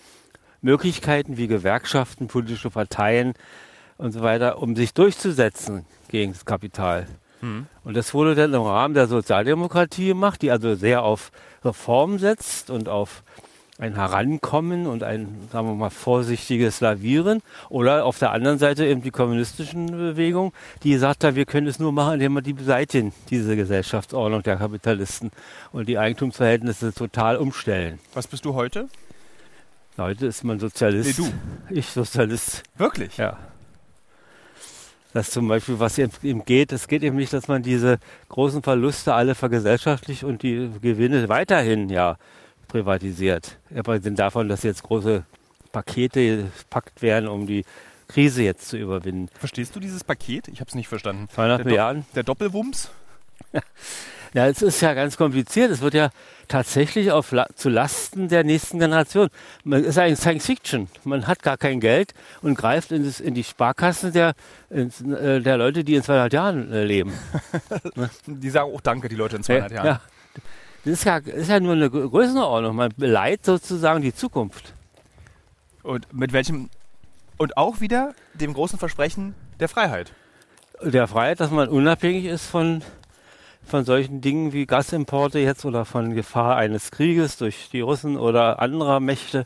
Möglichkeiten 0.62 1.38
wie 1.38 1.48
Gewerkschaften, 1.48 2.28
politische 2.28 2.70
Parteien 2.70 3.34
und 3.98 4.12
so 4.12 4.22
weiter, 4.22 4.60
um 4.62 4.76
sich 4.76 4.94
durchzusetzen 4.94 5.86
gegen 6.10 6.34
das 6.34 6.46
Kapital. 6.46 7.08
Und 7.84 7.96
das 7.96 8.16
wurde 8.16 8.34
dann 8.34 8.54
im 8.54 8.64
Rahmen 8.64 8.96
der 8.96 9.06
Sozialdemokratie 9.08 10.08
gemacht, 10.08 10.42
die 10.42 10.50
also 10.50 10.74
sehr 10.74 11.04
auf 11.04 11.32
Reform 11.64 12.18
setzt 12.18 12.72
und 12.72 12.90
auf 12.90 13.22
ein 13.80 13.96
Herankommen 13.96 14.88
und 14.88 15.04
ein, 15.04 15.28
sagen 15.52 15.68
wir 15.68 15.76
mal, 15.76 15.90
vorsichtiges 15.90 16.82
Lavieren. 16.82 17.42
Oder 17.70 18.06
auf 18.06 18.18
der 18.18 18.32
anderen 18.32 18.58
Seite 18.58 18.86
eben 18.86 19.02
die 19.02 19.12
kommunistischen 19.12 19.88
Bewegung, 19.88 20.52
die 20.84 20.92
gesagt 20.92 21.24
hat, 21.24 21.36
wir 21.36 21.46
können 21.46 21.68
es 21.68 21.78
nur 21.78 21.92
machen, 21.92 22.16
indem 22.16 22.34
wir 22.34 22.42
die 22.42 22.54
beseitigen, 22.54 23.14
diese 23.30 23.56
Gesellschaftsordnung 23.56 24.42
der 24.42 24.58
Kapitalisten 24.58 25.32
und 25.72 25.88
die 25.88 26.00
Eigentumsverhältnisse 26.00 26.94
total 26.94 27.38
umstellen. 27.38 28.00
Was 28.14 28.28
bist 28.28 28.46
du 28.46 28.56
heute? 28.56 28.88
Heute 29.98 30.28
ist 30.28 30.44
man 30.44 30.60
Sozialist. 30.60 31.20
Nee, 31.20 31.26
du. 31.26 31.76
Ich 31.76 31.88
Sozialist. 31.88 32.64
Wirklich? 32.78 33.18
Ja. 33.18 33.38
Das 35.14 35.32
zum 35.32 35.48
Beispiel, 35.48 35.80
was 35.80 35.98
eben 35.98 36.46
geht, 36.46 36.72
es 36.72 36.88
geht 36.88 37.02
eben 37.02 37.16
nicht, 37.16 37.34
dass 37.34 37.48
man 37.48 37.64
diese 37.64 37.98
großen 38.30 38.62
Verluste 38.62 39.14
alle 39.14 39.34
vergesellschaftlicht 39.34 40.24
und 40.24 40.44
die 40.44 40.70
Gewinne 40.82 41.30
weiterhin 41.30 41.90
ja 41.90 42.18
privatisiert. 42.68 43.58
Abgesehen 43.76 44.16
davon, 44.16 44.50
dass 44.50 44.64
jetzt 44.64 44.84
große 44.84 45.24
Pakete 45.72 46.50
gepackt 46.58 47.02
werden, 47.02 47.28
um 47.30 47.46
die 47.48 47.66
Krise 48.08 48.44
jetzt 48.44 48.70
zu 48.70 48.78
überwinden. 48.78 49.30
Verstehst 49.38 49.76
du 49.76 49.80
dieses 49.80 50.04
Paket? 50.04 50.48
Ich 50.48 50.60
habe 50.62 50.70
es 50.70 50.76
nicht 50.76 50.88
verstanden. 50.88 51.28
200 51.34 51.60
Der 51.60 51.64
Do- 51.64 51.70
Milliarden? 51.70 52.06
Der 52.16 52.24
Doppelwumms? 52.24 52.90
Ja, 54.34 54.46
es 54.46 54.62
ist 54.62 54.82
ja 54.82 54.94
ganz 54.94 55.16
kompliziert. 55.16 55.72
Es 55.72 55.80
wird 55.80 55.94
ja 55.94 56.10
tatsächlich 56.50 57.12
auf 57.12 57.32
La 57.32 57.48
zu 57.56 57.70
Lasten 57.70 58.28
der 58.28 58.44
nächsten 58.44 58.78
Generation. 58.78 59.30
Man 59.64 59.86
ist 59.86 59.98
eigentlich 59.98 60.20
Science 60.20 60.46
Fiction. 60.46 60.90
Man 61.06 61.28
hat 61.28 61.42
gar 61.42 61.56
kein 61.58 61.80
Geld 61.80 62.14
und 62.42 62.56
greift 62.56 62.92
in, 62.92 63.06
das, 63.06 63.22
in 63.22 63.34
die 63.36 63.46
Sparkassen 63.46 64.12
der, 64.12 64.34
ins, 64.70 65.00
äh, 65.02 65.40
der 65.40 65.58
Leute, 65.58 65.86
die 65.86 65.96
in 65.96 66.04
200 66.04 66.34
Jahren 66.34 66.72
äh, 66.74 66.84
leben. 66.84 67.14
Die 68.28 68.50
sagen 68.50 68.72
auch 68.76 68.82
Danke, 68.82 69.08
die 69.08 69.16
Leute 69.16 69.38
in 69.38 69.44
200 69.44 69.72
Jahren. 69.72 69.86
Ja. 69.86 70.02
Das 70.86 70.94
ist 70.94 71.04
ja, 71.04 71.18
ist 71.18 71.50
ja 71.50 71.60
nur 71.60 71.74
eine 71.74 71.88
Grö- 71.88 72.10
Größenordnung. 72.10 72.76
Man 72.76 72.94
beleidigt 72.96 73.46
sozusagen 73.46 74.02
die 74.02 74.14
Zukunft. 74.14 74.74
Und 75.84 76.12
mit 76.14 76.34
welchem. 76.34 76.70
Und 77.38 77.58
auch 77.58 77.82
wieder 77.82 78.16
dem 78.34 78.54
großen 78.54 78.80
Versprechen 78.80 79.36
der 79.60 79.70
Freiheit. 79.70 80.14
Der 80.82 81.08
Freiheit, 81.08 81.40
dass 81.40 81.52
man 81.52 81.70
unabhängig 81.70 82.26
ist 82.26 82.46
von, 82.46 82.82
von 83.66 83.86
solchen 83.86 84.22
Dingen 84.22 84.54
wie 84.54 84.66
Gasimporte 84.66 85.40
jetzt 85.40 85.66
oder 85.66 85.86
von 85.86 86.16
Gefahr 86.16 86.56
eines 86.56 86.92
Krieges 86.92 87.38
durch 87.38 87.70
die 87.72 87.82
Russen 87.82 88.18
oder 88.18 88.60
anderer 88.60 89.00
Mächte. 89.00 89.46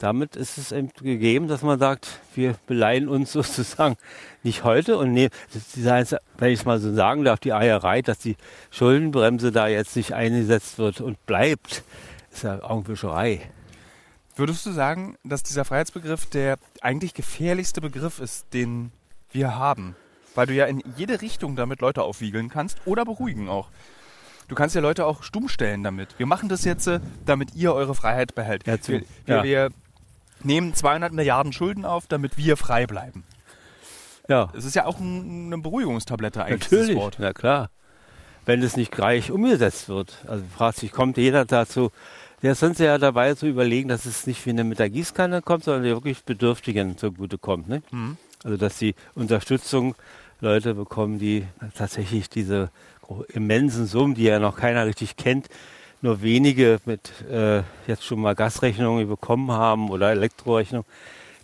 Damit 0.00 0.34
ist 0.34 0.56
es 0.56 0.72
eben 0.72 0.88
gegeben, 1.02 1.46
dass 1.46 1.60
man 1.60 1.78
sagt, 1.78 2.20
wir 2.34 2.54
beleihen 2.66 3.06
uns 3.06 3.32
sozusagen 3.32 3.96
nicht 4.42 4.64
heute 4.64 4.96
und 4.96 5.12
nehmen, 5.12 5.30
das 5.52 5.76
ist 5.76 5.86
heißt, 5.86 6.16
wenn 6.38 6.52
ich 6.52 6.60
es 6.60 6.64
mal 6.64 6.80
so 6.80 6.92
sagen 6.94 7.22
darf, 7.22 7.38
die 7.38 7.52
Eierei, 7.52 8.00
dass 8.00 8.18
die 8.18 8.36
Schuldenbremse 8.70 9.52
da 9.52 9.68
jetzt 9.68 9.94
nicht 9.96 10.12
eingesetzt 10.14 10.78
wird 10.78 11.02
und 11.02 11.24
bleibt, 11.26 11.84
ist 12.32 12.44
ja 12.44 12.62
Augenwischerei. 12.62 13.42
Würdest 14.36 14.64
du 14.64 14.72
sagen, 14.72 15.18
dass 15.22 15.42
dieser 15.42 15.66
Freiheitsbegriff 15.66 16.24
der 16.26 16.56
eigentlich 16.80 17.12
gefährlichste 17.12 17.82
Begriff 17.82 18.20
ist, 18.20 18.54
den 18.54 18.92
wir 19.32 19.56
haben? 19.56 19.96
Weil 20.34 20.46
du 20.46 20.54
ja 20.54 20.64
in 20.64 20.82
jede 20.96 21.20
Richtung 21.20 21.56
damit 21.56 21.82
Leute 21.82 22.02
aufwiegeln 22.04 22.48
kannst 22.48 22.78
oder 22.86 23.04
beruhigen 23.04 23.50
auch. 23.50 23.68
Du 24.48 24.54
kannst 24.54 24.74
ja 24.74 24.80
Leute 24.80 25.04
auch 25.04 25.24
stumm 25.24 25.48
stellen 25.48 25.82
damit. 25.82 26.18
Wir 26.18 26.24
machen 26.26 26.48
das 26.48 26.64
jetzt, 26.64 26.86
äh, 26.86 27.00
damit 27.26 27.54
ihr 27.54 27.74
eure 27.74 27.94
Freiheit 27.94 28.34
behält. 28.34 28.66
Ja, 28.66 28.80
zu- 28.80 28.92
wir, 28.92 29.02
wir, 29.26 29.36
ja. 29.36 29.44
wir 29.44 29.70
nehmen 30.44 30.74
200 30.74 31.12
Milliarden 31.12 31.52
Schulden 31.52 31.84
auf, 31.84 32.06
damit 32.06 32.36
wir 32.36 32.56
frei 32.56 32.86
bleiben. 32.86 33.24
Ja, 34.28 34.48
Es 34.56 34.64
ist 34.64 34.76
ja 34.76 34.86
auch 34.86 35.00
ein, 35.00 35.46
eine 35.46 35.58
Beruhigungstablette 35.58 36.44
eigentlich, 36.44 36.70
natürlich. 36.70 36.96
Wort. 36.96 37.16
Na 37.18 37.32
klar. 37.32 37.70
Wenn 38.46 38.62
es 38.62 38.76
nicht 38.76 38.92
gleich 38.92 39.30
umgesetzt 39.30 39.88
wird. 39.88 40.18
Also 40.26 40.44
fragt 40.56 40.78
sich, 40.78 40.92
kommt 40.92 41.16
jeder 41.16 41.44
dazu, 41.44 41.90
der 42.42 42.52
ist 42.52 42.60
sonst 42.60 42.78
ja 42.78 42.96
dabei 42.96 43.34
zu 43.34 43.46
überlegen, 43.46 43.88
dass 43.88 44.06
es 44.06 44.26
nicht 44.26 44.44
wie 44.46 44.50
eine 44.50 44.64
mit 44.64 44.78
der 44.78 44.88
Gießkanne 44.88 45.42
kommt, 45.42 45.64
sondern 45.64 45.82
der 45.82 45.94
wirklich 45.94 46.24
Bedürftigen 46.24 46.96
zugute 46.96 47.38
kommt. 47.38 47.68
Ne? 47.68 47.82
Mhm. 47.90 48.16
Also 48.44 48.56
dass 48.56 48.78
die 48.78 48.94
Unterstützung 49.14 49.94
Leute 50.40 50.74
bekommen, 50.74 51.18
die 51.18 51.46
tatsächlich 51.76 52.30
diese 52.30 52.70
immensen 53.28 53.86
Summen, 53.86 54.14
die 54.14 54.22
ja 54.22 54.38
noch 54.38 54.56
keiner 54.56 54.86
richtig 54.86 55.16
kennt, 55.16 55.48
nur 56.02 56.22
wenige 56.22 56.80
mit 56.84 57.12
äh, 57.30 57.62
jetzt 57.86 58.04
schon 58.04 58.20
mal 58.20 58.34
Gasrechnungen 58.34 59.08
bekommen 59.08 59.50
haben 59.52 59.90
oder 59.90 60.10
Elektrorechnung, 60.10 60.84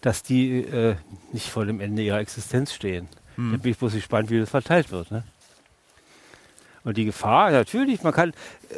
dass 0.00 0.22
die 0.22 0.60
äh, 0.60 0.96
nicht 1.32 1.50
vor 1.50 1.66
dem 1.66 1.80
Ende 1.80 2.02
ihrer 2.02 2.20
Existenz 2.20 2.72
stehen. 2.72 3.08
Mhm. 3.36 3.52
Da 3.52 3.58
bin 3.58 3.72
ich 3.72 3.78
bloß 3.78 3.92
gespannt, 3.92 4.30
wie 4.30 4.40
das 4.40 4.50
verteilt 4.50 4.90
wird. 4.90 5.10
Ne? 5.10 5.24
Und 6.86 6.96
die 6.96 7.04
Gefahr, 7.04 7.50
natürlich, 7.50 8.04
man 8.04 8.12
kann, 8.12 8.32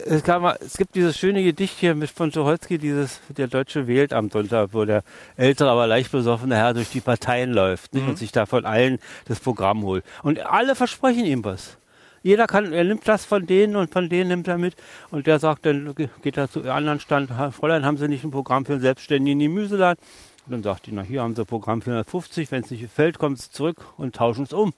es, 0.07 0.23
kann 0.25 0.41
mal, 0.41 0.59
es 0.65 0.79
gibt 0.79 0.95
dieses 0.95 1.19
schöne 1.19 1.45
Gedicht 1.45 1.77
hier 1.79 1.95
mit 1.95 2.11
von 2.11 2.33
Tucholsky, 2.33 2.79
dieses 2.79 3.21
Der 3.29 3.49
Deutsche 3.49 3.87
wählt 3.87 4.15
am 4.15 4.31
Sonntag, 4.31 4.71
wo 4.73 4.87
der 4.87 5.03
ältere, 5.37 5.71
aber 5.71 5.87
leicht 5.87 6.11
besoffene 6.11 6.57
Herr 6.57 6.73
durch 6.73 6.89
die 6.89 7.03
Parteien 7.03 7.53
läuft 7.53 7.93
nicht? 7.93 8.09
und 8.09 8.17
sich 8.17 8.33
da 8.33 8.47
von 8.47 8.65
allen 8.65 8.99
das 9.27 9.41
Programm 9.41 9.83
holt. 9.83 10.05
Und 10.23 10.41
alle 10.41 10.75
versprechen 10.75 11.27
ihm 11.27 11.45
was. 11.45 11.77
Jeder 12.23 12.47
kann, 12.47 12.73
er 12.73 12.85
nimmt 12.85 13.07
das 13.07 13.25
von 13.25 13.47
denen 13.47 13.77
und 13.77 13.93
von 13.93 14.09
denen 14.09 14.29
nimmt 14.29 14.49
er 14.49 14.59
mit. 14.59 14.75
Und 15.11 15.27
der 15.27 15.39
sagt 15.39 15.67
dann, 15.67 15.95
ge- 15.95 16.09
geht 16.23 16.37
er 16.37 16.51
zu 16.51 16.63
anderen 16.71 17.01
Stand, 17.01 17.31
"Ha, 17.37 17.51
Fräulein, 17.51 17.85
haben 17.85 17.97
Sie 17.97 18.09
nicht 18.09 18.25
ein 18.25 18.31
Programm 18.31 18.65
für 18.67 18.73
einen 18.73 18.83
Selbstständigen 18.83 19.41
in 19.41 19.55
Gemüseladen? 19.55 20.03
Und 20.47 20.53
dann 20.53 20.63
sagt 20.63 20.87
die, 20.87 20.93
na 20.93 21.03
hier 21.03 21.23
haben 21.23 21.35
Sie 21.35 21.43
ein 21.43 21.47
Programm 21.47 21.83
für 21.83 21.91
150, 21.91 22.51
wenn 22.51 22.63
es 22.65 22.71
nicht 22.71 22.81
gefällt, 22.81 23.19
kommen 23.19 23.37
Sie 23.37 23.51
zurück 23.51 23.77
und 23.97 24.17
tauschen 24.17 24.45
es 24.45 24.53
um. 24.53 24.73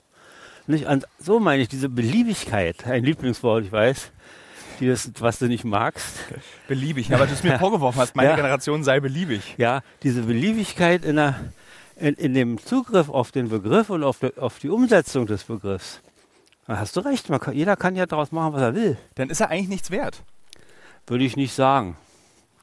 Nicht? 0.66 0.86
Und 0.86 1.06
so 1.18 1.40
meine 1.40 1.62
ich 1.62 1.68
diese 1.68 1.88
Beliebigkeit, 1.88 2.86
ein 2.86 3.04
Lieblingswort, 3.04 3.64
ich 3.64 3.72
weiß, 3.72 4.10
das, 4.80 5.10
was 5.18 5.38
du 5.38 5.46
nicht 5.46 5.64
magst. 5.64 6.16
Beliebig. 6.68 7.12
Aber 7.14 7.26
du 7.26 7.32
es 7.34 7.42
mir 7.42 7.58
vorgeworfen 7.58 8.00
hast, 8.00 8.16
meine 8.16 8.30
Ja. 8.30 8.36
Generation 8.36 8.82
sei 8.84 8.98
beliebig. 9.00 9.54
Ja, 9.58 9.80
diese 10.02 10.22
Beliebigkeit 10.22 11.04
in, 11.04 11.16
der, 11.16 11.38
in, 11.96 12.14
in 12.14 12.34
dem 12.34 12.58
Zugriff 12.58 13.08
auf 13.10 13.30
den 13.30 13.48
Begriff 13.48 13.90
und 13.90 14.02
auf 14.04 14.18
die, 14.20 14.36
auf 14.38 14.58
die 14.58 14.70
Umsetzung 14.70 15.26
des 15.26 15.44
Begriffs. 15.44 16.00
Da 16.66 16.78
hast 16.78 16.94
du 16.96 17.00
recht, 17.00 17.28
kann, 17.28 17.54
jeder 17.54 17.76
kann 17.76 17.96
ja 17.96 18.06
daraus 18.06 18.32
machen, 18.32 18.52
was 18.52 18.62
er 18.62 18.74
will. 18.74 18.96
Dann 19.16 19.30
ist 19.30 19.40
er 19.40 19.48
eigentlich 19.50 19.68
nichts 19.68 19.90
wert. 19.90 20.22
Würde 21.06 21.24
ich 21.24 21.36
nicht 21.36 21.54
sagen. 21.54 21.96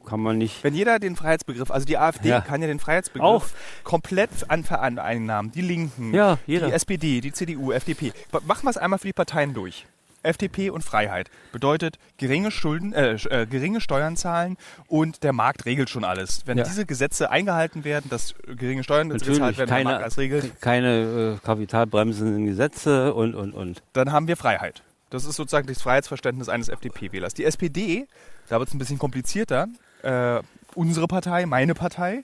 Kann 0.05 0.21
man 0.21 0.37
nicht. 0.37 0.63
Wenn 0.63 0.73
jeder 0.73 0.99
den 0.99 1.17
Freiheitsbegriff, 1.17 1.69
also 1.69 1.85
die 1.85 1.97
AfD 1.97 2.29
Ja. 2.29 2.39
kann 2.39 2.61
ja 2.61 2.67
den 2.67 2.79
Freiheitsbegriff 2.79 3.25
Auch. 3.27 3.45
komplett 3.83 4.29
an 4.49 4.63
vereinnahmen. 4.63 5.51
Die 5.51 5.59
Linken, 5.61 6.13
Ja, 6.13 6.37
die 6.47 6.55
SPD, 6.55 7.19
die 7.19 7.33
CDU, 7.33 7.73
FDP. 7.73 8.13
Machen 8.45 8.63
wir 8.63 8.69
es 8.69 8.77
einmal 8.77 8.99
für 8.99 9.07
die 9.07 9.13
Parteien 9.13 9.53
durch. 9.53 9.85
FDP 10.23 10.69
und 10.69 10.83
Freiheit 10.83 11.29
bedeutet 11.51 11.97
geringe 12.17 12.51
Schulden, 12.51 12.93
äh, 12.93 13.13
äh, 13.13 13.45
geringe 13.45 13.81
Steuern 13.81 14.17
zahlen 14.17 14.57
und 14.87 15.23
der 15.23 15.33
Markt 15.33 15.65
regelt 15.65 15.89
schon 15.89 16.03
alles. 16.03 16.41
Wenn 16.45 16.57
Ja. 16.57 16.63
diese 16.63 16.85
Gesetze 16.85 17.29
eingehalten 17.29 17.83
werden, 17.83 18.09
dass 18.09 18.35
geringe 18.45 18.83
Steuern 18.83 19.09
gezahlt 19.09 19.39
Natürlich, 19.39 19.57
werden, 19.57 19.57
der 19.57 19.67
Markt 19.67 19.85
keine, 19.87 19.97
alles 20.03 20.17
regelt, 20.17 20.61
keine 20.61 21.37
äh, 21.41 21.45
kapitalbremsenden 21.45 22.45
Gesetze 22.45 23.13
und, 23.13 23.35
und, 23.35 23.53
und. 23.53 23.81
dann 23.93 24.11
haben 24.11 24.27
wir 24.27 24.37
Freiheit. 24.37 24.83
Das 25.09 25.23
ist 25.23 25.35
sozusagen 25.37 25.67
das 25.67 25.81
Freiheitsverständnis 25.81 26.49
eines 26.49 26.67
FDP-Wählers. 26.67 27.33
Die 27.33 27.45
SPD, 27.45 28.07
da 28.49 28.59
wird 28.59 28.67
es 28.69 28.75
ein 28.75 28.77
bisschen 28.79 28.99
komplizierter, 28.99 29.67
äh, 30.03 30.41
unsere 30.75 31.07
Partei, 31.07 31.45
meine 31.45 31.73
Partei, 31.75 32.23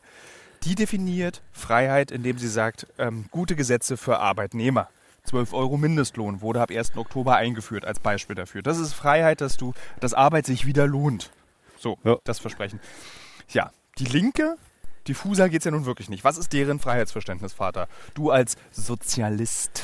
die 0.64 0.76
definiert 0.76 1.42
Freiheit, 1.52 2.12
indem 2.12 2.38
sie 2.38 2.48
sagt, 2.48 2.88
ähm, 2.98 3.26
gute 3.32 3.56
Gesetze 3.56 3.98
für 3.98 4.20
Arbeitnehmer. 4.20 4.90
12 5.26 5.54
Euro 5.54 5.78
Mindestlohn 5.78 6.42
wurde 6.42 6.62
ab 6.62 6.70
1. 6.72 6.98
Oktober 6.98 7.36
eingeführt 7.36 7.86
als 7.86 8.00
Beispiel 8.00 8.36
dafür. 8.36 8.62
Das 8.62 8.78
ist 8.78 8.94
Freiheit, 8.94 9.42
dass 9.42 9.58
du, 9.58 9.74
dass 10.00 10.14
Arbeit 10.14 10.46
sich 10.46 10.66
wieder 10.66 10.86
lohnt. 10.88 11.32
So, 11.78 11.98
Ja. 12.04 12.18
das 12.24 12.40
Versprechen. 12.40 12.80
Ja, 13.50 13.72
die 14.00 14.06
Linke, 14.06 14.58
diffuser 15.08 15.50
geht 15.50 15.60
es 15.60 15.66
ja 15.66 15.72
nun 15.72 15.86
wirklich 15.86 16.10
nicht. 16.10 16.24
Was 16.24 16.38
ist 16.38 16.52
deren 16.54 16.80
Freiheitsverständnis, 16.80 17.54
Vater? 17.54 17.88
Du 18.14 18.32
als 18.32 18.58
Sozialist. 18.72 19.84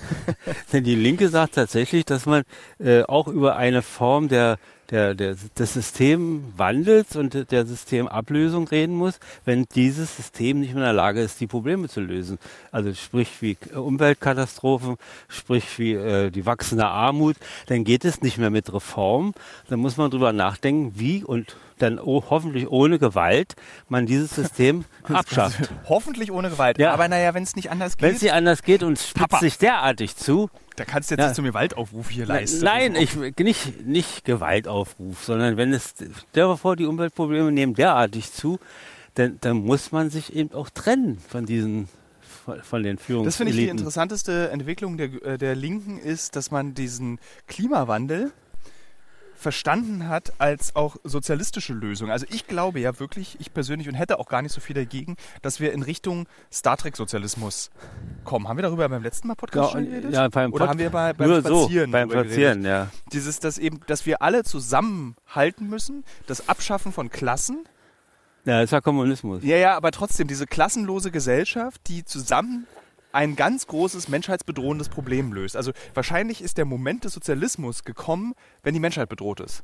Denn 0.72 0.84
die 0.84 0.94
Linke 0.94 1.28
sagt 1.28 1.54
tatsächlich, 1.54 2.04
dass 2.04 2.26
man 2.26 2.42
äh, 2.78 3.02
auch 3.02 3.28
über 3.28 3.56
eine 3.56 3.82
Form 3.82 4.28
der, 4.28 4.58
der, 4.90 5.14
der, 5.14 5.36
des 5.58 5.74
Systemwandels 5.74 7.16
und 7.16 7.50
der 7.50 7.66
Systemablösung 7.66 8.68
reden 8.68 8.94
muss, 8.94 9.18
wenn 9.44 9.66
dieses 9.74 10.16
System 10.16 10.60
nicht 10.60 10.74
mehr 10.74 10.82
in 10.82 10.86
der 10.86 10.92
Lage 10.92 11.20
ist, 11.22 11.40
die 11.40 11.46
Probleme 11.46 11.88
zu 11.88 12.00
lösen. 12.00 12.38
Also 12.72 12.92
sprich 12.94 13.30
wie 13.40 13.56
Umweltkatastrophen, 13.74 14.96
sprich 15.28 15.78
wie 15.78 15.94
äh, 15.94 16.30
die 16.30 16.46
wachsende 16.46 16.86
Armut, 16.86 17.36
dann 17.66 17.84
geht 17.84 18.04
es 18.04 18.22
nicht 18.22 18.38
mehr 18.38 18.50
mit 18.50 18.72
Reform. 18.72 19.34
Dann 19.68 19.80
muss 19.80 19.96
man 19.96 20.10
drüber 20.10 20.32
nachdenken, 20.32 20.92
wie 20.96 21.24
und 21.24 21.56
dann 21.82 21.98
oh, 21.98 22.24
hoffentlich 22.30 22.68
ohne 22.70 22.98
Gewalt 22.98 23.54
man 23.88 24.06
dieses 24.06 24.34
System 24.34 24.84
abschafft. 25.04 25.70
Hoffentlich 25.88 26.30
ohne 26.32 26.50
Gewalt. 26.50 26.78
Ja. 26.78 26.92
Aber 26.92 27.08
naja, 27.08 27.34
wenn 27.34 27.42
es 27.42 27.56
nicht 27.56 27.70
anders 27.70 27.94
Wenn 27.98 28.10
es 28.10 28.20
geht, 28.20 28.22
nicht 28.22 28.32
anders 28.32 28.62
geht 28.62 28.82
und 28.82 28.94
es 28.94 29.08
spitzt 29.08 29.28
Papa. 29.28 29.38
sich 29.40 29.58
derartig 29.58 30.16
zu, 30.16 30.50
da 30.76 30.84
kannst 30.84 31.10
du 31.10 31.14
jetzt 31.14 31.20
Ja. 31.20 31.26
nicht 31.28 31.36
zum 31.36 31.44
Gewaltaufruf 31.44 32.08
hier 32.10 32.26
leisten. 32.26 32.64
Nein, 32.64 32.94
ich 32.94 33.16
nicht, 33.38 33.86
nicht 33.86 34.24
Gewaltaufruf, 34.24 35.24
sondern 35.24 35.56
wenn 35.56 35.72
es, 35.72 35.94
stell 36.30 36.44
dir 36.46 36.56
vor, 36.56 36.76
die 36.76 36.86
Umweltprobleme 36.86 37.50
nehmen 37.52 37.74
derartig 37.74 38.32
zu, 38.32 38.58
dann, 39.14 39.38
dann 39.40 39.58
muss 39.58 39.92
man 39.92 40.10
sich 40.10 40.34
eben 40.34 40.52
auch 40.54 40.70
trennen 40.70 41.18
von 41.28 41.44
diesen, 41.46 41.88
von, 42.62 42.82
den 42.82 42.96
Das 42.96 43.04
finde 43.04 43.22
ich 43.24 43.26
die 43.26 43.34
Führungseliten. 43.34 43.70
interessanteste 43.78 44.50
Entwicklung 44.50 44.96
der, 44.96 45.08
äh, 45.24 45.38
der 45.38 45.54
Linken 45.54 45.98
ist, 45.98 46.36
dass 46.36 46.50
man 46.50 46.74
diesen 46.74 47.18
Klimawandel 47.48 48.32
verstanden 49.40 50.08
hat 50.08 50.32
als 50.38 50.76
auch 50.76 50.96
sozialistische 51.02 51.72
Lösung. 51.72 52.10
Also 52.10 52.26
ich 52.30 52.46
glaube 52.46 52.78
ja 52.80 53.00
wirklich, 53.00 53.36
ich 53.40 53.52
persönlich 53.54 53.88
und 53.88 53.94
hätte 53.94 54.18
auch 54.18 54.28
gar 54.28 54.42
nicht 54.42 54.52
so 54.52 54.60
viel 54.60 54.74
dagegen, 54.74 55.16
dass 55.42 55.58
wir 55.60 55.72
in 55.72 55.82
Richtung 55.82 56.26
Star 56.52 56.76
Trek 56.76 56.96
Sozialismus 56.96 57.70
kommen. 58.24 58.46
Haben 58.48 58.58
wir 58.58 58.62
darüber 58.62 58.88
beim 58.88 59.02
letzten 59.02 59.28
Mal 59.28 59.34
Podcast 59.34 59.72
schon 59.72 59.84
geredet? 59.86 60.12
ja, 60.12 60.28
beim 60.28 60.52
Oder 60.52 60.64
Pod- 60.64 60.68
haben 60.68 60.78
wir 60.78 60.90
bei, 60.90 61.12
beim 61.14 61.28
Nur 61.28 61.42
so, 61.42 61.62
Spazieren 61.62 61.90
beim 61.90 62.08
drüber 62.08 62.24
Spazieren, 62.24 62.64
ja. 62.64 62.88
Dieses, 63.12 63.40
dass 63.40 63.56
eben, 63.58 63.80
dass 63.86 64.04
wir 64.06 64.20
alle 64.22 64.44
zusammenhalten 64.44 65.68
müssen, 65.68 66.04
das 66.26 66.48
Abschaffen 66.48 66.92
von 66.92 67.08
Klassen, 67.10 67.64
Ja, 68.44 68.56
das 68.60 68.64
ist 68.64 68.70
ja 68.72 68.80
Kommunismus. 68.80 69.42
Ja, 69.42 69.56
ja, 69.56 69.76
aber 69.76 69.90
trotzdem, 69.90 70.26
diese 70.28 70.46
klassenlose 70.46 71.10
Gesellschaft, 71.10 71.80
die 71.88 72.04
zusammen 72.04 72.66
ein 73.12 73.36
ganz 73.36 73.66
großes 73.66 74.08
menschheitsbedrohendes 74.08 74.88
Problem 74.88 75.32
löst. 75.32 75.56
Also 75.56 75.72
wahrscheinlich 75.94 76.42
ist 76.42 76.58
der 76.58 76.64
Moment 76.64 77.04
des 77.04 77.12
Sozialismus 77.12 77.84
gekommen, 77.84 78.34
wenn 78.62 78.74
die 78.74 78.80
Menschheit 78.80 79.08
bedroht 79.08 79.40
ist. 79.40 79.62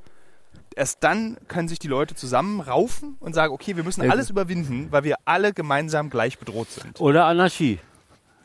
Erst 0.74 1.02
dann 1.04 1.37
können 1.48 1.68
sich 1.68 1.78
die 1.78 1.88
Leute 1.88 2.14
zusammenraufen 2.14 3.16
und 3.20 3.35
sagen, 3.35 3.52
okay, 3.52 3.76
wir 3.76 3.85
müssen 3.85 4.04
Ja, 4.04 4.11
alles 4.11 4.30
überwinden, 4.30 4.88
weil 4.90 5.04
wir 5.04 5.16
alle 5.24 5.52
gemeinsam 5.52 6.11
gleich 6.11 6.38
bedroht 6.38 6.70
sind. 6.70 7.00
Oder 7.00 7.26
Anarchie. 7.26 7.78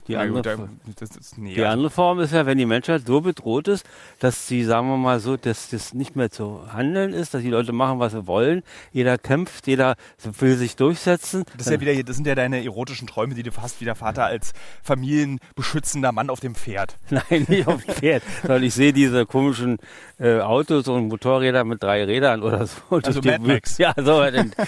Die, 0.07 0.13
Na 0.13 0.25
gut, 0.25 0.47
andere, 0.47 0.67
da- 0.85 0.91
das 0.99 1.15
ist, 1.15 1.37
nee, 1.37 1.53
die 1.53 1.63
andere 1.63 1.89
Form 1.91 2.19
ist 2.19 2.33
ja, 2.33 2.45
wenn 2.45 2.57
die 2.57 2.65
Menschheit 2.65 3.03
so 3.05 3.21
bedroht 3.21 3.67
ist, 3.67 3.85
dass 4.19 4.47
sie, 4.47 4.63
sagen 4.63 4.87
wir 4.87 4.97
mal 4.97 5.19
so, 5.19 5.37
dass 5.37 5.69
das 5.69 5.93
nicht 5.93 6.15
mehr 6.15 6.31
zu 6.31 6.61
handeln 6.73 7.13
ist, 7.13 7.33
dass 7.33 7.41
die 7.43 7.49
Leute 7.49 7.71
machen, 7.71 7.99
was 7.99 8.13
sie 8.13 8.25
wollen. 8.25 8.63
Jeder 8.91 9.17
kämpft, 9.19 9.67
jeder 9.67 9.95
will 10.39 10.55
sich 10.57 10.75
durchsetzen. 10.75 11.43
Das, 11.55 11.67
ist 11.67 11.71
ja 11.73 11.79
wieder, 11.79 12.03
das 12.03 12.15
sind 12.15 12.25
ja 12.25 12.33
deine 12.35 12.63
erotischen 12.63 13.07
Träume, 13.07 13.35
die 13.35 13.43
du 13.43 13.51
hast 13.61 13.79
wie 13.79 13.85
der 13.85 13.95
Vater 13.95 14.25
als 14.25 14.53
familienbeschützender 14.81 16.11
Mann 16.11 16.29
auf 16.29 16.39
dem 16.39 16.55
Pferd. 16.55 16.95
Nein, 17.09 17.45
nicht 17.47 17.67
auf 17.67 17.83
dem 17.85 17.93
Pferd, 17.95 18.23
sondern 18.41 18.63
ich 18.63 18.73
sehe 18.73 18.93
diese 18.93 19.25
komischen 19.25 19.77
äh, 20.19 20.39
Autos 20.39 20.87
und 20.87 21.07
Motorräder 21.09 21.63
mit 21.63 21.83
drei 21.83 22.03
Rädern 22.05 22.41
oder 22.43 22.65
so. 22.65 22.77
Also 23.03 23.21
Mad 23.21 23.39
Max. 23.39 23.77
Ja, 23.77 23.93
so, 23.97 24.23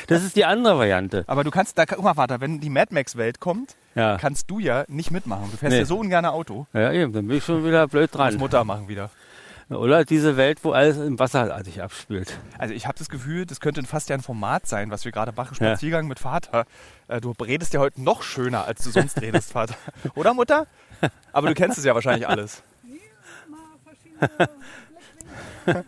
das 0.08 0.24
ist 0.24 0.36
die 0.36 0.46
andere 0.46 0.78
Variante. 0.78 1.24
Aber 1.28 1.44
du 1.44 1.52
kannst, 1.52 1.78
da, 1.78 1.86
guck 1.86 2.04
mal, 2.04 2.14
Vater, 2.14 2.42
wenn 2.42 2.60
die 2.60 2.70
Mad 2.70 2.94
Max-Welt 2.94 3.40
kommt, 3.40 3.76
Ja. 3.96 4.18
kannst 4.18 4.50
du 4.50 4.60
ja 4.60 4.86
nicht 4.88 5.12
mitmachen. 5.12 5.50
Du 5.52 5.58
fährst 5.58 5.72
Nee. 5.74 5.80
ja 5.80 5.86
so 5.86 6.00
ungern 6.00 6.26
Auto. 6.26 6.66
Ja, 6.74 6.92
eben, 6.92 7.14
dann 7.14 7.28
bin 7.28 7.38
ich 7.38 7.46
schon 7.46 7.64
wieder 7.66 7.88
blöd 7.88 8.10
Das 8.14 8.18
dran. 8.18 8.36
Mutter 8.38 8.64
machen 8.64 8.88
wieder. 8.88 9.10
Oder 9.70 10.04
diese 10.06 10.36
Welt, 10.38 10.60
wo 10.64 10.72
alles 10.72 10.98
im 10.98 11.18
Wasser 11.20 11.64
sich 11.64 11.82
abspielt. 11.82 12.38
Also 12.58 12.74
ich 12.74 12.86
habe 12.86 12.98
das 12.98 13.08
Gefühl, 13.10 13.46
das 13.46 13.60
könnte 13.60 13.82
fast 13.84 14.10
ja 14.10 14.16
ein 14.16 14.22
Format 14.22 14.68
sein, 14.68 14.92
was 14.92 15.06
wir 15.06 15.12
gerade 15.12 15.32
machen, 15.36 15.56
Spaziergang 15.56 16.08
mit 16.08 16.20
Vater. 16.20 16.66
Äh, 17.08 17.22
Du 17.22 17.32
redest 17.32 17.74
ja 17.74 17.80
heute 17.80 18.02
noch 18.04 18.24
schöner, 18.24 18.66
als 18.66 18.84
du 18.84 18.90
sonst 18.92 19.22
redest, 19.22 19.52
Vater. 19.54 19.76
Oder 20.16 20.34
Mutter? 20.34 20.68
Aber 21.32 21.48
du 21.48 21.54
kennst 21.54 21.78
es 21.78 21.86
ja 21.86 21.96
wahrscheinlich 21.96 22.28
alles. 22.28 22.62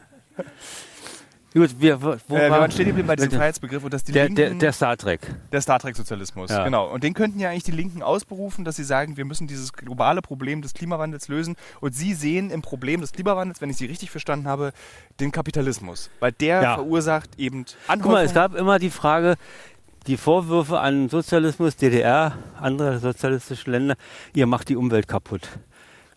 Gut, 1.56 1.74
wir, 1.80 2.02
wo 2.02 2.12
Äh, 2.12 2.18
wir 2.28 2.50
war- 2.52 2.60
waren 2.60 2.72
stehen 2.72 2.88
geblieben 2.88 3.08
bei 3.08 3.16
diesem 3.16 3.32
Freiheitsbegriff 3.32 3.82
und 3.84 3.94
dass 3.94 4.04
die 4.04 4.12
der, 4.12 4.26
Linken, 4.26 4.36
der, 4.36 4.50
der 4.56 4.74
Star 4.74 4.98
Trek. 4.98 5.22
der 5.54 5.62
Star 5.62 5.80
Trek-Sozialismus, 5.80 6.50
Ja. 6.52 6.66
genau. 6.66 6.92
Und 6.92 7.04
den 7.06 7.14
könnten 7.14 7.40
ja 7.40 7.50
eigentlich 7.50 7.64
die 7.64 7.72
Linken 7.72 8.02
ausberufen, 8.04 8.66
dass 8.66 8.76
sie 8.76 8.84
sagen, 8.84 9.16
wir 9.16 9.24
müssen 9.24 9.48
dieses 9.48 9.72
globale 9.72 10.22
Problem 10.22 10.62
des 10.62 10.74
Klimawandels 10.74 11.30
lösen. 11.30 11.56
Und 11.80 11.96
sie 11.96 12.14
sehen 12.14 12.50
im 12.52 12.62
Problem 12.62 13.00
des 13.00 13.14
Klimawandels, 13.14 13.62
wenn 13.62 13.70
ich 13.70 13.78
sie 13.78 13.86
richtig 13.86 14.12
verstanden 14.12 14.48
habe, 14.50 14.74
den 15.22 15.32
Kapitalismus. 15.32 16.10
Weil 16.20 16.34
der 16.34 16.62
Ja. 16.62 16.76
verursacht 16.76 17.30
eben 17.40 17.64
Guck 17.66 18.06
mal, 18.06 18.24
es 18.26 18.32
Anhäufung. 18.32 18.34
gab 18.34 18.56
immer 18.56 18.78
die 18.78 18.90
Frage, 18.90 19.36
die 20.08 20.18
Vorwürfe 20.18 20.80
an 20.82 21.08
Sozialismus, 21.08 21.78
DDR, 21.78 22.34
andere 22.60 23.00
sozialistische 23.00 23.72
Länder, 23.72 23.96
ihr 24.34 24.46
macht 24.46 24.68
die 24.68 24.76
Umwelt 24.76 25.08
kaputt. 25.08 25.48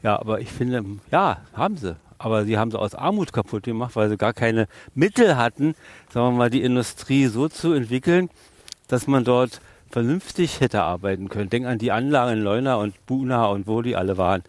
Ja, 0.03 0.19
aber 0.19 0.41
ich 0.41 0.51
finde, 0.51 0.85
ja, 1.13 1.39
haben 1.55 1.77
sie. 1.77 1.97
Aber 2.19 2.45
sie 2.45 2.59
haben 2.59 2.71
sie 2.71 2.79
aus 2.79 2.95
Armut 2.95 3.33
kaputt 3.33 3.63
gemacht, 3.63 3.95
weil 3.95 4.09
sie 4.09 4.17
gar 4.17 4.33
keine 4.33 4.67
Mittel 4.95 5.37
hatten, 5.37 5.75
sagen 6.13 6.27
wir 6.35 6.39
mal, 6.39 6.51
die 6.51 6.63
Industrie 6.63 7.27
so 7.27 7.49
zu 7.49 7.73
entwickeln, 7.73 8.29
dass 8.89 9.07
man 9.07 9.25
dort 9.25 9.61
vernünftig 9.91 10.61
hätte 10.61 10.83
arbeiten 10.83 11.29
können. 11.29 11.49
Denk 11.51 11.67
an 11.67 11.79
die 11.79 11.93
Anlagen 11.93 12.39
in 12.39 12.43
Leuna 12.43 12.77
und 12.77 12.95
Buna 13.07 13.47
und 13.47 13.67
wo 13.67 13.83
die 13.83 13.97
alle 13.97 14.19
waren. 14.19 14.43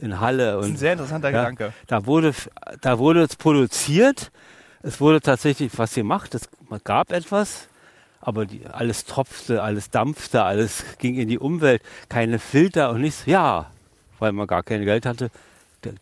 In 0.00 0.20
Halle 0.20 0.52
das 0.52 0.66
ist 0.66 0.72
ein 0.72 0.76
sehr 0.76 0.92
interessanter 0.92 1.30
ja, 1.30 1.40
Gedanke. 1.40 1.72
Da 1.86 2.06
wurde, 2.06 2.32
da 2.80 2.98
wurde 2.98 3.22
es 3.22 3.36
produziert, 3.36 4.30
es 4.82 5.00
wurde 5.00 5.20
tatsächlich 5.20 5.72
was 5.76 5.94
gemacht, 5.94 6.34
es 6.34 6.48
gab 6.84 7.12
etwas, 7.12 7.68
aber 8.20 8.46
die, 8.46 8.62
alles 8.66 9.04
tropfte, 9.04 9.62
alles 9.62 9.90
dampfte, 9.90 10.42
alles 10.42 10.84
ging 10.98 11.16
in 11.16 11.28
die 11.28 11.38
Umwelt, 11.38 11.82
keine 12.08 12.38
Filter 12.38 12.90
und 12.90 13.00
nichts. 13.00 13.24
Ja, 13.26 13.70
weil 14.18 14.32
man 14.32 14.46
gar 14.46 14.62
kein 14.62 14.84
Geld 14.84 15.06
hatte, 15.06 15.30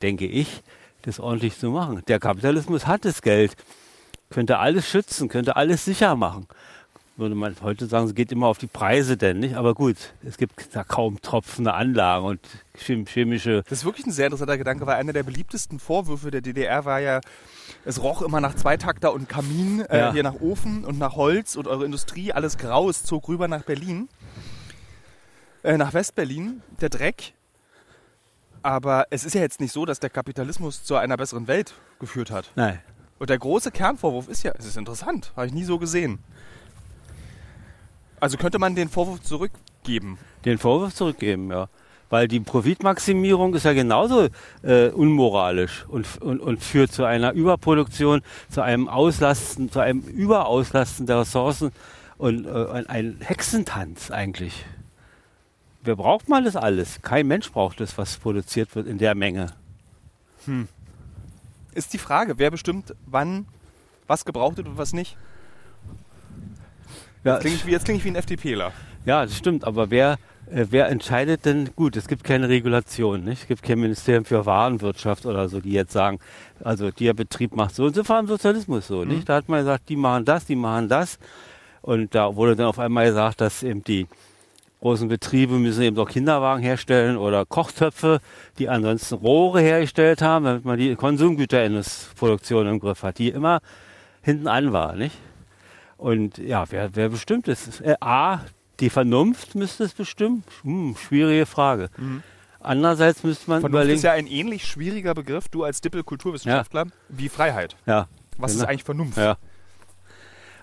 denke 0.02 0.26
ich, 0.26 0.62
das 1.08 1.18
ordentlich 1.20 1.58
zu 1.58 1.70
machen. 1.70 2.02
Der 2.08 2.20
Kapitalismus 2.20 2.86
hat 2.86 3.04
das 3.04 3.22
Geld, 3.22 3.56
könnte 4.30 4.58
alles 4.58 4.88
schützen, 4.88 5.28
könnte 5.28 5.56
alles 5.56 5.84
sicher 5.84 6.14
machen. 6.16 6.46
Würde 7.16 7.34
man 7.34 7.56
heute 7.62 7.86
sagen, 7.86 8.06
es 8.06 8.14
geht 8.14 8.30
immer 8.30 8.46
auf 8.46 8.58
die 8.58 8.68
Preise 8.68 9.16
denn, 9.16 9.40
nicht? 9.40 9.56
Aber 9.56 9.74
gut, 9.74 9.96
es 10.24 10.36
gibt 10.36 10.76
da 10.76 10.84
kaum 10.84 11.20
tropfende 11.20 11.74
Anlagen 11.74 12.24
und 12.24 12.40
chem- 12.78 13.08
chemische 13.08 13.64
Das 13.68 13.78
ist 13.78 13.84
wirklich 13.84 14.06
ein 14.06 14.12
sehr 14.12 14.26
interessanter 14.26 14.56
Gedanke, 14.56 14.86
weil 14.86 14.94
einer 14.96 15.12
der 15.12 15.24
beliebtesten 15.24 15.80
Vorwürfe 15.80 16.30
der 16.30 16.42
DDR 16.42 16.84
war 16.84 17.00
ja, 17.00 17.20
es 17.84 18.00
roch 18.00 18.22
immer 18.22 18.40
nach 18.40 18.54
Zweitakter 18.54 19.12
und 19.12 19.28
Kamin, 19.28 19.80
äh, 19.80 19.98
Ja. 19.98 20.12
hier 20.12 20.22
nach 20.22 20.40
Ofen 20.40 20.84
und 20.84 20.98
nach 21.00 21.16
Holz 21.16 21.56
und 21.56 21.66
eure 21.66 21.84
Industrie, 21.84 22.32
alles 22.32 22.56
grau, 22.56 22.88
es 22.88 23.02
zog 23.02 23.26
rüber 23.28 23.48
nach 23.48 23.64
Berlin, 23.64 24.08
äh, 25.64 25.76
nach 25.76 25.94
Westberlin, 25.94 26.62
der 26.80 26.88
Dreck. 26.90 27.32
Aber 28.62 29.06
es 29.10 29.24
ist 29.24 29.34
ja 29.34 29.40
jetzt 29.40 29.60
nicht 29.60 29.72
so, 29.72 29.84
dass 29.84 30.00
der 30.00 30.10
Kapitalismus 30.10 30.84
zu 30.84 30.96
einer 30.96 31.16
besseren 31.16 31.46
Welt 31.46 31.74
geführt 31.98 32.30
hat. 32.30 32.50
Nein. 32.56 32.80
Und 33.18 33.30
der 33.30 33.38
große 33.38 33.70
Kernvorwurf 33.70 34.28
ist 34.28 34.42
ja, 34.42 34.52
es 34.58 34.66
ist 34.66 34.76
interessant, 34.76 35.32
habe 35.36 35.46
ich 35.46 35.52
nie 35.52 35.64
so 35.64 35.78
gesehen. 35.78 36.20
Also 38.20 38.36
könnte 38.36 38.58
man 38.58 38.74
den 38.74 38.88
Vorwurf 38.88 39.22
zurückgeben. 39.22 40.18
den 40.44 40.58
Vorwurf 40.58 40.94
zurückgeben, 40.94 41.50
ja. 41.50 41.68
Weil 42.10 42.26
die 42.26 42.40
Profitmaximierung 42.40 43.54
ist 43.54 43.64
ja 43.64 43.74
genauso 43.74 44.28
äh, 44.62 44.88
unmoralisch 44.88 45.84
und, 45.88 46.06
und, 46.22 46.40
und 46.40 46.62
führt 46.62 46.90
zu 46.90 47.04
einer 47.04 47.32
Überproduktion, 47.32 48.22
zu 48.48 48.62
einem 48.62 48.88
Auslasten, 48.88 49.70
zu 49.70 49.80
einem 49.80 50.00
Überauslasten 50.00 51.06
der 51.06 51.20
Ressourcen 51.20 51.70
und 52.16 52.46
äh, 52.46 52.50
ein, 52.72 52.86
ein 52.86 53.16
Hexentanz 53.20 54.10
eigentlich. 54.10 54.64
Wer 55.82 55.96
braucht 55.96 56.28
man 56.28 56.44
das 56.44 56.56
alles? 56.56 57.00
Kein 57.02 57.26
Mensch 57.26 57.50
braucht 57.52 57.80
das, 57.80 57.96
was 57.98 58.16
produziert 58.16 58.74
wird 58.74 58.86
in 58.86 58.98
der 58.98 59.14
Menge. 59.14 59.52
Ist 61.74 61.92
die 61.92 61.98
Frage, 61.98 62.38
wer 62.38 62.50
bestimmt, 62.50 62.94
wann 63.06 63.46
was 64.06 64.24
gebraucht 64.24 64.56
wird 64.56 64.66
und 64.68 64.78
was 64.78 64.92
nicht. 64.92 65.16
Ja, 67.24 67.38
Klinge 67.38 67.56
ich 67.56 67.66
wie, 67.66 67.70
jetzt 67.72 67.84
klinge 67.84 67.98
ich 67.98 68.04
wie 68.04 68.08
ein 68.10 68.16
FDPler. 68.16 68.72
Ja, 69.04 69.24
das 69.24 69.36
stimmt, 69.36 69.64
aber 69.64 69.90
wer, 69.90 70.18
äh, 70.50 70.66
wer 70.70 70.88
entscheidet 70.88 71.44
denn? 71.44 71.70
Gut, 71.76 71.96
es 71.96 72.08
gibt 72.08 72.24
keine 72.24 72.48
Regulation, 72.48 73.24
nicht? 73.24 73.42
Es 73.42 73.48
gibt 73.48 73.62
kein 73.62 73.80
Ministerium 73.80 74.24
für 74.24 74.46
Warenwirtschaft 74.46 75.26
oder 75.26 75.48
so, 75.48 75.60
die 75.60 75.72
jetzt 75.72 75.92
sagen, 75.92 76.18
also 76.62 76.90
der 76.90 77.14
Betrieb 77.14 77.54
macht 77.54 77.74
so 77.74 77.84
und 77.84 77.94
so 77.94 78.02
im 78.02 78.26
Sozialismus 78.26 78.86
so, 78.86 79.02
Mhm. 79.04 79.08
nicht? 79.08 79.28
Da 79.28 79.36
hat 79.36 79.48
man 79.48 79.60
gesagt, 79.60 79.88
die 79.88 79.96
machen 79.96 80.24
das, 80.24 80.46
die 80.46 80.56
machen 80.56 80.88
das. 80.88 81.18
Und 81.82 82.14
da 82.14 82.34
wurde 82.34 82.56
dann 82.56 82.66
auf 82.66 82.78
einmal 82.78 83.06
gesagt, 83.06 83.40
dass 83.40 83.62
eben 83.62 83.84
die 83.84 84.06
großen 84.80 85.08
Betriebe 85.08 85.54
müssen 85.54 85.82
eben 85.82 85.98
auch 85.98 86.08
Kinderwagen 86.08 86.62
herstellen 86.62 87.16
oder 87.16 87.44
Kochtöpfe, 87.44 88.20
die 88.58 88.68
ansonsten 88.68 89.16
Rohre 89.16 89.60
hergestellt 89.60 90.22
haben, 90.22 90.44
damit 90.44 90.64
man 90.64 90.78
die 90.78 90.94
Konsumgüterproduktion 90.94 92.66
im 92.66 92.78
Griff 92.80 93.02
hat, 93.02 93.18
die 93.18 93.28
immer 93.30 93.60
hinten 94.22 94.48
an 94.48 94.72
war, 94.72 94.94
nicht? 94.94 95.16
Und 95.96 96.38
ja, 96.38 96.64
wer, 96.70 96.94
wer 96.94 97.08
bestimmt 97.08 97.48
es? 97.48 97.80
Äh, 97.80 97.96
A, 98.00 98.40
die 98.78 98.90
Vernunft 98.90 99.54
müsste 99.56 99.84
es 99.84 99.94
bestimmen. 99.94 100.44
Hm, 100.62 100.94
schwierige 100.96 101.44
Frage. 101.46 101.90
Andererseits 102.60 103.24
müsste 103.24 103.50
man 103.50 103.60
Vernunft 103.60 103.74
überlegen. 103.82 103.96
ist 103.96 104.02
ja 104.04 104.12
ein 104.12 104.26
ähnlich 104.28 104.64
schwieriger 104.64 105.14
Begriff, 105.14 105.48
du 105.48 105.64
als 105.64 105.80
Dippel-Kulturwissenschaftler, 105.80 106.86
wie 107.08 107.28
Freiheit. 107.28 107.74
ja, 107.86 108.06
Was 108.36 108.52
Genau. 108.52 108.62
ist 108.64 108.68
eigentlich 108.68 108.84
Vernunft? 108.84 109.18
ja. 109.18 109.36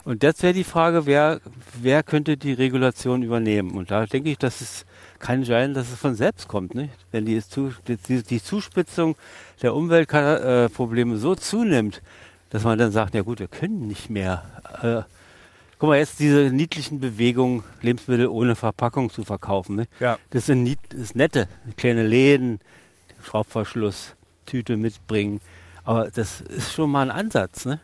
Und 0.06 0.22
jetzt 0.22 0.44
wäre 0.44 0.54
die 0.54 0.64
Frage, 0.64 1.08
wer, 1.08 1.42
wer 1.82 2.04
könnte 2.04 2.38
die 2.38 2.54
Regulation 2.54 3.24
übernehmen? 3.24 3.72
Und 3.72 3.90
da 3.90 4.06
denke 4.06 4.30
ich, 4.30 4.38
dass 4.38 4.62
es 4.62 4.86
kann 5.18 5.44
sein, 5.44 5.74
dass 5.74 5.92
es 5.92 5.98
von 5.98 6.14
selbst 6.14 6.48
kommt, 6.48 6.76
nicht? 6.76 6.94
Wenn 7.12 7.26
die, 7.26 7.42
Zu- 7.42 7.74
die, 7.88 8.22
die 8.22 8.44
Zuspitzung 8.44 9.16
der 9.64 9.74
Umweltprobleme 9.74 11.18
so 11.18 11.34
zunimmt, 11.34 12.04
dass 12.52 12.64
man 12.64 12.78
dann 12.78 12.92
sagt, 12.92 13.16
ja 13.16 13.24
gut, 13.24 13.40
wir 13.40 13.48
können 13.48 13.88
nicht 13.88 14.12
mehr. 14.12 14.44
Äh, 14.84 15.02
guck 15.80 15.90
mal, 15.90 15.98
jetzt 15.98 16.20
diese 16.20 16.52
niedlichen 16.52 17.00
Bewegungen, 17.00 17.64
Lebensmittel 17.82 18.28
ohne 18.28 18.56
Verpackung 18.56 19.10
zu 19.10 19.24
verkaufen. 19.24 19.76
Ne? 19.78 19.88
Ja. 20.00 20.20
Das 20.30 20.46
sind 20.46 20.62
nied, 20.62 20.80
das 20.90 21.00
ist 21.00 21.16
nette, 21.16 21.48
kleine 21.78 22.06
Läden, 22.06 22.60
Schraubverschluss, 23.24 24.16
Tüte 24.46 24.78
mitbringen. 24.78 25.42
Aber 25.84 26.12
das 26.12 26.42
ist 26.42 26.74
schon 26.74 26.92
mal 26.92 27.10
ein 27.10 27.18
Ansatz, 27.18 27.66
ne? 27.66 27.80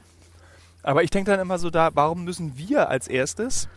Aber 0.83 1.03
ich 1.03 1.09
denke 1.09 1.31
dann 1.31 1.39
immer 1.39 1.59
so 1.59 1.69
da, 1.69 1.89
warum 1.93 2.23
müssen 2.23 2.57
wir 2.57 2.89
als 2.89 3.07
erstes, 3.07 3.67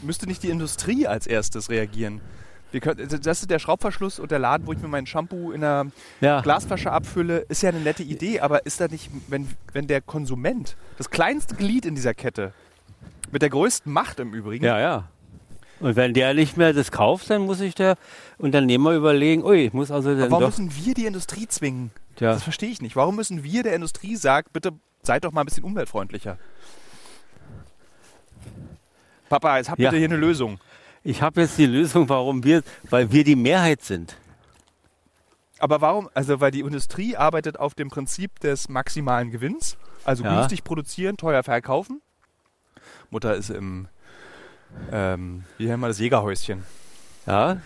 müsste 0.00 0.26
nicht 0.26 0.42
die 0.42 0.50
Industrie 0.50 1.06
als 1.06 1.26
erstes 1.26 1.70
reagieren? 1.70 2.20
Wir 2.72 2.80
können, 2.80 3.08
das 3.22 3.40
ist 3.40 3.50
der 3.50 3.58
Schraubverschluss 3.58 4.18
und 4.18 4.30
der 4.30 4.38
Laden, 4.38 4.66
wo 4.66 4.72
ich 4.72 4.80
mir 4.80 4.88
mein 4.88 5.06
Shampoo 5.06 5.52
in 5.52 5.62
einer 5.64 5.90
Ja. 6.20 6.40
Glasflasche 6.40 6.90
abfülle, 6.92 7.38
ist 7.48 7.62
ja 7.62 7.70
eine 7.70 7.80
nette 7.80 8.02
Idee, 8.02 8.40
aber 8.40 8.66
ist 8.66 8.80
da 8.80 8.88
nicht, 8.88 9.10
wenn, 9.28 9.48
wenn 9.72 9.86
der 9.86 10.00
Konsument, 10.00 10.76
das 10.98 11.10
kleinste 11.10 11.54
Glied 11.54 11.86
in 11.86 11.94
dieser 11.94 12.12
Kette, 12.14 12.52
mit 13.30 13.42
der 13.42 13.50
größten 13.50 13.92
Macht 13.92 14.20
im 14.20 14.34
Übrigen, 14.34 14.64
Ja, 14.64 14.78
ja. 14.78 15.08
Und 15.78 15.94
wenn 15.94 16.14
der 16.14 16.32
nicht 16.32 16.56
mehr 16.56 16.72
das 16.72 16.90
kauft, 16.90 17.28
dann 17.28 17.42
muss 17.42 17.58
sich 17.58 17.74
der 17.74 17.96
Unternehmer 18.38 18.92
überlegen, 18.92 19.44
ui, 19.44 19.66
ich 19.66 19.72
muss 19.74 19.90
also 19.90 20.16
dann 20.16 20.30
warum 20.30 20.46
müssen 20.46 20.72
wir 20.74 20.94
die 20.94 21.04
Industrie 21.04 21.46
zwingen? 21.48 21.90
Ja, 22.20 22.32
Das 22.32 22.42
verstehe 22.42 22.70
ich 22.70 22.80
nicht. 22.82 22.96
Warum 22.96 23.16
müssen 23.16 23.42
wir 23.44 23.62
der 23.62 23.74
Industrie 23.74 24.16
sagen, 24.16 24.48
bitte 24.52 24.72
seid 25.02 25.24
doch 25.24 25.32
mal 25.32 25.42
ein 25.42 25.46
bisschen 25.46 25.64
umweltfreundlicher? 25.64 26.38
Papa, 29.28 29.56
jetzt 29.58 29.70
habt 29.70 29.78
ihr 29.80 29.86
Ja. 29.86 29.92
hier 29.92 30.04
eine 30.04 30.16
Lösung. 30.16 30.60
ich 31.02 31.22
habe 31.22 31.40
jetzt 31.42 31.56
die 31.58 31.66
Lösung, 31.66 32.08
warum 32.08 32.42
wir, 32.44 32.62
weil 32.90 33.10
wir 33.12 33.22
die 33.24 33.36
Mehrheit 33.36 33.82
sind. 33.82 34.16
Aber 35.58 35.80
warum? 35.80 36.10
Also, 36.14 36.40
weil 36.40 36.50
die 36.50 36.60
Industrie 36.60 37.16
arbeitet 37.16 37.58
auf 37.58 37.74
dem 37.74 37.88
Prinzip 37.88 38.40
des 38.40 38.68
maximalen 38.68 39.30
Gewinns. 39.30 39.76
Also 40.04 40.24
Ja. 40.24 40.38
günstig 40.38 40.64
produzieren, 40.64 41.16
teuer 41.16 41.42
verkaufen. 41.42 42.02
Mutter 43.10 43.34
ist 43.34 43.50
im, 43.50 43.88
ähm, 44.92 45.44
wie 45.58 45.66
nennen 45.66 45.80
wir 45.80 45.88
das, 45.88 45.98
Jägerhäuschen. 45.98 46.64
Ja, 47.26 47.60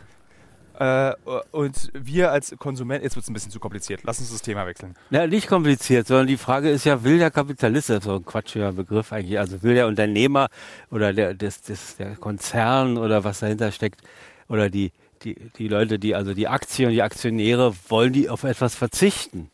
Äh, 0.80 1.14
und 1.50 1.90
wir 1.92 2.32
als 2.32 2.56
Konsument, 2.58 3.04
jetzt 3.04 3.14
wird 3.14 3.24
es 3.24 3.28
ein 3.28 3.34
bisschen 3.34 3.52
zu 3.52 3.60
kompliziert. 3.60 4.00
Lass 4.04 4.18
uns 4.18 4.32
das 4.32 4.40
Thema 4.40 4.66
wechseln. 4.66 4.94
ja, 5.10 5.26
nicht 5.26 5.46
kompliziert, 5.46 6.06
sondern 6.06 6.26
die 6.26 6.38
Frage 6.38 6.70
ist 6.70 6.84
ja, 6.84 7.04
will 7.04 7.18
der 7.18 7.30
Kapitalist, 7.30 7.90
das 7.90 7.98
ist 7.98 8.04
so 8.04 8.16
ein 8.16 8.24
quatschiger 8.24 8.72
Begriff 8.72 9.12
eigentlich, 9.12 9.38
also 9.38 9.62
will 9.62 9.74
der 9.74 9.86
Unternehmer 9.86 10.48
oder 10.90 11.12
der, 11.12 11.34
das, 11.34 11.60
das, 11.60 11.96
der 11.96 12.16
Konzern 12.16 12.96
oder 12.96 13.24
was 13.24 13.40
dahinter 13.40 13.72
steckt 13.72 14.00
oder 14.48 14.70
die, 14.70 14.90
die, 15.22 15.34
die 15.58 15.68
Leute, 15.68 15.98
die, 15.98 16.14
also 16.14 16.32
die 16.32 16.48
Aktien 16.48 16.88
und 16.88 16.94
die 16.94 17.02
Aktionäre, 17.02 17.74
wollen 17.90 18.14
die 18.14 18.30
auf 18.30 18.44
etwas 18.44 18.74
verzichten? 18.74 19.50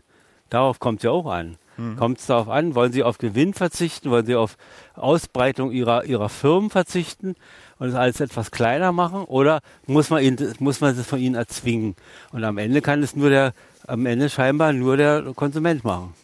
Darauf 0.48 0.78
kommt 0.78 1.00
es 1.00 1.04
ja 1.04 1.10
auch 1.10 1.26
an. 1.26 1.58
Kommt 1.96 2.20
es 2.20 2.26
darauf 2.26 2.48
an, 2.48 2.74
wollen 2.74 2.92
sie 2.92 3.02
auf 3.02 3.18
Gewinn 3.18 3.52
verzichten, 3.52 4.10
wollen 4.10 4.24
sie 4.24 4.34
auf 4.34 4.56
Ausbreitung 4.94 5.72
ihrer, 5.72 6.04
ihrer 6.04 6.30
Firmen 6.30 6.70
verzichten 6.70 7.34
und 7.78 7.88
es 7.88 7.94
alles 7.94 8.20
etwas 8.20 8.50
kleiner 8.50 8.92
machen 8.92 9.24
oder 9.24 9.60
muss 9.86 10.10
man, 10.10 10.22
ihnen, 10.22 10.54
muss 10.58 10.80
man 10.80 10.98
es 10.98 11.06
von 11.06 11.18
ihnen 11.18 11.34
erzwingen? 11.34 11.94
Und 12.32 12.44
am 12.44 12.58
Ende 12.58 12.80
kann 12.80 13.02
es 13.02 13.16
nur 13.16 13.30
der, 13.30 13.52
am 13.86 14.06
Ende 14.06 14.30
scheinbar 14.30 14.72
nur 14.72 14.96
der 14.96 15.22
Konsument 15.34 15.84
machen. 15.84 16.14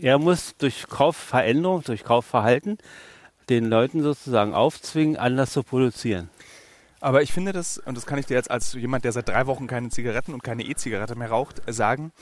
Er 0.00 0.18
muss 0.18 0.54
durch 0.58 0.86
Kaufveränderung, 0.88 1.82
durch 1.82 2.04
Kaufverhalten 2.04 2.78
den 3.48 3.66
Leuten 3.66 4.02
sozusagen 4.02 4.54
aufzwingen, 4.54 5.16
anders 5.16 5.52
zu 5.52 5.62
produzieren. 5.62 6.28
Aber 7.00 7.22
ich 7.22 7.32
finde 7.32 7.52
das, 7.52 7.78
und 7.78 7.96
das 7.96 8.06
kann 8.06 8.18
ich 8.18 8.26
dir 8.26 8.34
jetzt 8.34 8.50
als 8.50 8.72
jemand, 8.72 9.04
der 9.04 9.12
seit 9.12 9.28
drei 9.28 9.46
Wochen 9.46 9.66
keine 9.66 9.90
Zigaretten 9.90 10.34
und 10.34 10.42
keine 10.42 10.64
E-Zigarette 10.64 11.14
mehr 11.14 11.30
raucht, 11.30 11.62
sagen, 11.66 12.12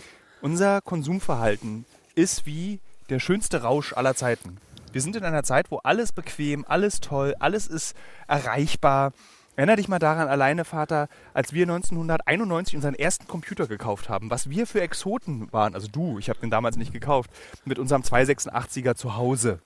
unser 0.42 0.80
Konsumverhalten 0.82 1.86
ist 2.14 2.44
wie 2.44 2.80
der 3.08 3.18
schönste 3.18 3.62
Rausch 3.62 3.92
aller 3.92 4.14
Zeiten. 4.14 4.58
Wir 4.94 5.00
sind 5.00 5.16
in 5.16 5.24
einer 5.24 5.42
Zeit, 5.42 5.72
wo 5.72 5.78
alles 5.78 6.12
bequem, 6.12 6.64
alles 6.68 7.00
toll, 7.00 7.34
alles 7.40 7.66
ist 7.66 7.96
erreichbar. 8.28 9.12
Erinner 9.56 9.74
dich 9.74 9.88
mal 9.88 9.98
daran, 9.98 10.28
alleine 10.28 10.64
Vater, 10.64 11.08
als 11.32 11.52
wir 11.52 11.64
1991 11.64 12.76
unseren 12.76 12.94
ersten 12.94 13.26
Computer 13.26 13.66
gekauft 13.66 14.08
haben, 14.08 14.30
was 14.30 14.50
wir 14.50 14.68
für 14.68 14.80
Exoten 14.82 15.52
waren, 15.52 15.74
also 15.74 15.88
du, 15.88 16.20
ich 16.20 16.28
habe 16.28 16.38
den 16.38 16.50
damals 16.50 16.76
nicht 16.76 16.92
gekauft, 16.92 17.28
mit 17.64 17.80
unserem 17.80 18.02
286er 18.02 18.94
zu 18.94 19.16
Hause. 19.16 19.58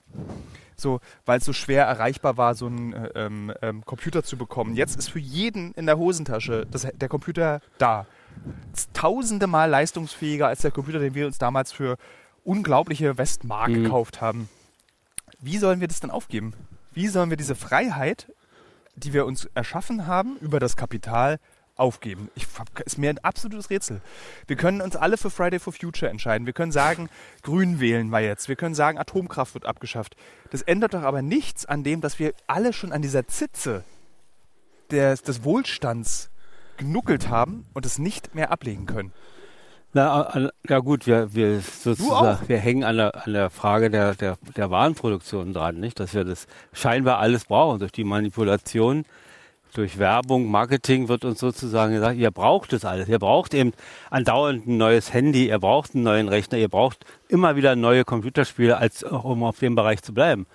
So, 0.75 0.99
weil 1.27 1.37
es 1.37 1.45
so 1.45 1.53
schwer 1.53 1.85
erreichbar 1.85 2.37
war, 2.37 2.55
so 2.55 2.65
einen 2.65 2.93
äh, 2.93 3.09
ähm, 3.13 3.53
ähm, 3.61 3.85
Computer 3.85 4.23
zu 4.23 4.35
bekommen. 4.35 4.75
Jetzt 4.75 4.97
ist 4.97 5.11
für 5.11 5.19
jeden 5.19 5.73
in 5.73 5.85
der 5.85 5.99
Hosentasche 5.99 6.65
das, 6.71 6.87
der 6.91 7.09
Computer 7.09 7.61
da. 7.77 8.07
Tausende 8.93 9.45
Mal 9.45 9.69
leistungsfähiger 9.69 10.47
als 10.47 10.61
der 10.61 10.71
Computer, 10.71 10.97
den 10.97 11.13
wir 11.13 11.27
uns 11.27 11.37
damals 11.37 11.71
für 11.71 11.97
unglaubliche 12.43 13.17
Westmark 13.19 13.69
Mhm. 13.69 13.83
gekauft 13.83 14.21
haben. 14.21 14.49
Wie 15.41 15.57
sollen 15.57 15.79
wir 15.79 15.87
das 15.87 16.01
denn 16.01 16.11
aufgeben? 16.11 16.53
Wie 16.91 17.07
sollen 17.07 17.29
wir 17.29 17.37
diese 17.37 17.55
Freiheit, 17.55 18.31
die 18.95 19.13
wir 19.13 19.25
uns 19.25 19.45
erschaffen 19.53 20.05
haben, 20.05 20.37
über 20.37 20.59
das 20.59 20.75
Kapital 20.75 21.39
aufgeben? 21.75 22.29
Ich, 22.35 22.45
ist 22.83 22.97
mir 22.97 23.09
ein 23.09 23.19
absolutes 23.19 23.69
Rätsel. 23.69 24.01
Wir 24.47 24.57
können 24.57 24.81
uns 24.81 24.97
alle 24.97 25.15
für 25.15 25.29
Friday 25.29 25.59
for 25.59 25.71
Future 25.71 26.11
entscheiden. 26.11 26.45
Wir 26.45 26.53
können 26.53 26.73
sagen, 26.73 27.09
Grün 27.41 27.79
wählen 27.79 28.09
wir 28.09 28.19
jetzt. 28.19 28.49
Wir 28.49 28.57
können 28.57 28.75
sagen, 28.75 28.97
Atomkraft 28.97 29.53
wird 29.53 29.65
abgeschafft. 29.65 30.17
Das 30.51 30.61
ändert 30.61 30.93
doch 30.93 31.03
aber 31.03 31.21
nichts 31.21 31.65
an 31.65 31.83
dem, 31.85 32.01
dass 32.01 32.19
wir 32.19 32.33
alle 32.47 32.73
schon 32.73 32.91
an 32.91 33.01
dieser 33.01 33.25
Zitze 33.27 33.85
des, 34.91 35.21
des 35.21 35.45
Wohlstands 35.45 36.31
genuckelt 36.75 37.29
haben 37.29 37.65
und 37.73 37.85
es 37.85 37.97
nicht 37.97 38.35
mehr 38.35 38.51
ablegen 38.51 38.85
können. 38.85 39.13
Na, 39.91 40.51
ja 40.67 40.79
gut, 40.79 41.07
wir, 41.07 41.33
wir 41.33 41.61
sozusagen, 41.61 42.47
wir 42.47 42.57
hängen 42.59 42.83
an 42.83 42.97
der, 42.97 43.25
an 43.25 43.33
der 43.33 43.49
Frage 43.49 43.89
der, 43.89 44.13
der, 44.13 44.37
der 44.55 44.69
Warenproduktion 44.69 45.51
dran, 45.51 45.79
nicht? 45.79 45.99
Dass 45.99 46.13
wir 46.13 46.23
das 46.23 46.45
scheinbar 46.73 47.17
alles 47.17 47.45
brauchen. 47.45 47.79
Durch 47.79 47.91
die 47.91 48.03
Manipulation, 48.03 49.05
durch 49.73 49.97
Werbung, 49.97 50.45
Marketing 50.51 51.07
wird 51.07 51.25
uns 51.25 51.39
sozusagen 51.39 51.93
gesagt, 51.93 52.17
ihr 52.17 52.29
braucht 52.29 52.71
das 52.71 52.85
alles. 52.85 53.09
Ihr 53.09 53.17
braucht 53.17 53.55
eben 53.55 53.73
andauernd 54.11 54.67
ein 54.67 54.77
neues 54.77 55.11
Handy, 55.11 55.47
ihr 55.47 55.59
braucht 55.59 55.95
einen 55.95 56.03
neuen 56.03 56.27
Rechner, 56.29 56.59
ihr 56.59 56.69
braucht 56.69 57.03
immer 57.27 57.55
wieder 57.55 57.75
neue 57.75 58.05
Computerspiele, 58.05 58.77
als 58.77 59.01
um 59.01 59.43
auf 59.43 59.57
dem 59.57 59.73
Bereich 59.73 60.03
zu 60.03 60.13
bleiben. 60.13 60.45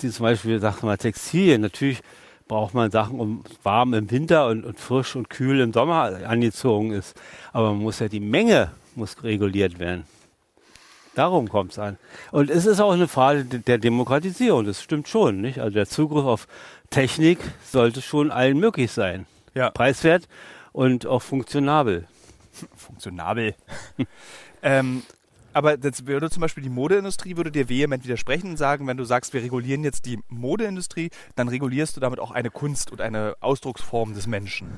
Die 0.00 0.10
zum 0.10 0.24
Beispiel, 0.24 0.60
sagen 0.60 0.78
wir 0.80 0.86
mal, 0.86 0.96
Textilien, 0.96 1.60
natürlich 1.60 2.00
braucht 2.48 2.74
man 2.74 2.90
Sachen, 2.90 3.18
um 3.20 3.44
warm 3.62 3.94
im 3.94 4.10
Winter 4.10 4.48
und, 4.48 4.64
und 4.64 4.78
frisch 4.78 5.16
und 5.16 5.30
kühl 5.30 5.60
im 5.60 5.72
Sommer 5.72 6.20
angezogen 6.26 6.92
ist. 6.92 7.18
Aber 7.52 7.70
man 7.70 7.80
muss 7.82 7.98
ja 8.00 8.08
die 8.08 8.20
Menge 8.20 8.70
muss 8.94 9.22
reguliert 9.22 9.78
werden. 9.78 10.04
Darum 11.14 11.48
kommt 11.48 11.72
es 11.72 11.78
an. 11.78 11.96
Und 12.32 12.50
es 12.50 12.66
ist 12.66 12.80
auch 12.80 12.92
eine 12.92 13.08
Frage 13.08 13.44
de- 13.44 13.60
der 13.60 13.78
Demokratisierung, 13.78 14.64
das 14.64 14.82
stimmt 14.82 15.08
schon. 15.08 15.40
Nicht? 15.40 15.58
Also 15.60 15.74
der 15.74 15.86
Zugriff 15.88 16.24
auf 16.24 16.48
Technik 16.90 17.38
sollte 17.64 18.02
schon 18.02 18.30
allen 18.30 18.58
möglich 18.58 18.90
sein. 18.92 19.26
Ja. 19.54 19.70
Preiswert 19.70 20.28
und 20.72 21.06
auch 21.06 21.22
funktionabel. 21.22 22.06
Funktionabel. 22.76 23.54
ähm, 24.62 25.02
aber 25.54 25.76
das 25.76 26.06
würde 26.06 26.30
zum 26.30 26.40
Beispiel 26.40 26.62
die 26.62 26.68
Modeindustrie 26.68 27.36
würde 27.36 27.50
dir 27.50 27.68
vehement 27.68 28.04
widersprechen 28.04 28.50
und 28.50 28.56
sagen, 28.56 28.86
wenn 28.86 28.96
du 28.96 29.04
sagst, 29.04 29.32
wir 29.32 29.42
regulieren 29.42 29.84
jetzt 29.84 30.06
die 30.06 30.18
Modeindustrie, 30.28 31.10
dann 31.36 31.48
regulierst 31.48 31.96
du 31.96 32.00
damit 32.00 32.18
auch 32.20 32.32
eine 32.32 32.50
Kunst 32.50 32.90
und 32.92 33.00
eine 33.00 33.36
Ausdrucksform 33.40 34.14
des 34.14 34.26
Menschen. 34.26 34.76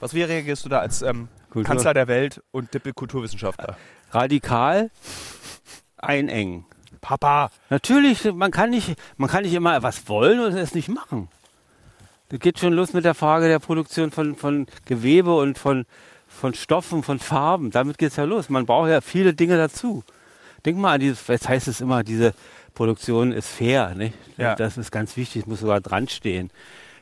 Was 0.00 0.12
wie 0.12 0.22
reagierst 0.22 0.64
du 0.64 0.68
da 0.68 0.80
als 0.80 1.02
ähm, 1.02 1.28
Kanzler 1.64 1.94
der 1.94 2.08
Welt 2.08 2.42
und 2.50 2.74
Dippel-Kulturwissenschaftler? 2.74 3.76
Radikal 4.10 4.90
einengen. 5.96 6.66
Papa! 7.00 7.50
Natürlich, 7.70 8.24
man 8.32 8.50
kann 8.50 8.70
nicht, 8.70 8.96
man 9.16 9.30
kann 9.30 9.44
nicht 9.44 9.54
immer 9.54 9.82
was 9.82 10.08
wollen 10.08 10.40
und 10.40 10.52
es 10.52 10.74
nicht 10.74 10.88
machen. 10.88 11.28
Das 12.28 12.40
geht 12.40 12.58
schon 12.58 12.72
los 12.72 12.92
mit 12.92 13.04
der 13.04 13.14
Frage 13.14 13.46
der 13.46 13.60
Produktion 13.60 14.10
von, 14.10 14.34
von 14.34 14.66
Gewebe 14.84 15.36
und 15.36 15.58
von, 15.58 15.86
von 16.36 16.54
Stoffen, 16.54 17.02
von 17.02 17.18
Farben. 17.18 17.70
Damit 17.70 17.98
geht 17.98 18.10
es 18.10 18.16
ja 18.16 18.24
los. 18.24 18.48
Man 18.48 18.66
braucht 18.66 18.88
ja 18.90 19.00
viele 19.00 19.34
Dinge 19.34 19.56
dazu. 19.56 20.04
Denk 20.64 20.78
mal 20.78 20.94
an 20.94 21.00
dieses, 21.00 21.26
jetzt 21.26 21.48
heißt 21.48 21.68
es 21.68 21.80
immer, 21.80 22.04
diese 22.04 22.34
Produktion 22.74 23.32
ist 23.32 23.48
fair. 23.48 23.94
Nicht? 23.94 24.14
Ja. 24.36 24.54
Das 24.54 24.76
ist 24.76 24.90
ganz 24.92 25.16
wichtig, 25.16 25.42
es 25.42 25.46
muss 25.46 25.60
sogar 25.60 25.80
dran 25.80 26.08
stehen. 26.08 26.50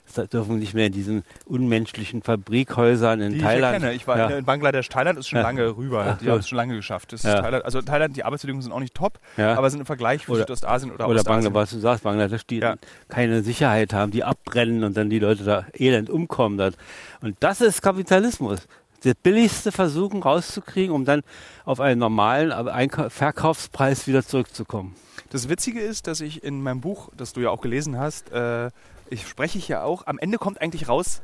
Es 0.07 0.29
dürfen 0.29 0.59
nicht 0.59 0.75
mehr 0.75 0.88
in 0.88 0.92
diesen 0.92 1.25
unmenschlichen 1.47 2.20
Fabrikhäusern 2.23 3.23
in 3.23 3.33
Die 3.33 3.38
Thailand. 3.40 3.77
ich 3.79 3.83
erkenne. 3.83 3.97
Ich 3.97 4.07
war 4.07 4.18
ja. 4.18 4.29
in 4.37 4.44
Bangladesch. 4.44 4.90
Thailand 4.90 5.18
ist 5.18 5.29
schon 5.31 5.38
Ja. 5.38 5.42
lange 5.44 5.79
rüber. 5.79 6.05
Ach 6.07 6.18
Die 6.18 6.29
haben 6.31 6.40
es 6.40 6.49
schon 6.49 6.57
lange 6.59 6.77
geschafft. 6.77 7.14
Das 7.14 7.23
Ja. 7.23 7.40
Thailand, 7.40 7.64
also 7.64 7.81
Thailand, 7.81 8.14
die 8.14 8.23
Arbeitsbedingungen 8.23 8.61
sind 8.62 8.73
auch 8.73 8.81
nicht 8.81 8.94
top, 8.94 9.18
aber 9.38 9.70
sind 9.70 9.81
im 9.81 9.87
Vergleich 9.87 10.27
für 10.27 10.37
Südostasien 10.37 10.92
oder, 10.92 11.09
Oder 11.09 11.20
Ostasien. 11.20 11.44
Bangladesch, 11.44 11.62
was 11.62 11.70
du 11.70 11.79
sagst, 11.79 12.05
Bangladesch, 12.05 12.47
die 12.47 12.62
keine 13.09 13.42
Sicherheit 13.42 13.94
haben, 13.94 14.12
die 14.12 14.25
abbrennen 14.25 14.85
und 14.85 14.94
dann 14.94 15.09
die 15.09 15.20
Leute 15.20 15.42
da 15.42 15.64
elend 15.73 16.11
umkommen. 16.11 16.75
Und 17.23 17.37
das 17.40 17.62
ist 17.62 17.81
Kapitalismus. 17.81 18.68
Der 19.05 19.14
billigste 19.14 19.71
Versuchen 19.71 20.23
rauszukriegen, 20.23 20.95
um 20.95 21.05
dann 21.05 21.23
auf 21.64 21.81
einen 21.81 22.01
normalen 22.01 22.90
Verkaufspreis 23.11 24.07
wieder 24.07 24.25
zurückzukommen. 24.27 24.97
Das 25.31 25.49
Witzige 25.49 25.81
ist, 25.81 26.07
dass 26.07 26.21
ich 26.21 26.43
in 26.43 26.62
meinem 26.62 26.81
Buch, 26.81 27.11
das 27.17 27.33
du 27.33 27.40
ja 27.40 27.51
auch 27.51 27.61
gelesen 27.61 27.99
hast, 27.99 28.31
äh, 28.33 28.71
ich 29.11 29.27
spreche 29.27 29.59
ich 29.59 29.69
ja 29.69 29.83
auch, 29.83 30.07
am 30.07 30.19
Ende 30.19 30.38
kommt 30.38 30.61
eigentlich 30.61 30.88
raus, 30.88 31.21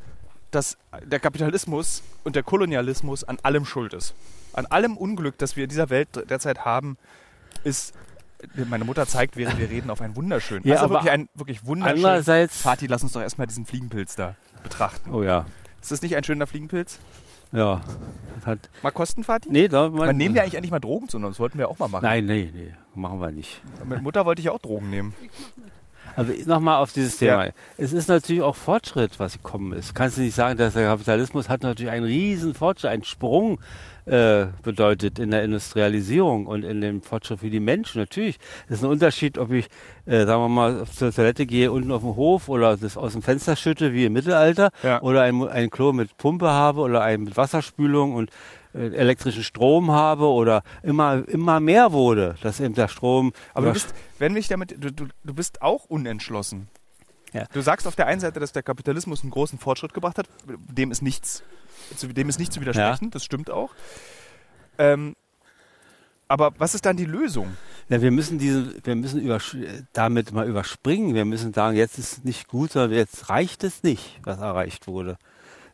dass 0.51 0.77
der 1.03 1.19
Kapitalismus 1.19 2.03
und 2.23 2.35
der 2.35 2.43
Kolonialismus 2.43 3.23
an 3.23 3.39
allem 3.41 3.65
schuld 3.65 3.93
ist. 3.93 4.13
An 4.53 4.65
allem 4.65 4.97
Unglück, 4.97 5.37
das 5.37 5.55
wir 5.55 5.63
in 5.63 5.69
dieser 5.69 5.89
Welt 5.89 6.09
derzeit 6.29 6.65
haben, 6.65 6.97
ist, 7.63 7.93
meine 8.55 8.83
Mutter 8.83 9.07
zeigt, 9.07 9.37
während 9.37 9.57
wir 9.59 9.69
reden, 9.69 9.89
auf 9.89 10.01
einen 10.01 10.15
wunderschönen. 10.15 10.65
Ja, 10.65 10.75
also 10.75 10.85
aber 10.85 10.93
wirklich 10.95 11.11
ein 11.13 11.29
wirklich. 11.33 11.61
Andererseits, 11.65 12.61
Vati, 12.61 12.87
lass 12.87 13.03
uns 13.03 13.13
doch 13.13 13.21
erstmal 13.21 13.47
diesen 13.47 13.65
Fliegenpilz 13.65 14.15
da 14.15 14.35
betrachten. 14.63 15.11
oh 15.13 15.23
ja, 15.23 15.45
Ist 15.81 15.91
das 15.91 16.01
nicht 16.01 16.15
ein 16.15 16.23
schöner 16.23 16.47
Fliegenpilz? 16.47 16.99
Ja. 17.51 17.81
Das 18.35 18.45
Hat, 18.45 18.69
Mal 18.81 18.91
kosten, 18.91 19.23
Vati? 19.23 19.49
nee, 19.51 19.67
da, 19.67 19.89
man, 19.89 20.07
Man 20.07 20.17
nehmen 20.17 20.33
wir 20.33 20.41
eigentlich 20.41 20.55
endlich 20.55 20.71
mal 20.71 20.79
Drogen 20.79 21.07
zu 21.09 21.17
uns, 21.17 21.27
das 21.27 21.39
wollten 21.39 21.57
wir 21.59 21.69
auch 21.69 21.77
mal 21.77 21.87
machen. 21.87 22.03
Nein, 22.03 22.25
nee, 22.25 22.49
nee, 22.53 22.73
machen 22.95 23.19
wir 23.19 23.31
nicht. 23.31 23.61
Mit 23.85 24.01
Mutter 24.01 24.25
wollte 24.25 24.41
ich 24.41 24.49
auch 24.49 24.59
Drogen 24.59 24.89
nehmen. 24.89 25.13
Also 26.15 26.33
nochmal 26.45 26.77
auf 26.81 26.91
dieses 26.93 27.17
Thema. 27.17 27.45
Ja. 27.45 27.51
Es 27.77 27.93
ist 27.93 28.09
natürlich 28.09 28.41
auch 28.41 28.55
Fortschritt, 28.55 29.19
was 29.19 29.33
gekommen 29.33 29.73
ist. 29.73 29.95
Kannst 29.95 30.17
du 30.17 30.21
nicht 30.21 30.35
sagen, 30.35 30.57
dass 30.57 30.73
der 30.73 30.87
Kapitalismus 30.87 31.49
hat 31.49 31.63
natürlich 31.63 31.91
einen 31.91 32.05
riesen 32.05 32.53
Fortschritt, 32.53 32.91
einen 32.91 33.03
Sprung 33.03 33.59
äh, 34.05 34.47
bedeutet 34.63 35.19
in 35.19 35.29
der 35.31 35.43
Industrialisierung 35.43 36.47
und 36.47 36.63
in 36.63 36.81
dem 36.81 37.01
Fortschritt 37.01 37.39
für 37.39 37.49
die 37.49 37.59
Menschen. 37.59 37.99
Natürlich. 38.01 38.39
Es 38.67 38.77
ist 38.77 38.83
ein 38.83 38.89
Unterschied, 38.89 39.37
ob 39.37 39.51
ich, 39.51 39.67
äh, 40.05 40.25
sagen 40.25 40.41
wir 40.41 40.49
mal, 40.49 40.85
zur 40.87 41.13
Toilette 41.13 41.45
gehe 41.45 41.71
unten 41.71 41.91
auf 41.91 42.01
dem 42.01 42.15
Hof 42.15 42.49
oder 42.49 42.77
das 42.77 42.97
aus 42.97 43.13
dem 43.13 43.21
Fenster 43.21 43.55
schütte 43.55 43.93
wie 43.93 44.05
im 44.05 44.13
Mittelalter 44.13 44.71
Ja. 44.83 45.01
oder 45.01 45.21
ein, 45.21 45.47
ein 45.47 45.69
Klo 45.69 45.93
mit 45.93 46.17
Pumpe 46.17 46.49
habe 46.49 46.81
oder 46.81 47.01
ein 47.01 47.21
mit 47.21 47.37
Wasserspülung 47.37 48.15
und 48.15 48.31
elektrischen 48.73 49.43
Strom 49.43 49.91
habe 49.91 50.27
oder 50.27 50.63
immer, 50.83 51.27
immer 51.27 51.59
mehr 51.59 51.91
wurde, 51.91 52.35
dass 52.41 52.59
eben 52.59 52.73
der 52.73 52.87
Strom 52.87 53.33
Aber 53.53 53.67
du 53.67 53.73
bist, 53.73 53.93
wenn 54.19 54.33
mich 54.33 54.47
damit, 54.47 54.75
du, 54.79 54.91
du, 54.91 55.07
du 55.23 55.33
bist 55.33 55.61
auch 55.61 55.85
unentschlossen. 55.85 56.67
Ja. 57.33 57.45
Du 57.53 57.61
sagst 57.61 57.87
auf 57.87 57.95
der 57.95 58.07
einen 58.07 58.19
Seite, 58.19 58.39
dass 58.39 58.51
der 58.51 58.63
Kapitalismus 58.63 59.21
einen 59.21 59.31
großen 59.31 59.57
Fortschritt 59.57 59.93
gebracht 59.93 60.17
hat, 60.17 60.27
dem 60.45 60.91
ist 60.91 61.01
nichts, 61.01 61.43
zu, 61.95 62.07
dem 62.07 62.29
ist 62.29 62.39
nicht 62.39 62.51
zu 62.51 62.59
widersprechen, 62.61 63.09
das 63.09 63.23
stimmt 63.23 63.49
auch. 63.49 63.73
Ähm, 64.77 65.15
aber 66.27 66.53
was 66.57 66.75
ist 66.75 66.85
dann 66.85 66.95
die 66.95 67.05
Lösung? 67.05 67.57
Ja, 67.89 68.01
wir 68.01 68.11
müssen 68.11 68.39
diese, 68.39 68.73
wir 68.85 68.95
müssen 68.95 69.21
damit 69.91 70.31
mal 70.31 70.47
überspringen. 70.47 71.13
Wir 71.13 71.25
müssen 71.25 71.53
sagen, 71.53 71.75
jetzt 71.75 71.99
ist 71.99 72.13
es 72.13 72.23
nicht 72.23 72.47
gut, 72.47 72.71
sondern 72.71 72.93
jetzt 72.93 73.29
reicht 73.29 73.65
es 73.65 73.83
nicht, 73.83 74.21
was 74.23 74.39
erreicht 74.39 74.87
wurde. 74.87 75.17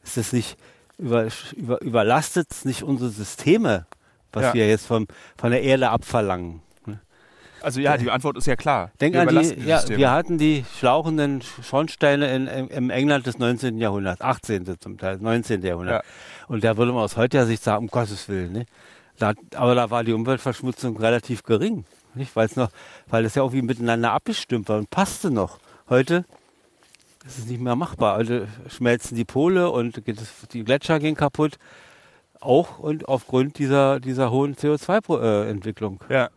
Ist 0.04 0.18
es 0.18 0.34
nicht 0.34 0.58
über, 0.98 1.28
über, 1.56 1.82
überlastet 1.82 2.48
es 2.52 2.66
nicht 2.66 2.84
unsere 2.84 3.10
Systeme, 3.10 3.86
was 4.32 4.44
Ja. 4.44 4.54
wir 4.54 4.68
jetzt 4.68 4.86
vom, 4.86 5.08
von 5.38 5.52
der 5.52 5.62
Erde 5.64 5.90
abverlangen. 5.90 6.62
Also 7.62 7.80
ja, 7.82 7.98
die 7.98 8.12
Antwort 8.12 8.38
ist 8.38 8.46
ja 8.46 8.56
klar. 8.56 8.92
Denk 9.02 9.16
Wir 9.16 9.22
an 9.22 9.30
die, 9.30 9.68
ja, 9.68 9.82
wir 9.90 10.12
hatten 10.12 10.38
die 10.38 10.64
schlauchenden 10.78 11.42
Schornsteine 11.42 12.34
in, 12.36 12.46
im, 12.48 12.70
im 12.70 12.90
England 12.92 13.26
des 13.26 13.40
19. 13.40 13.80
Jahrhunderts, 13.80 14.22
18. 14.22 14.80
zum 14.80 14.98
Teil, 15.00 15.18
19. 15.18 15.64
Jahrhundert. 15.64 16.06
Und 16.48 16.64
da 16.64 16.78
würde 16.78 16.92
man 16.94 17.02
aus 17.04 17.18
heutiger 17.18 17.48
Sicht 17.48 17.64
sagen, 17.64 17.86
um 17.86 17.88
Gottes 17.88 18.30
Willen. 18.30 18.54
Ne? 18.54 18.66
Da, 19.18 19.34
aber 19.56 19.74
da 19.74 19.90
war 19.90 20.04
die 20.04 20.14
Umweltverschmutzung 20.14 20.98
relativ 20.98 21.42
gering. 21.44 21.86
Nicht? 22.14 22.36
Weil's 22.36 22.56
noch, 22.56 22.70
weil 23.08 23.26
es 23.26 23.34
ja 23.34 23.42
irgendwie 23.42 23.64
miteinander 23.64 24.12
abgestimmt 24.12 24.70
war 24.70 24.78
und 24.78 24.92
passte 24.92 25.32
noch. 25.32 25.58
Heute 25.90 26.26
ist 27.28 27.38
es 27.40 27.46
nicht 27.46 27.62
mehr 27.62 27.76
machbar. 27.76 28.18
Heute 28.18 28.48
schmelzen 28.70 29.16
die 29.16 29.26
Pole 29.26 29.70
und 29.70 30.02
die 30.54 30.64
Gletscher 30.64 31.00
gehen 31.00 31.16
kaputt. 31.16 31.58
Auch 32.40 32.80
und 32.80 33.08
aufgrund 33.08 33.58
dieser, 33.60 34.00
dieser 34.00 34.32
hohen 34.32 34.56
CO2-Entwicklung. 34.56 36.04
Ja. 36.10 36.30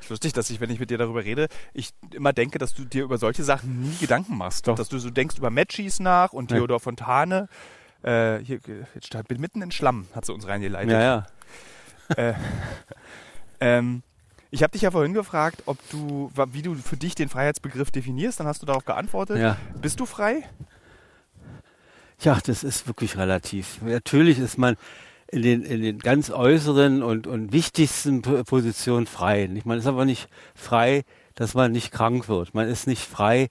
Ist 0.00 0.10
lustig, 0.10 0.32
dass 0.34 0.50
ich, 0.50 0.60
wenn 0.60 0.70
ich 0.70 0.78
mit 0.78 0.90
dir 0.90 0.98
darüber 0.98 1.24
rede, 1.24 1.48
ich 1.72 1.90
immer 2.12 2.32
denke, 2.32 2.58
dass 2.58 2.74
du 2.74 2.84
dir 2.84 3.04
über 3.04 3.16
solche 3.18 3.42
Sachen 3.42 3.80
nie 3.80 3.96
Gedanken 4.00 4.36
machst. 4.36 4.68
Doch. 4.68 4.76
Dass 4.76 4.88
du 4.88 4.98
so 4.98 5.10
denkst 5.10 5.38
über 5.38 5.50
Matchies 5.50 6.00
nach 6.00 6.32
und 6.32 6.50
Ja. 6.50 6.58
Theodor 6.58 6.80
Fontane. 6.80 7.48
Äh, 8.02 8.38
hier, 8.44 8.60
jetzt 8.94 9.06
steht 9.06 9.38
mitten 9.38 9.62
in 9.62 9.72
Schlamm, 9.72 10.06
hat 10.14 10.24
sie 10.26 10.32
uns 10.32 10.46
reingeleitet. 10.46 10.92
Ja, 10.92 11.00
ja. 11.00 11.26
Äh, 12.16 12.34
ähm, 13.60 14.02
Ich 14.50 14.62
habe 14.62 14.72
dich 14.72 14.82
ja 14.82 14.90
vorhin 14.90 15.12
gefragt, 15.12 15.62
ob 15.66 15.78
du, 15.90 16.30
wie 16.52 16.62
du 16.62 16.74
für 16.74 16.96
dich 16.96 17.14
den 17.14 17.28
Freiheitsbegriff 17.28 17.90
definierst. 17.90 18.40
Dann 18.40 18.46
hast 18.46 18.62
du 18.62 18.66
darauf 18.66 18.84
geantwortet. 18.84 19.38
Ja. 19.38 19.58
Bist 19.80 20.00
du 20.00 20.06
frei? 20.06 20.44
Ja, 22.20 22.38
das 22.44 22.64
ist 22.64 22.86
wirklich 22.86 23.16
relativ. 23.16 23.80
Natürlich 23.82 24.38
ist 24.38 24.58
man 24.58 24.76
in 25.30 25.42
den, 25.42 25.62
in 25.62 25.82
den 25.82 25.98
ganz 25.98 26.30
äußeren 26.30 27.02
und, 27.02 27.26
und 27.26 27.52
wichtigsten 27.52 28.22
Positionen 28.22 29.06
frei. 29.06 29.46
Nicht? 29.46 29.66
Man 29.66 29.78
ist 29.78 29.86
aber 29.86 30.06
nicht 30.06 30.28
frei, 30.54 31.04
dass 31.34 31.54
man 31.54 31.70
nicht 31.70 31.92
krank 31.92 32.28
wird. 32.28 32.54
Man 32.54 32.68
ist 32.68 32.86
nicht 32.86 33.04
frei, 33.04 33.50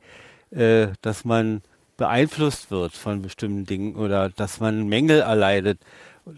äh, 0.49 0.87
dass 1.01 1.23
man 1.23 1.61
beeinflusst 1.97 2.71
wird 2.71 2.93
von 2.93 3.21
bestimmten 3.21 3.65
Dingen 3.65 3.95
oder 3.95 4.29
dass 4.29 4.59
man 4.59 4.87
Mängel 4.87 5.21
erleidet 5.21 5.79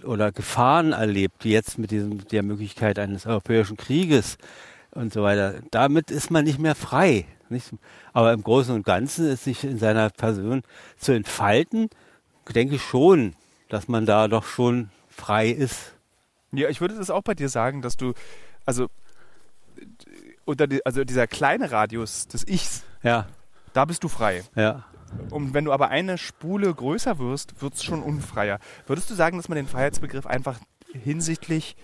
oder 0.03 0.31
Gefahren 0.31 0.91
erlebt, 0.93 1.43
wie 1.43 1.51
jetzt 1.51 1.77
mit 1.77 1.91
diesem, 1.91 2.27
der 2.27 2.43
Möglichkeit 2.43 2.99
eines 2.99 3.25
europäischen 3.25 3.77
Krieges 3.77 4.37
und 4.91 5.13
so 5.13 5.23
weiter. 5.23 5.55
Damit 5.71 6.11
ist 6.11 6.31
man 6.31 6.45
nicht 6.45 6.59
mehr 6.59 6.75
frei. 6.75 7.25
Nicht? 7.49 7.71
Aber 8.13 8.33
im 8.33 8.43
Großen 8.43 8.73
und 8.73 8.85
Ganzen 8.85 9.27
ist 9.27 9.43
sich 9.43 9.63
in 9.63 9.79
seiner 9.79 10.09
Person 10.09 10.61
zu 10.97 11.13
entfalten, 11.13 11.89
denke 12.53 12.75
ich 12.75 12.81
schon, 12.81 13.33
dass 13.69 13.87
man 13.87 14.05
da 14.05 14.27
doch 14.27 14.45
schon 14.45 14.89
frei 15.09 15.49
ist. 15.49 15.93
Ja, 16.51 16.69
ich 16.69 16.81
würde 16.81 16.95
das 16.95 17.09
auch 17.09 17.21
bei 17.21 17.35
dir 17.35 17.49
sagen, 17.49 17.81
dass 17.81 17.97
du, 17.97 18.13
also, 18.65 18.87
unter 20.45 20.67
die, 20.67 20.83
also 20.85 21.03
dieser 21.03 21.27
kleine 21.27 21.71
Radius 21.71 22.27
des 22.27 22.47
Ichs, 22.47 22.83
Ja, 23.03 23.27
da 23.73 23.85
bist 23.85 24.03
du 24.03 24.07
frei. 24.07 24.43
ja. 24.55 24.85
Und 25.29 25.53
wenn 25.53 25.65
du 25.65 25.71
aber 25.71 25.89
eine 25.89 26.17
Spule 26.17 26.73
größer 26.73 27.19
wirst, 27.19 27.61
wird 27.61 27.73
es 27.75 27.83
schon 27.83 28.01
unfreier. 28.01 28.59
Würdest 28.87 29.09
du 29.09 29.15
sagen, 29.15 29.37
dass 29.37 29.49
man 29.49 29.55
den 29.55 29.67
Freiheitsbegriff 29.67 30.25
einfach 30.25 30.59
hinsichtlich 30.93 31.75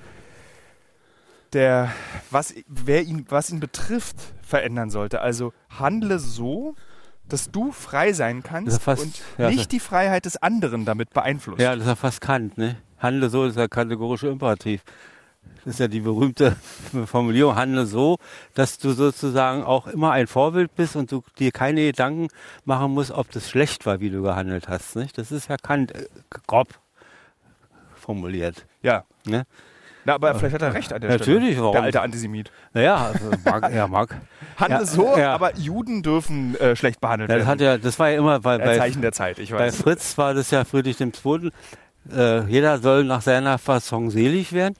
der, 1.53 1.91
was, 2.32 2.53
wer 2.67 3.03
ihn, 3.03 3.26
was 3.30 3.49
ihn 3.49 3.59
betrifft, 3.59 4.17
verändern 4.41 4.89
sollte? 4.89 5.21
Also 5.21 5.53
handle 5.69 6.19
so, 6.19 6.76
dass 7.28 7.51
du 7.51 7.71
frei 7.71 8.13
sein 8.13 8.43
kannst 8.43 8.82
fast- 8.82 9.03
und 9.03 9.21
ja, 9.38 9.49
nicht 9.49 9.71
die 9.71 9.80
Freiheit 9.80 10.26
des 10.26 10.38
anderen 10.38 10.86
damit 10.86 11.11
beeinflusst. 11.11 11.61
Ja, 11.61 11.71
das 11.73 11.82
ist 11.82 11.88
ja 11.88 11.95
fast 11.95 12.21
Kant, 12.21 12.57
ne? 12.57 12.78
Handle 12.99 13.30
so 13.30 13.45
ist 13.45 13.57
ja 13.57 13.67
kategorische 13.67 14.28
Imperativ. 14.28 14.84
Das 15.63 15.75
ist 15.75 15.79
ja 15.79 15.87
die 15.87 16.01
berühmte 16.01 16.55
Formulierung, 17.05 17.55
handle 17.55 17.85
so, 17.87 18.17
dass 18.53 18.77
du 18.77 18.91
sozusagen 18.91 19.63
auch 19.63 19.87
immer 19.87 20.11
ein 20.11 20.27
Vorbild 20.27 20.75
bist 20.75 20.95
und 20.95 21.11
du 21.11 21.23
dir 21.39 21.51
keine 21.51 21.81
Gedanken 21.81 22.27
machen 22.65 22.91
musst, 22.93 23.11
ob 23.11 23.31
das 23.31 23.49
schlecht 23.49 23.85
war, 23.85 23.99
wie 23.99 24.11
du 24.11 24.21
gehandelt 24.21 24.67
hast. 24.67 24.95
Nicht? 24.95 25.17
Das 25.17 25.31
ist 25.31 25.49
ja 25.49 25.57
Kant 25.57 25.93
äh, 25.95 26.05
grob 26.47 26.67
formuliert. 27.95 28.65
Ja. 28.83 29.05
Ne? 29.25 29.45
Na, 30.07 30.13
aber 30.13 30.35
vielleicht 30.35 30.53
hat 30.53 30.61
er 30.61 30.75
recht 30.75 30.93
an 30.93 31.01
der 31.01 31.09
Natürlich, 31.09 31.53
Stelle. 31.53 31.61
warum? 31.61 31.73
Der 31.73 31.81
alte 31.81 32.01
Antisemit. 32.01 32.51
Naja, 32.73 33.07
also 33.07 33.31
mag, 33.43 33.71
ja, 33.73 33.87
mag. 33.87 34.15
Handle 34.57 34.79
Ja, 34.81 34.85
so, 34.85 35.17
ja. 35.17 35.33
aber 35.33 35.55
Juden 35.55 36.03
dürfen 36.03 36.55
äh, 36.59 36.75
schlecht 36.75 37.01
behandelt 37.01 37.31
Ja, 37.31 37.37
das, 37.37 37.47
werden. 37.47 37.59
hat 37.59 37.65
ja, 37.65 37.77
das 37.79 37.97
war 37.97 38.09
ja 38.11 38.19
immer 38.19 38.39
bei, 38.39 38.53
Ein 38.53 38.59
bei, 38.59 38.77
Zeichen 38.77 39.01
der 39.01 39.13
Zeit, 39.13 39.39
ich 39.39 39.49
bei 39.49 39.57
weiß. 39.61 39.77
Fritz 39.77 40.15
war 40.19 40.35
das 40.35 40.51
ja 40.51 40.63
Friedrich 40.63 41.01
II. 41.01 41.49
Äh, 42.15 42.41
jeder 42.45 42.77
soll 42.77 43.03
nach 43.03 43.23
seiner 43.23 43.57
Fassung 43.57 44.11
selig 44.11 44.53
werden. 44.53 44.75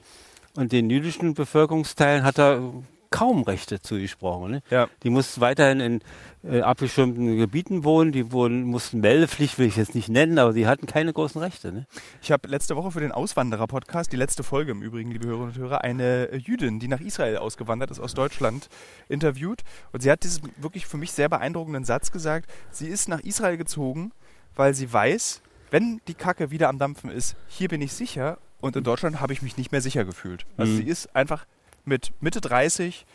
Und 0.56 0.72
den 0.72 0.90
jüdischen 0.90 1.34
Bevölkerungsteilen 1.34 2.24
hat 2.24 2.38
er 2.38 2.72
kaum 3.10 3.42
Rechte 3.42 3.80
zugesprochen. 3.80 4.50
Ne? 4.50 4.62
Ja. 4.70 4.88
Die 5.02 5.10
mussten 5.10 5.40
weiterhin 5.40 5.80
in 5.80 6.00
äh, 6.44 6.60
abgeschirmten 6.60 7.36
Gebieten 7.36 7.84
wohnen, 7.84 8.12
die 8.12 8.32
wurden, 8.32 8.64
mussten 8.64 9.00
Meldepflicht, 9.00 9.58
will 9.58 9.66
ich 9.66 9.76
jetzt 9.76 9.94
nicht 9.94 10.08
nennen, 10.08 10.38
aber 10.38 10.52
sie 10.52 10.66
hatten 10.66 10.86
keine 10.86 11.12
großen 11.12 11.40
Rechte. 11.40 11.72
Ne? 11.72 11.86
Ich 12.20 12.30
habe 12.30 12.48
letzte 12.48 12.76
Woche 12.76 12.90
für 12.90 13.00
den 13.00 13.12
Auswanderer-Podcast, 13.12 14.12
die 14.12 14.16
letzte 14.16 14.42
Folge 14.42 14.72
im 14.72 14.82
Übrigen, 14.82 15.10
liebe 15.10 15.26
Hörerinnen 15.26 15.54
und 15.54 15.58
Hörer, 15.58 15.82
eine 15.82 16.34
Jüdin, 16.36 16.78
die 16.78 16.88
nach 16.88 17.00
Israel 17.00 17.38
ausgewandert 17.38 17.90
ist, 17.90 18.00
aus 18.00 18.14
Deutschland, 18.14 18.68
interviewt. 19.08 19.62
Und 19.92 20.02
sie 20.02 20.10
hat 20.10 20.22
diesen 20.22 20.52
wirklich 20.58 20.86
für 20.86 20.96
mich 20.96 21.12
sehr 21.12 21.28
beeindruckenden 21.28 21.84
Satz 21.84 22.12
gesagt. 22.12 22.50
Sie 22.70 22.88
ist 22.88 23.08
nach 23.08 23.20
Israel 23.20 23.56
gezogen, 23.56 24.12
weil 24.54 24.74
sie 24.74 24.92
weiß, 24.92 25.42
wenn 25.70 26.00
die 26.06 26.14
Kacke 26.14 26.50
wieder 26.50 26.68
am 26.68 26.78
Dampfen 26.78 27.10
ist, 27.10 27.36
hier 27.48 27.68
bin 27.68 27.80
ich 27.80 27.92
sicher. 27.92 28.38
Und 28.60 28.76
in 28.76 28.84
Deutschland 28.84 29.20
habe 29.20 29.32
ich 29.32 29.42
mich 29.42 29.56
nicht 29.56 29.72
mehr 29.72 29.80
sicher 29.80 30.04
gefühlt. 30.04 30.46
Also 30.56 30.72
Mhm. 30.72 30.76
sie 30.78 30.84
ist 30.84 31.14
einfach 31.14 31.46
mit 31.84 32.12
Mitte 32.20 32.40
30 32.40 33.06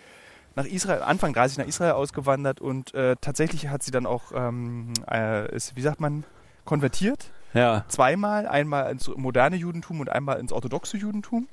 nach 0.56 0.66
Israel, 0.66 1.02
Anfang 1.02 1.34
30 1.34 1.58
nach 1.58 1.66
Israel 1.66 1.94
ausgewandert 1.94 2.60
und 2.62 2.94
äh, 2.94 3.16
tatsächlich 3.22 3.68
hat 3.70 3.84
sie 3.84 3.92
dann 3.92 4.06
auch, 4.06 4.32
ähm, 4.36 4.94
äh, 5.10 5.54
ist, 5.56 5.76
wie 5.76 5.82
sagt 5.82 6.00
man, 6.02 6.26
konvertiert 6.66 7.32
Ja, 7.54 7.86
zweimal, 7.88 8.48
einmal 8.48 8.92
ins 8.92 9.08
moderne 9.10 9.56
Judentum 9.56 10.00
und 10.00 10.10
einmal 10.10 10.40
ins 10.40 10.52
orthodoxe 10.52 10.98
Judentum. 10.98 11.48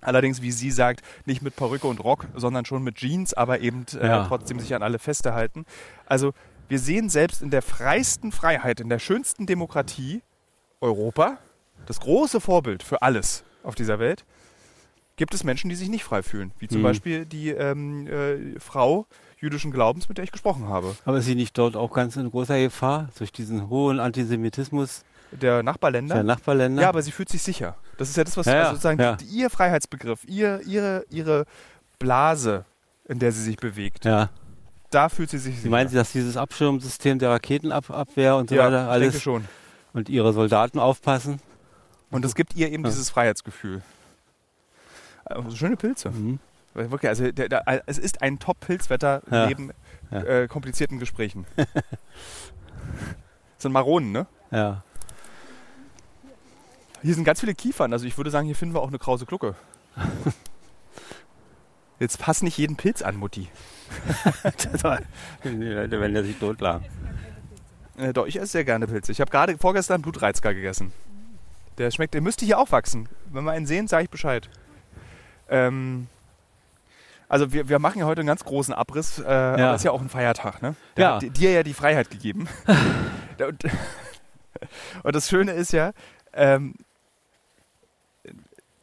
Allerdings, 0.00 0.42
wie 0.42 0.50
sie 0.52 0.70
sagt, 0.70 1.00
nicht 1.24 1.40
mit 1.42 1.56
Perücke 1.56 1.86
und 1.86 1.98
Rock, 2.02 2.26
sondern 2.34 2.64
schon 2.66 2.82
mit 2.82 2.96
Jeans, 2.96 3.32
aber 3.34 3.60
eben 3.60 3.84
äh, 3.98 4.06
Ja. 4.06 4.26
trotzdem 4.26 4.60
sich 4.60 4.74
an 4.74 4.82
alle 4.82 4.98
Feste 4.98 5.34
halten. 5.34 5.64
Also 6.06 6.32
wir 6.68 6.78
sehen 6.78 7.08
selbst 7.08 7.42
in 7.42 7.50
der 7.50 7.62
freiesten 7.62 8.30
Freiheit, 8.32 8.80
in 8.80 8.88
der 8.88 8.98
schönsten 8.98 9.46
Demokratie 9.46 10.22
Europa, 10.80 11.38
das 11.86 12.00
große 12.00 12.40
Vorbild 12.40 12.82
für 12.82 13.02
alles 13.02 13.44
auf 13.62 13.74
dieser 13.74 13.98
Welt, 13.98 14.24
gibt 15.16 15.32
es 15.34 15.44
Menschen, 15.44 15.70
die 15.70 15.76
sich 15.76 15.88
nicht 15.88 16.04
frei 16.04 16.22
fühlen. 16.22 16.52
Wie 16.58 16.68
zum 16.68 16.78
Mhm. 16.80 16.84
Beispiel 16.84 17.24
die 17.26 17.50
ähm, 17.50 18.06
äh, 18.06 18.58
Frau 18.58 19.06
jüdischen 19.38 19.70
Glaubens, 19.70 20.08
mit 20.08 20.18
der 20.18 20.24
ich 20.24 20.32
gesprochen 20.32 20.68
habe. 20.68 20.96
aber 21.04 21.18
ist 21.18 21.26
sie 21.26 21.34
nicht 21.34 21.56
dort 21.58 21.76
auch 21.76 21.92
ganz 21.92 22.16
in 22.16 22.30
großer 22.30 22.58
Gefahr 22.58 23.08
durch 23.18 23.30
diesen 23.30 23.68
hohen 23.68 24.00
Antisemitismus 24.00 25.04
Der 25.32 25.62
Nachbarländer. 25.62 26.14
der 26.16 26.24
Nachbarländer? 26.24 26.82
Ja, 26.82 26.88
aber 26.88 27.02
sie 27.02 27.12
fühlt 27.12 27.28
sich 27.28 27.42
sicher. 27.42 27.76
Das 27.98 28.08
ist 28.08 28.16
ja 28.16 28.24
das, 28.24 28.36
was 28.36 28.46
Ja, 28.46 28.54
also 28.60 28.70
sozusagen 28.72 29.00
ja. 29.00 29.16
die, 29.16 29.24
ihr 29.26 29.50
Freiheitsbegriff, 29.50 30.24
ihr, 30.26 30.60
ihre, 30.66 31.04
ihre 31.10 31.44
Blase, 31.98 32.64
in 33.06 33.18
der 33.18 33.32
sie 33.32 33.42
sich 33.42 33.56
bewegt, 33.56 34.04
ja. 34.04 34.30
da 34.90 35.08
fühlt 35.08 35.30
sie 35.30 35.38
sich 35.38 35.54
sicher. 35.54 35.62
Sie 35.64 35.68
meinen, 35.68 35.92
dass 35.92 36.12
dieses 36.12 36.36
Abschirmsystem 36.36 37.18
der 37.18 37.30
Raketenabwehr 37.30 38.36
und 38.36 38.48
so 38.48 38.56
ja, 38.56 38.64
weiter 38.66 38.84
ich 38.84 38.90
alles 38.90 39.08
denke 39.12 39.20
schon. 39.22 39.44
und 39.92 40.08
ihre 40.08 40.32
Soldaten 40.32 40.78
aufpassen? 40.78 41.38
Und 42.14 42.24
es 42.24 42.36
gibt 42.36 42.54
ihr 42.54 42.70
eben 42.70 42.84
Ja. 42.84 42.90
dieses 42.90 43.10
Freiheitsgefühl. 43.10 43.82
Also 45.24 45.56
schöne 45.56 45.76
Pilze. 45.76 46.10
Mhm. 46.10 46.38
Wirklich, 46.74 47.08
also 47.08 47.30
der, 47.32 47.48
der, 47.48 47.82
es 47.86 47.98
ist 47.98 48.22
ein 48.22 48.38
Top-Pilzwetter 48.38 49.22
Ja. 49.30 49.46
neben 49.46 49.72
Ja. 50.12 50.22
Äh, 50.22 50.46
komplizierten 50.48 51.00
Gesprächen. 51.00 51.44
das 51.56 51.66
sind 53.58 53.72
Maronen, 53.72 54.12
ne? 54.12 54.26
Ja. 54.52 54.84
Hier 57.02 57.14
sind 57.14 57.24
ganz 57.24 57.40
viele 57.40 57.54
Kiefern. 57.56 57.92
Also 57.92 58.06
ich 58.06 58.16
würde 58.16 58.30
sagen, 58.30 58.46
hier 58.46 58.54
finden 58.54 58.76
wir 58.76 58.80
auch 58.80 58.88
eine 58.88 58.98
krause 59.00 59.26
Glucke. 59.26 59.56
Jetzt 61.98 62.20
pass 62.20 62.42
nicht 62.42 62.56
jeden 62.58 62.76
Pilz 62.76 63.02
an, 63.02 63.16
Mutti. 63.16 63.48
Wenn 65.42 66.14
der 66.14 66.22
sich 66.24 66.38
totlag. 66.38 66.82
Äh, 67.96 68.12
doch, 68.12 68.26
ich 68.26 68.36
esse 68.36 68.46
sehr 68.52 68.64
gerne 68.64 68.86
Pilze. 68.86 69.10
Ich 69.10 69.20
habe 69.20 69.30
gerade 69.32 69.58
vorgestern 69.58 70.00
Blutreizker 70.02 70.54
gegessen. 70.54 70.92
Der 71.78 71.90
schmeckt, 71.90 72.14
der 72.14 72.20
müsste 72.20 72.44
hier 72.44 72.58
auch 72.58 72.70
wachsen. 72.72 73.08
Wenn 73.32 73.44
wir 73.44 73.52
einen 73.52 73.66
sehen, 73.66 73.88
sage 73.88 74.04
ich 74.04 74.10
Bescheid. 74.10 74.48
Ähm, 75.48 76.08
also 77.28 77.52
wir, 77.52 77.68
wir 77.68 77.78
machen 77.78 77.98
ja 77.98 78.06
heute 78.06 78.20
einen 78.20 78.28
ganz 78.28 78.44
großen 78.44 78.72
Abriss, 78.74 79.18
äh, 79.18 79.24
aber 79.24 79.56
das 79.56 79.80
ist 79.80 79.84
ja 79.84 79.90
auch 79.90 80.00
ein 80.00 80.08
Feiertag, 80.08 80.62
ne? 80.62 80.76
Der 80.96 81.04
Ja. 81.04 81.14
hat 81.16 81.22
di- 81.22 81.30
dir 81.30 81.50
ja 81.52 81.62
die 81.62 81.74
Freiheit 81.74 82.10
gegeben. 82.10 82.48
Und, 83.40 83.64
und 85.02 85.16
das 85.16 85.28
Schöne 85.28 85.50
ist 85.52 85.72
ja, 85.72 85.92
ähm, 86.32 86.74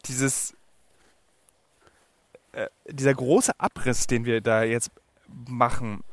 dieses, 0.05 0.53
äh, 2.51 2.67
dieser 2.89 3.13
große 3.13 3.53
Abriss, 3.59 4.07
den 4.07 4.25
wir 4.25 4.41
da 4.41 4.63
jetzt 4.63 4.91
machen, 5.47 6.03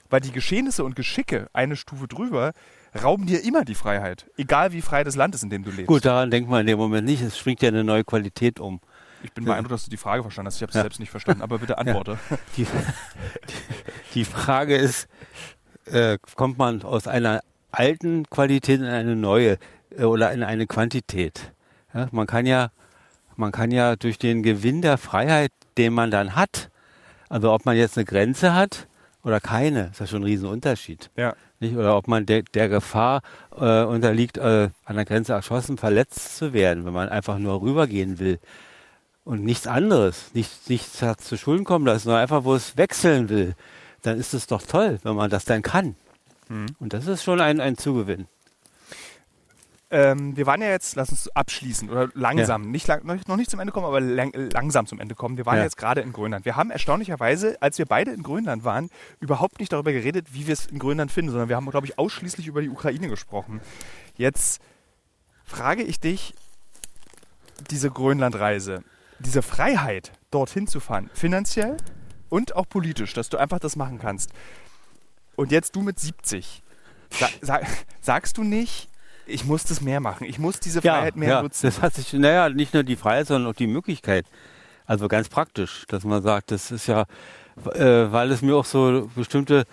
Weil 0.09 0.21
die 0.21 0.33
Geschehnisse 0.33 0.83
und 0.83 0.97
Geschicke 0.97 1.49
eine 1.53 1.77
Stufe 1.77 2.09
drüber 2.09 2.53
rauben 3.01 3.27
dir 3.27 3.45
immer 3.45 3.65
die 3.65 3.77
Freiheit. 3.77 4.29
Egal 4.37 4.73
wie 4.73 4.83
frei 4.83 5.05
das 5.05 5.15
Land 5.15 5.37
ist, 5.37 5.45
in 5.45 5.51
dem 5.51 5.63
du 5.63 5.71
lebst. 5.71 5.87
Gut, 5.87 6.05
daran 6.05 6.31
denkt 6.31 6.51
man 6.51 6.63
in 6.63 6.67
dem 6.67 6.79
Moment 6.79 7.07
nicht. 7.07 7.23
Es 7.23 7.39
springt 7.39 7.63
ja 7.63 7.69
eine 7.69 7.85
neue 7.85 8.03
Qualität 8.03 8.59
um. 8.59 8.81
Ich 9.23 9.33
bin 9.33 9.45
beeindruckt, 9.45 9.73
dass 9.73 9.85
du 9.85 9.91
die 9.91 9.97
Frage 9.97 10.23
verstanden 10.23 10.47
hast. 10.49 10.57
Ich 10.57 10.63
habe 10.63 10.71
es 10.71 10.77
Ja. 10.77 10.83
selbst 10.83 11.01
nicht 11.01 11.11
verstanden, 11.11 11.43
aber 11.43 11.59
bitte 11.59 11.77
antworte. 11.79 12.19
Die, 12.57 12.67
die 14.15 14.25
Frage 14.25 14.77
ist, 14.77 15.09
äh, 15.87 16.19
kommt 16.37 16.59
man 16.59 16.83
aus 16.83 17.07
einer 17.07 17.41
alten 17.71 18.25
Qualität 18.31 18.81
in 18.81 18.87
eine 18.87 19.17
neue 19.17 19.59
äh, 19.97 20.05
oder 20.05 20.33
in 20.33 20.43
eine 20.43 20.67
Quantität? 20.67 21.53
Ja, 21.95 22.09
man 22.13 22.27
kann 22.27 22.47
ja, 22.47 22.71
man 23.37 23.53
kann 23.53 23.71
ja 23.71 23.97
durch 23.97 24.19
den 24.19 24.43
Gewinn 24.43 24.83
der 24.83 24.99
Freiheit, 24.99 25.53
den 25.77 25.93
man 25.93 26.11
dann 26.11 26.35
hat, 26.37 26.71
also 27.29 27.53
ob 27.53 27.65
man 27.67 27.77
jetzt 27.77 27.97
eine 27.97 28.05
Grenze 28.05 28.55
hat 28.55 28.87
oder 29.23 29.41
keine, 29.41 29.89
ist 29.93 30.01
ja 30.01 30.07
schon 30.07 30.23
ein 30.23 30.25
Riesenunterschied. 30.25 31.11
Ja. 31.17 31.35
Nicht? 31.61 31.77
Oder 31.77 31.97
ob 31.97 32.09
man 32.09 32.25
der, 32.27 32.43
der 32.43 32.69
Gefahr 32.69 33.21
äh, 33.57 33.83
unterliegt, 33.85 34.39
äh, 34.39 34.71
an 34.85 34.97
der 34.97 35.05
Grenze 35.05 35.35
erschossen, 35.35 35.77
verletzt 35.77 36.37
zu 36.39 36.53
werden, 36.53 36.87
wenn 36.87 36.93
man 36.95 37.09
einfach 37.11 37.39
nur 37.39 37.61
rübergehen 37.61 38.19
will. 38.19 38.39
Und 39.25 39.45
nichts 39.45 39.67
anderes, 39.67 40.31
nichts, 40.35 40.69
nichts 40.69 41.03
hat 41.03 41.21
zu 41.21 41.37
Schulden 41.37 41.65
kommen 41.65 41.87
lassen, 41.87 42.05
sondern 42.05 42.23
einfach, 42.23 42.45
wo 42.45 42.55
es 42.55 42.77
wechseln 42.77 43.29
will. 43.29 43.55
Dann 44.03 44.19
ist 44.19 44.33
es 44.35 44.47
doch 44.47 44.63
toll, 44.63 44.99
wenn 45.03 45.15
man 45.15 45.31
das 45.31 45.45
dann 45.45 45.63
kann. 45.63 45.95
Und 46.81 46.93
das 46.95 47.07
ist 47.07 47.23
schon 47.23 47.41
ein, 47.41 47.61
ein 47.61 47.77
Zugewinn. 47.77 48.27
Ähm, 49.93 50.37
wir 50.37 50.47
waren 50.47 50.63
ja 50.63 50.69
jetzt, 50.69 50.95
lass 50.95 51.11
uns 51.11 51.29
abschließen 51.35 51.91
oder 51.91 52.09
langsam, 52.15 52.71
nicht 52.71 52.87
lang, 52.87 53.05
noch, 53.05 53.17
noch 53.27 53.37
nicht 53.37 53.51
zum 53.51 53.59
Ende 53.59 53.73
kommen, 53.73 53.87
aber 53.87 54.01
lang, 54.01 54.33
langsam 54.53 54.87
zum 54.87 55.01
Ende 55.01 55.17
kommen. 55.17 55.37
Wir 55.37 55.47
waren 55.47 55.59
Ja. 55.59 55.65
jetzt 55.65 55.77
gerade 55.77 56.01
in 56.01 56.13
Grönland. 56.13 56.45
Wir 56.45 56.55
haben 56.57 56.71
erstaunlicherweise, 56.71 57.57
als 57.61 57.77
wir 57.79 57.87
beide 57.87 58.13
in 58.13 58.23
Grönland 58.23 58.63
waren, 58.65 58.89
überhaupt 59.19 59.59
nicht 59.59 59.73
darüber 59.73 59.93
geredet, 59.93 60.29
wie 60.33 60.47
wir 60.47 60.53
es 60.55 60.67
in 60.67 60.79
Grönland 60.79 61.11
finden, 61.11 61.33
sondern 61.33 61.49
wir 61.49 61.57
haben, 61.57 61.69
glaube 61.71 61.87
ich, 61.89 61.99
ausschließlich 61.99 62.47
über 62.47 62.63
die 62.63 62.69
Ukraine 62.69 63.09
gesprochen. 63.09 63.61
Jetzt 64.17 64.61
frage 65.45 65.83
ich 65.83 65.99
dich, 65.99 66.35
diese 67.71 67.91
Grönlandreise, 67.91 68.85
diese 69.21 69.43
Freiheit, 69.43 70.13
dorthin 70.31 70.67
zu 70.67 70.81
fahren, 70.81 71.11
finanziell 71.15 71.77
und 72.29 72.57
auch 72.57 72.69
politisch, 72.69 73.13
dass 73.13 73.29
du 73.29 73.37
einfach 73.37 73.59
das 73.59 73.77
machen 73.77 73.99
kannst. 73.99 74.31
Und 75.37 75.53
jetzt 75.53 75.77
du 75.77 75.83
mit 75.83 75.99
70. 75.99 76.63
Sa 77.11 77.29
sa 77.41 77.61
sagst 78.01 78.37
du 78.37 78.45
nicht, 78.45 78.89
ich 79.27 79.45
muss 79.45 79.65
das 79.65 79.81
mehr 79.81 80.01
machen, 80.01 80.25
ich 80.25 80.39
muss 80.39 80.61
diese 80.61 80.83
Freiheit 80.83 81.17
mehr 81.17 81.29
ja, 81.29 81.43
nutzen? 81.43 81.67
Das 81.67 81.83
hat 81.83 81.95
sich, 81.95 82.13
naja, 82.13 82.49
nicht 82.49 82.75
nur 82.75 82.83
die 82.83 82.97
Freiheit, 82.97 83.27
sondern 83.27 83.51
auch 83.51 83.57
die 83.57 83.67
Möglichkeit. 83.67 84.27
Also 84.87 85.09
ganz 85.09 85.29
praktisch, 85.29 85.85
dass 85.89 86.05
man 86.05 86.23
sagt, 86.23 86.51
das 86.51 86.71
ist 86.71 86.87
ja, 86.87 87.05
äh, 87.75 88.11
weil 88.11 88.31
es 88.33 88.43
mir 88.43 88.57
auch 88.57 88.65
so 88.65 89.09
bestimmte 89.15 89.65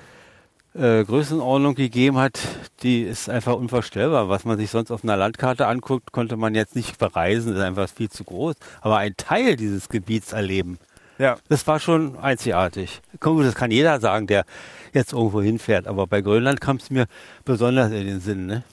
äh, 0.78 1.03
Größenordnung 1.03 1.75
gegeben 1.75 2.17
hat, 2.17 2.39
die 2.84 3.01
ist 3.03 3.30
einfach 3.30 3.55
unvorstellbar. 3.55 4.30
Was 4.30 4.45
man 4.45 4.57
sich 4.57 4.69
sonst 4.69 4.91
auf 4.91 5.03
einer 5.03 5.17
Landkarte 5.17 5.67
anguckt, 5.67 6.11
konnte 6.11 6.38
man 6.38 6.55
jetzt 6.55 6.75
nicht 6.75 6.97
bereisen, 6.97 7.49
das 7.51 7.59
ist 7.59 7.65
einfach 7.65 7.89
viel 7.89 8.09
zu 8.09 8.23
groß. 8.23 8.55
Aber 8.82 8.97
ein 8.97 9.15
Teil 9.17 9.55
dieses 9.55 9.89
Gebiets 9.89 10.34
erleben, 10.34 10.78
Ja. 11.17 11.38
das 11.49 11.65
war 11.67 11.80
schon 11.80 12.17
einzigartig. 12.17 13.01
Das 13.19 13.55
kann 13.55 13.71
jeder 13.71 13.99
sagen, 13.99 14.28
der 14.28 14.45
jetzt 14.93 15.13
irgendwo 15.13 15.41
hinfährt. 15.41 15.88
Aber 15.88 16.07
bei 16.07 16.21
Grönland 16.21 16.61
kam 16.61 16.78
es 16.78 16.89
mir 16.89 17.07
besonders 17.45 17.91
in 17.91 18.05
den 18.05 18.19
Sinn. 18.21 18.45
Ne? 18.45 18.63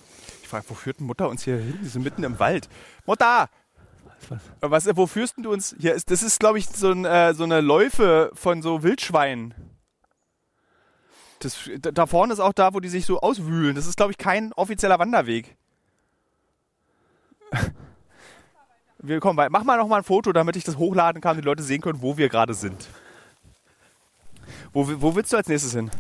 Ich 0.43 0.49
frage, 0.49 0.65
wo 0.69 0.75
führt 0.75 1.01
denn 1.01 1.07
Mutter 1.07 1.29
uns 1.29 1.45
hier 1.45 1.57
hin? 1.57 1.79
Wir 1.81 1.89
sind 1.91 2.03
mitten 2.03 2.23
im 2.25 2.39
Wald. 2.39 2.69
Mutter! 3.07 3.49
Was? 4.61 4.87
Was, 4.87 4.97
wo 4.97 5.07
führst 5.07 5.35
du 5.39 5.51
uns 5.53 5.75
hier? 5.79 5.95
Ist, 5.95 6.11
das 6.11 6.23
ist, 6.23 6.41
glaube 6.41 6.59
ich, 6.59 6.67
so, 6.67 6.91
ein, 6.91 7.05
äh, 7.05 7.35
so 7.35 7.45
eine 7.45 7.61
Läufe 7.61 8.31
von 8.35 8.63
so 8.63 8.83
Wildschweinen. 8.83 9.53
Das, 11.45 11.71
da- 11.93 12.07
vorne 12.07 12.33
ist 12.33 12.41
auch 12.41 12.53
da, 12.53 12.75
wo 12.75 12.81
die 12.81 12.89
sich 12.89 13.07
so 13.07 13.21
auswühlen. 13.21 13.75
Das 13.75 13.87
ist, 13.87 13.97
glaube 13.97 14.13
ich, 14.13 14.19
kein 14.19 14.53
offizieller 14.55 14.99
Wanderweg. 14.99 15.57
Wir 18.99 19.21
kommen 19.21 19.37
weit. 19.37 19.51
Mach 19.51 19.65
mal 19.65 19.77
noch 19.77 19.89
mal 19.89 19.99
ein 19.99 20.05
Foto, 20.05 20.33
damit 20.33 20.57
ich 20.57 20.65
das 20.65 20.77
hochladen 20.79 21.21
kann 21.21 21.37
und 21.37 21.43
die 21.43 21.47
Leute 21.47 21.63
sehen 21.63 21.83
können, 21.83 22.01
wo 22.01 22.17
wir 22.17 22.31
gerade 22.31 22.55
sind. 22.55 22.89
Wo, 24.73 24.89
wo 25.03 25.15
willst 25.15 25.33
du 25.33 25.37
als 25.37 25.47
nächstes 25.49 25.73
hin? 25.75 25.91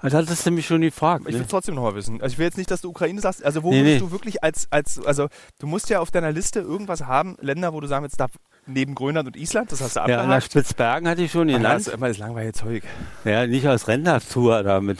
Also 0.00 0.18
hattest 0.18 0.46
du 0.46 0.50
mich 0.50 0.66
schon 0.66 0.80
gefragt. 0.82 1.24
Ich 1.26 1.34
Ne? 1.34 1.40
will 1.40 1.46
trotzdem 1.48 1.74
noch 1.74 1.82
mal 1.82 1.94
wissen. 1.94 2.20
Also 2.20 2.34
ich 2.34 2.38
will 2.38 2.46
jetzt 2.46 2.58
nicht, 2.58 2.70
dass 2.70 2.80
du 2.82 2.90
Ukraine 2.90 3.20
sagst. 3.20 3.44
Also 3.44 3.62
wo 3.62 3.70
Nee, 3.70 3.78
würdest 3.80 3.94
nee. 3.94 3.98
du 4.00 4.10
wirklich 4.10 4.42
als, 4.44 4.66
als, 4.70 5.04
also 5.04 5.28
du 5.58 5.66
musst 5.66 5.88
ja 5.90 6.00
auf 6.00 6.10
deiner 6.10 6.32
Liste 6.32 6.60
irgendwas 6.60 7.02
haben, 7.06 7.36
Länder, 7.40 7.72
wo 7.72 7.80
du 7.80 7.86
sagen 7.86 8.02
willst, 8.02 8.20
da 8.20 8.26
neben 8.66 8.94
Grönland 8.94 9.26
und 9.28 9.36
Island, 9.36 9.70
das 9.72 9.80
hast 9.80 9.96
du 9.96 10.00
Ja, 10.00 10.06
nach 10.08 10.18
abgehakt. 10.22 10.44
Spitzbergen 10.44 11.08
hatte 11.08 11.22
ich 11.22 11.30
schon 11.32 11.48
das 11.48 11.56
genannt. 11.56 11.80
ist 11.80 11.88
immer 11.88 12.08
das 12.08 12.18
langweilige 12.18 12.52
Zeug. 12.52 12.82
Ja, 13.24 13.46
nicht 13.46 13.66
als 13.66 13.86
Rentnertour 13.88 14.62
damit, 14.62 14.98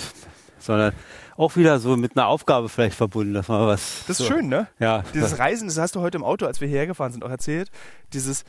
sondern 0.58 0.92
auch 1.36 1.56
wieder 1.56 1.78
so 1.80 1.96
mit 1.96 2.16
einer 2.16 2.28
Aufgabe 2.28 2.68
vielleicht 2.68 2.96
verbunden, 2.96 3.34
dass 3.34 3.48
man 3.48 3.66
was. 3.66 4.04
Das 4.06 4.18
so, 4.18 4.24
ist 4.24 4.30
schön, 4.30 4.48
ne? 4.48 4.68
Ja, 4.78 5.02
Dieses 5.12 5.30
das, 5.30 5.38
Reisen, 5.38 5.68
das 5.68 5.76
hast 5.78 5.94
du 5.96 6.00
heute 6.00 6.16
im 6.16 6.24
Auto, 6.24 6.46
als 6.46 6.60
wir 6.60 6.68
hierher 6.68 6.86
gefahren 6.86 7.12
sind, 7.12 7.24
auch 7.24 7.30
erzählt. 7.30 7.70
Dieses, 8.14 8.44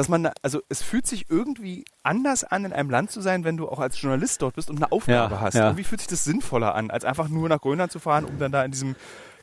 dass 0.00 0.08
man, 0.08 0.30
also 0.40 0.62
es 0.70 0.80
fühlt 0.82 1.06
sich 1.06 1.26
irgendwie 1.28 1.84
anders 2.02 2.42
an, 2.42 2.64
in 2.64 2.72
einem 2.72 2.88
Land 2.88 3.10
zu 3.10 3.20
sein, 3.20 3.44
wenn 3.44 3.58
du 3.58 3.68
auch 3.68 3.80
als 3.80 4.00
Journalist 4.00 4.40
dort 4.40 4.54
bist 4.54 4.70
und 4.70 4.76
eine 4.78 4.90
Aufgabe 4.90 5.34
Ja, 5.34 5.40
hast. 5.42 5.52
ja. 5.54 5.66
Irgendwie 5.66 5.84
fühlt 5.84 6.00
sich 6.00 6.08
das 6.08 6.24
sinnvoller 6.24 6.74
an, 6.74 6.90
als 6.90 7.04
einfach 7.04 7.28
nur 7.28 7.50
nach 7.50 7.60
Grönland 7.60 7.92
zu 7.92 7.98
fahren, 7.98 8.24
um 8.24 8.38
dann 8.38 8.50
da 8.50 8.64
in 8.64 8.70
diesem 8.70 8.96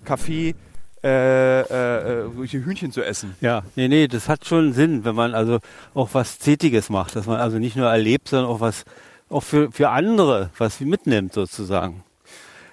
Café 0.03 0.55
äh, 1.03 1.59
äh, 1.61 2.25
äh, 2.25 2.47
Hühnchen 2.47 2.91
zu 2.91 3.03
essen. 3.03 3.35
ja, 3.39 3.61
nee, 3.75 3.87
nee, 3.87 4.07
das 4.07 4.27
hat 4.27 4.47
schon 4.47 4.73
Sinn, 4.73 5.05
wenn 5.05 5.13
man 5.13 5.35
also 5.35 5.59
auch 5.93 6.09
was 6.13 6.39
Tätiges 6.39 6.89
macht, 6.89 7.15
dass 7.15 7.27
man 7.27 7.39
also 7.39 7.59
nicht 7.59 7.75
nur 7.75 7.87
erlebt, 7.87 8.27
sondern 8.29 8.49
auch 8.49 8.59
was, 8.59 8.83
auch 9.29 9.43
für, 9.43 9.71
für 9.71 9.89
andere 9.89 10.49
was 10.57 10.79
mitnimmt 10.79 11.33
sozusagen. 11.33 12.03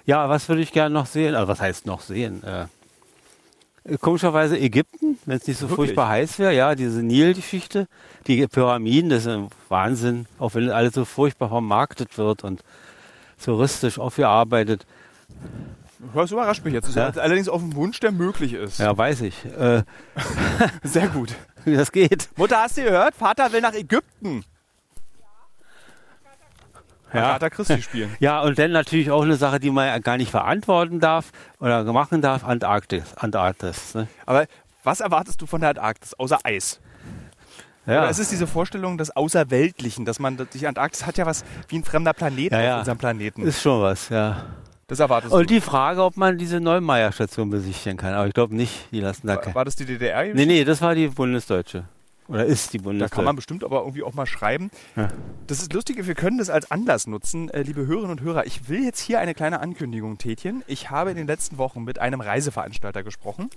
Ja, 0.07 0.27
was 0.27 0.49
würde 0.49 0.63
ich 0.63 0.71
gerne 0.71 0.93
noch 0.93 1.05
sehen? 1.05 1.35
Also 1.35 1.47
was 1.47 1.61
heißt 1.61 1.85
noch 1.85 2.01
sehen? 2.01 2.43
Äh, 2.43 2.65
komischerweise 4.01 4.57
Ägypten, 4.57 5.19
wenn 5.25 5.37
es 5.37 5.47
nicht 5.47 5.57
so 5.57 5.69
Wirklich? 5.69 5.87
furchtbar 5.89 6.09
heiß 6.09 6.39
wäre. 6.39 6.53
Ja, 6.53 6.75
diese 6.75 7.03
Nil-Geschichte, 7.03 7.87
die 8.27 8.47
Pyramiden, 8.47 9.09
das 9.09 9.21
ist 9.21 9.27
ein 9.27 9.49
Wahnsinn, 9.69 10.25
auch 10.39 10.55
wenn 10.55 10.69
alles 10.69 10.93
so 10.93 11.05
furchtbar 11.05 11.49
vermarktet 11.49 12.17
wird 12.17 12.43
und 12.43 12.63
touristisch 13.43 13.99
aufgearbeitet. 13.99 14.85
Das 16.13 16.31
überrascht 16.31 16.63
mich 16.63 16.73
jetzt. 16.73 16.95
Ja. 16.95 17.09
allerdings 17.09 17.49
auf 17.49 17.61
dem 17.61 17.75
Wunsch, 17.75 17.99
der 17.99 18.11
möglich 18.11 18.53
ist. 18.53 18.79
Ja, 18.79 18.95
weiß 18.97 19.21
ich, 19.21 19.45
äh, 19.45 19.83
Sehr 20.83 21.07
gut. 21.07 21.35
wie 21.65 21.75
das 21.75 21.91
geht. 21.91 22.29
Mutter, 22.37 22.61
hast 22.61 22.77
du 22.77 22.83
gehört? 22.83 23.15
Vater 23.15 23.51
will 23.51 23.61
nach 23.61 23.73
Ägypten. 23.73 24.43
Ja. 27.13 27.29
Agatha 27.35 27.49
Christie 27.49 27.81
spielen. 27.81 28.13
Ja, 28.19 28.41
und 28.41 28.57
dann 28.59 28.71
natürlich 28.71 29.11
auch 29.11 29.21
eine 29.23 29.35
Sache, 29.35 29.59
die 29.59 29.69
man 29.71 29.87
ja 29.87 29.99
gar 29.99 30.17
nicht 30.17 30.31
verantworten 30.31 30.99
darf 30.99 31.31
oder 31.59 31.83
machen 31.93 32.21
darf, 32.21 32.43
Antarktis. 32.43 33.13
Antarktis 33.15 33.93
ne? 33.95 34.07
Aber 34.25 34.45
was 34.83 34.99
erwartest 34.99 35.41
du 35.41 35.45
von 35.45 35.61
der 35.61 35.69
Antarktis, 35.71 36.13
außer 36.15 36.39
Eis? 36.43 36.79
ja. 37.85 37.99
Oder 37.99 38.09
es 38.09 38.19
ist 38.19 38.31
diese 38.31 38.47
Vorstellung 38.47 38.97
des 38.97 39.15
Außerweltlichen, 39.15 40.05
dass 40.05 40.19
man, 40.19 40.37
die 40.53 40.67
Antarktis 40.67 41.05
hat 41.05 41.17
ja 41.17 41.25
was 41.25 41.43
wie 41.69 41.77
ein 41.77 41.83
fremder 41.83 42.13
Planet 42.13 42.51
Ja, 42.51 42.57
auf 42.57 42.63
ja. 42.63 42.79
unserem 42.79 42.97
Planeten. 42.97 43.43
ist 43.43 43.61
schon 43.61 43.81
was, 43.81 44.09
ja. 44.09 44.43
das 44.87 44.99
erwartest 44.99 45.33
Und 45.33 45.49
du. 45.49 45.53
die 45.53 45.61
Frage, 45.61 46.03
ob 46.03 46.17
man 46.17 46.37
diese 46.37 46.59
Neumeier-Station 46.59 47.49
besichtigen 47.49 47.97
kann. 47.97 48.13
Aber 48.13 48.27
ich 48.27 48.33
glaube 48.33 48.55
nicht, 48.55 48.87
die 48.91 48.99
lassen 49.01 49.27
da 49.27 49.37
War, 49.45 49.55
war 49.55 49.65
das 49.65 49.75
die 49.75 49.85
DDR? 49.85 50.33
Nee, 50.33 50.45
nee, 50.45 50.63
das 50.63 50.81
war 50.81 50.95
die 50.95 51.07
Bundesdeutsche. 51.07 51.85
Oder 52.27 52.45
ist 52.45 52.73
die 52.73 52.79
Da 52.79 52.83
Bundesdeutsche. 52.85 53.15
kann 53.15 53.25
man 53.25 53.35
bestimmt 53.35 53.63
aber 53.63 53.79
irgendwie 53.81 54.03
auch 54.03 54.13
mal 54.13 54.25
schreiben. 54.25 54.71
Ja. 54.95 55.09
Das 55.47 55.59
ist 55.59 55.73
lustig, 55.73 56.05
wir 56.05 56.15
können 56.15 56.39
das 56.39 56.49
als 56.49 56.71
Anlass 56.71 57.05
nutzen. 57.07 57.49
Äh, 57.49 57.61
liebe 57.61 57.85
Hörerinnen 57.85 58.11
und 58.11 58.21
Hörer, 58.21 58.45
ich 58.45 58.67
will 58.67 58.83
jetzt 58.83 58.99
hier 58.99 59.19
eine 59.19 59.35
kleine 59.35 59.59
Ankündigung 59.59 60.17
tätigen. 60.17 60.63
Ich 60.67 60.89
habe 60.89 61.11
in 61.11 61.17
den 61.17 61.27
letzten 61.27 61.57
Wochen 61.57 61.83
mit 61.83 61.99
einem 61.99 62.21
Reiseveranstalter 62.21 63.03
gesprochen, 63.03 63.49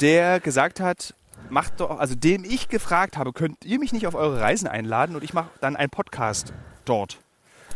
der 0.00 0.40
gesagt 0.40 0.80
hat, 0.80 1.14
macht 1.48 1.80
doch, 1.80 1.98
also 1.98 2.14
dem 2.14 2.44
ich 2.44 2.68
gefragt 2.68 3.16
habe, 3.16 3.32
könnt 3.32 3.64
ihr 3.64 3.78
mich 3.78 3.92
nicht 3.92 4.06
auf 4.06 4.14
eure 4.14 4.40
Reisen 4.40 4.68
einladen 4.68 5.16
und 5.16 5.24
ich 5.24 5.32
mache 5.32 5.50
dann 5.60 5.76
einen 5.76 5.90
Podcast 5.90 6.52
dort 6.84 7.18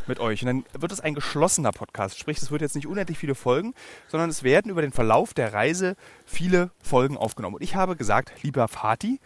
mit 0.08 0.20
euch. 0.20 0.42
Und 0.42 0.46
dann 0.46 0.64
wird 0.80 0.92
es 0.92 1.00
ein 1.00 1.14
geschlossener 1.14 1.72
Podcast. 1.72 2.18
Sprich, 2.18 2.38
es 2.38 2.50
wird 2.50 2.62
jetzt 2.62 2.74
nicht 2.74 2.86
unendlich 2.86 3.18
viele 3.18 3.34
Folgen, 3.34 3.74
sondern 4.08 4.30
es 4.30 4.42
werden 4.42 4.70
über 4.70 4.82
den 4.82 4.92
Verlauf 4.92 5.34
der 5.34 5.52
Reise 5.52 5.96
viele 6.24 6.70
Folgen 6.82 7.16
aufgenommen. 7.16 7.56
Und 7.56 7.62
ich 7.62 7.74
habe 7.74 7.96
gesagt, 7.96 8.32
lieber 8.42 8.68
Fatih, 8.68 9.20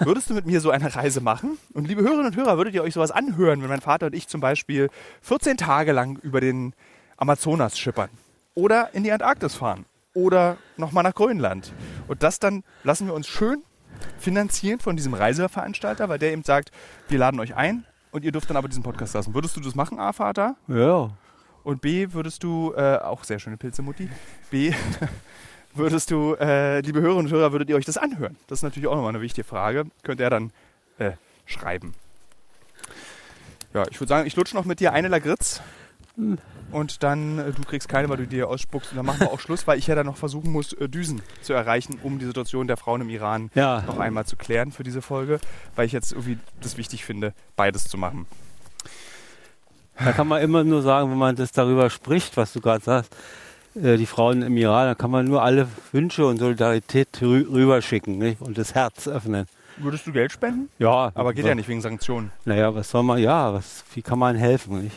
würdest 0.00 0.30
du 0.30 0.34
mit 0.34 0.46
mir 0.46 0.60
so 0.60 0.70
eine 0.70 0.94
Reise 0.94 1.20
machen? 1.20 1.58
Und 1.72 1.86
liebe 1.86 2.02
Hörerinnen 2.02 2.26
und 2.26 2.36
Hörer, 2.36 2.56
würdet 2.56 2.74
ihr 2.74 2.82
euch 2.82 2.94
sowas 2.94 3.10
anhören, 3.10 3.62
wenn 3.62 3.68
mein 3.68 3.80
Vater 3.80 4.06
und 4.06 4.14
ich 4.14 4.28
zum 4.28 4.40
Beispiel 4.40 4.90
14 5.22 5.56
Tage 5.56 5.92
lang 5.92 6.18
über 6.18 6.40
den 6.40 6.74
Amazonas 7.16 7.78
schippern? 7.78 8.10
Oder 8.54 8.94
in 8.94 9.04
die 9.04 9.12
Antarktis 9.12 9.54
fahren? 9.54 9.84
Oder 10.14 10.58
nochmal 10.76 11.02
nach 11.02 11.14
Grönland? 11.14 11.72
Und 12.06 12.22
das 12.22 12.38
dann 12.38 12.62
lassen 12.82 13.06
wir 13.06 13.14
uns 13.14 13.26
schön 13.26 13.62
finanzieren 14.18 14.80
von 14.80 14.96
diesem 14.96 15.14
Reiseveranstalter, 15.14 16.08
weil 16.08 16.18
der 16.18 16.32
eben 16.32 16.42
sagt, 16.42 16.70
wir 17.08 17.18
laden 17.18 17.40
euch 17.40 17.54
ein 17.54 17.84
und 18.14 18.24
ihr 18.24 18.30
dürft 18.30 18.48
dann 18.48 18.56
aber 18.56 18.68
diesen 18.68 18.84
Podcast 18.84 19.12
lassen. 19.14 19.34
Würdest 19.34 19.56
du 19.56 19.60
das 19.60 19.74
machen, 19.74 19.98
A, 19.98 20.12
Vater? 20.12 20.54
Ja. 20.68 21.10
Und 21.64 21.80
B, 21.80 22.12
würdest 22.12 22.44
du, 22.44 22.72
äh, 22.76 22.98
auch 22.98 23.24
sehr 23.24 23.40
schöne 23.40 23.56
Pilze, 23.56 23.82
Mutti, 23.82 24.08
B, 24.52 24.72
würdest 25.74 26.12
du, 26.12 26.34
äh, 26.34 26.78
liebe 26.80 27.00
Hörerinnen 27.00 27.26
und 27.26 27.32
Hörer, 27.32 27.50
würdet 27.50 27.70
ihr 27.70 27.76
euch 27.76 27.84
das 27.84 27.96
anhören? 27.96 28.36
Das 28.46 28.60
ist 28.60 28.62
natürlich 28.62 28.86
auch 28.86 28.94
nochmal 28.94 29.08
eine 29.08 29.20
wichtige 29.20 29.44
Frage. 29.44 29.86
Könnt 30.04 30.20
ihr 30.20 30.30
dann 30.30 30.52
äh, 30.98 31.12
schreiben. 31.44 31.94
Ja, 33.72 33.82
ich 33.90 33.98
würde 34.00 34.10
sagen, 34.10 34.28
ich 34.28 34.36
lutsche 34.36 34.54
noch 34.54 34.64
mit 34.64 34.78
dir 34.78 34.92
eine 34.92 35.08
Lagritz. 35.08 35.60
Und 36.70 37.02
dann, 37.02 37.38
äh, 37.38 37.52
du 37.52 37.62
kriegst 37.62 37.88
keine, 37.88 38.08
weil 38.08 38.18
du 38.18 38.26
dir 38.26 38.48
ausspuckst. 38.48 38.92
Und 38.92 38.96
dann 38.98 39.06
machen 39.06 39.20
wir 39.20 39.32
auch 39.32 39.40
Schluss, 39.40 39.66
weil 39.66 39.78
ich 39.78 39.86
ja 39.86 39.94
dann 39.94 40.06
noch 40.06 40.16
versuchen 40.16 40.50
muss, 40.52 40.72
äh, 40.72 40.88
Düsen 40.88 41.22
zu 41.42 41.52
erreichen, 41.52 41.98
um 42.02 42.18
die 42.18 42.24
Situation 42.26 42.66
der 42.66 42.76
Frauen 42.76 43.00
im 43.00 43.08
Iran 43.10 43.50
Ja. 43.54 43.82
noch 43.86 43.98
einmal 43.98 44.24
zu 44.24 44.36
klären 44.36 44.70
für 44.72 44.84
diese 44.84 45.02
Folge, 45.02 45.40
weil 45.76 45.86
ich 45.86 45.92
jetzt 45.92 46.12
irgendwie 46.12 46.38
das 46.60 46.76
wichtig 46.76 47.04
finde, 47.04 47.32
beides 47.56 47.84
zu 47.84 47.98
machen. 47.98 48.26
Da 49.98 50.12
kann 50.12 50.26
man 50.26 50.42
immer 50.42 50.64
nur 50.64 50.82
sagen, 50.82 51.10
wenn 51.10 51.18
man 51.18 51.36
das 51.36 51.52
darüber 51.52 51.88
spricht, 51.90 52.36
was 52.36 52.52
du 52.52 52.60
gerade 52.60 52.82
sagst, 52.84 53.14
äh, 53.80 53.96
die 53.96 54.06
Frauen 54.06 54.42
im 54.42 54.56
Iran, 54.56 54.86
da 54.86 54.94
kann 54.94 55.10
man 55.10 55.26
nur 55.26 55.42
alle 55.42 55.68
Wünsche 55.92 56.26
und 56.26 56.38
Solidarität 56.38 57.08
rü 57.22 57.44
rüberschicken 57.50 58.18
nicht? 58.18 58.40
und 58.40 58.58
das 58.58 58.74
Herz 58.74 59.06
öffnen. 59.08 59.46
Würdest 59.78 60.06
du 60.06 60.12
Geld 60.12 60.30
spenden? 60.30 60.68
Ja, 60.78 61.10
Aber 61.14 61.32
geht 61.34 61.46
ja 61.46 61.54
nicht 61.56 61.68
wegen 61.68 61.80
Sanktionen. 61.80 62.30
Naja, 62.44 62.72
was 62.74 62.90
soll 62.90 63.02
man, 63.02 63.18
ja, 63.18 63.52
was, 63.52 63.84
wie 63.94 64.02
kann 64.02 64.20
man 64.20 64.36
helfen? 64.36 64.82
Nicht? 64.84 64.96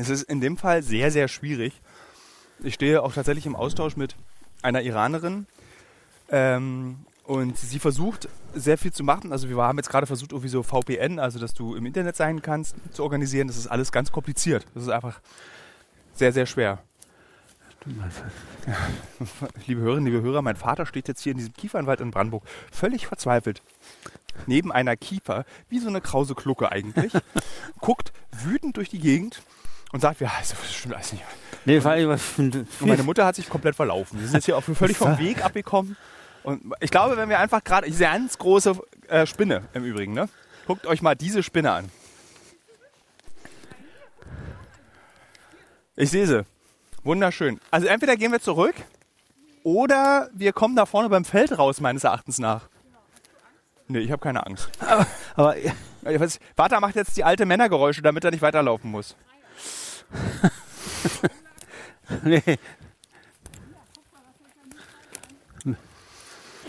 Es 0.00 0.08
ist 0.08 0.22
in 0.22 0.40
dem 0.40 0.56
Fall 0.56 0.82
sehr, 0.82 1.10
sehr 1.10 1.28
schwierig. 1.28 1.78
Ich 2.62 2.72
stehe 2.72 3.02
auch 3.02 3.12
tatsächlich 3.12 3.44
im 3.44 3.54
Austausch 3.54 3.96
mit 3.96 4.16
einer 4.62 4.80
Iranerin 4.80 5.46
ähm, 6.30 7.04
und 7.24 7.58
sie 7.58 7.78
versucht 7.78 8.26
sehr 8.54 8.78
viel 8.78 8.94
zu 8.94 9.04
machen. 9.04 9.30
Also 9.30 9.50
wir 9.50 9.58
haben 9.58 9.76
jetzt 9.76 9.90
gerade 9.90 10.06
versucht, 10.06 10.32
irgendwie 10.32 10.48
so 10.48 10.62
VPN, 10.62 11.18
also 11.18 11.38
dass 11.38 11.52
du 11.52 11.74
im 11.74 11.84
Internet 11.84 12.16
sein 12.16 12.40
kannst, 12.40 12.76
zu 12.92 13.02
organisieren. 13.02 13.46
Das 13.46 13.58
ist 13.58 13.66
alles 13.66 13.92
ganz 13.92 14.10
kompliziert. 14.10 14.66
Das 14.72 14.84
ist 14.84 14.88
einfach 14.88 15.20
sehr, 16.14 16.32
sehr 16.32 16.46
schwer. 16.46 16.78
Liebe 19.66 19.82
Hörerinnen, 19.82 20.06
liebe 20.06 20.22
Hörer, 20.22 20.40
mein 20.40 20.56
Vater 20.56 20.86
steht 20.86 21.08
jetzt 21.08 21.22
hier 21.22 21.32
in 21.32 21.38
diesem 21.38 21.52
Kiefernwald 21.52 22.00
in 22.00 22.10
Brandenburg 22.10 22.44
völlig 22.72 23.06
verzweifelt. 23.06 23.60
Neben 24.46 24.72
einer 24.72 24.96
Kiefer, 24.96 25.44
wie 25.68 25.78
so 25.78 25.88
eine 25.88 26.00
krause 26.00 26.34
Klucke 26.34 26.72
eigentlich, 26.72 27.12
guckt 27.80 28.12
wütend 28.32 28.78
durch 28.78 28.88
die 28.88 28.98
Gegend 28.98 29.42
und 29.92 30.00
sagt, 30.00 30.20
ja, 30.20 30.30
also, 30.38 30.54
das 30.60 30.72
stimmt 30.74 30.94
alles 30.94 31.12
nicht. 31.12 31.24
Nee, 31.64 31.80
vor 31.80 31.90
allem, 31.90 32.08
was 32.08 32.38
Und 32.38 32.66
meine 32.80 33.02
Mutter 33.02 33.24
hat 33.26 33.36
sich 33.36 33.48
komplett 33.48 33.76
verlaufen. 33.76 34.18
Sie 34.18 34.24
sind 34.24 34.34
jetzt 34.34 34.44
hier 34.46 34.56
auch 34.56 34.62
völlig 34.62 34.96
vom 34.96 35.18
Weg 35.18 35.44
abgekommen. 35.44 35.96
Und 36.42 36.72
ich 36.80 36.90
glaube, 36.90 37.16
wenn 37.16 37.28
wir 37.28 37.38
einfach 37.38 37.62
gerade, 37.62 37.86
diese 37.86 38.04
ganz 38.04 38.38
große 38.38 38.74
äh, 39.08 39.26
Spinne 39.26 39.64
im 39.74 39.84
Übrigen, 39.84 40.14
ne? 40.14 40.28
Guckt 40.66 40.86
euch 40.86 41.02
mal 41.02 41.14
diese 41.14 41.42
Spinne 41.42 41.72
an. 41.72 41.90
Ich 45.96 46.10
sehe 46.10 46.26
sie. 46.26 46.44
Wunderschön. 47.02 47.60
Also 47.70 47.86
entweder 47.88 48.16
gehen 48.16 48.32
wir 48.32 48.40
zurück 48.40 48.74
oder 49.64 50.30
wir 50.32 50.52
kommen 50.52 50.76
da 50.76 50.86
vorne 50.86 51.08
beim 51.08 51.24
Feld 51.24 51.58
raus, 51.58 51.80
meines 51.80 52.04
Erachtens 52.04 52.38
nach. 52.38 52.68
Nee, 53.88 53.98
ich 53.98 54.12
habe 54.12 54.22
keine 54.22 54.46
Angst. 54.46 54.70
aber 55.34 55.56
Ja, 55.58 55.72
was- 56.20 56.38
Vater 56.56 56.80
macht 56.80 56.94
jetzt 56.96 57.16
die 57.16 57.24
alte 57.24 57.44
Männergeräusche, 57.44 58.00
damit 58.02 58.24
er 58.24 58.30
nicht 58.30 58.40
weiterlaufen 58.42 58.90
muss. 58.90 59.16
Nee, 62.24 62.58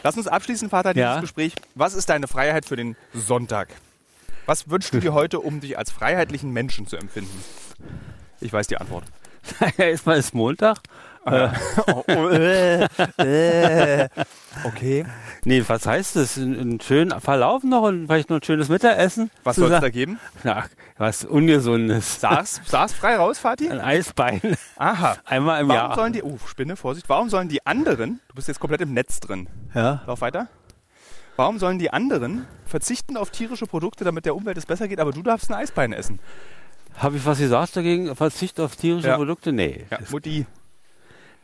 Lass 0.04 0.18
uns 0.18 0.28
abschließen, 0.28 0.70
Vater, 0.70 0.94
dieses 0.94 1.04
Ja. 1.04 1.20
Gespräch. 1.20 1.54
Was 1.76 1.94
ist 1.94 2.10
deine 2.10 2.28
Freiheit 2.28 2.66
für 2.66 2.76
den 2.76 2.96
Sonntag? 3.14 3.70
Was 4.46 4.70
wünschst 4.70 4.94
du 4.94 5.00
dir 5.00 5.14
heute, 5.14 5.40
um 5.40 5.60
dich 5.60 5.78
als 5.78 5.92
freiheitlichen 5.92 6.52
Menschen 6.52 6.88
zu 6.88 6.98
empfinden? 6.98 7.44
Ich 8.40 8.52
weiß 8.52 8.68
die 8.68 8.78
Antwort. 8.78 9.04
erstmal 9.78 10.18
ist 10.18 10.34
Montag. 10.34 10.80
Oh, 11.26 12.30
äh, 12.30 12.84
äh. 13.18 14.10
Okay. 14.66 15.06
Nee, 15.46 15.64
was 15.68 15.86
heißt 15.88 16.18
das? 16.18 16.36
Ein, 16.38 16.76
ein 16.76 16.82
schönen 16.82 17.20
Verlauf 17.22 17.64
noch 17.64 17.84
und 17.84 18.08
vielleicht 18.08 18.30
noch 18.30 18.38
ein 18.38 18.44
schönes 18.44 18.68
Mittagessen? 18.70 19.32
Was 19.44 19.56
soll 19.56 19.72
es 19.72 19.80
da 19.80 19.90
geben? 19.90 20.20
Na, 20.44 20.66
was 20.98 21.24
Ungesundes. 21.24 22.20
Saß, 22.20 22.62
saß 22.66 22.92
frei 22.94 23.16
raus, 23.16 23.40
Vati? 23.40 23.70
Ein 23.70 23.80
Eisbein. 23.80 24.42
Aha. 24.78 25.18
Einmal 25.26 25.62
im 25.62 25.70
Warum 25.70 25.80
Jahr. 25.90 25.96
sollen 25.96 26.14
die, 26.14 26.22
oh, 26.24 26.38
Spinne, 26.48 26.76
Vorsicht, 26.76 27.08
warum 27.08 27.30
sollen 27.30 27.48
die 27.50 27.66
anderen, 27.66 28.20
du 28.28 28.36
bist 28.36 28.50
jetzt 28.50 28.60
komplett 28.60 28.82
im 28.82 28.94
Netz 28.94 29.20
drin, 29.20 29.48
Ja. 29.74 30.02
lauf 30.06 30.22
weiter, 30.22 30.48
warum 31.38 31.58
sollen 31.58 31.80
die 31.80 31.92
anderen 31.92 32.46
verzichten 32.66 33.16
auf 33.18 33.30
tierische 33.32 33.68
Produkte, 33.68 34.04
damit 34.04 34.26
der 34.26 34.36
Umwelt 34.36 34.58
es 34.58 34.66
besser 34.66 34.88
geht, 34.88 35.00
aber 35.00 35.12
du 35.12 35.22
darfst 35.24 35.50
ein 35.50 35.56
Eisbein 35.56 35.94
essen? 35.94 36.20
Habe 36.98 37.16
ich 37.18 37.26
was 37.26 37.40
gesagt 37.40 37.76
dagegen? 37.78 38.14
Verzicht 38.16 38.60
auf 38.60 38.76
tierische 38.76 39.08
Ja. 39.08 39.16
Produkte? 39.16 39.54
Nee, 39.54 39.86
Ja, 39.90 40.00
Mutti, 40.12 40.46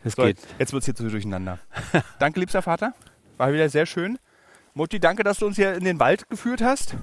das 0.08 0.16
so, 0.16 0.24
geht. 0.24 0.38
jetzt 0.60 0.74
wird 0.74 0.82
es 0.82 0.86
hier 0.86 0.96
zu 0.96 1.08
durcheinander. 1.10 1.60
danke, 2.20 2.40
liebster 2.40 2.62
Vater, 2.62 2.94
war 3.38 3.54
wieder 3.54 3.70
sehr 3.70 3.86
schön. 3.86 4.18
Mutti, 4.74 5.00
danke, 5.00 5.24
dass 5.24 5.40
du 5.40 5.48
uns 5.48 5.56
hier 5.56 5.74
in 5.74 5.84
den 5.84 6.00
Wald 6.00 6.30
geführt 6.30 6.62
hast. 6.62 6.96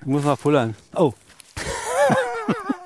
Ich 0.00 0.06
muss 0.06 0.24
mal 0.24 0.36
pullern. 0.36 0.74
Oh. 0.94 1.12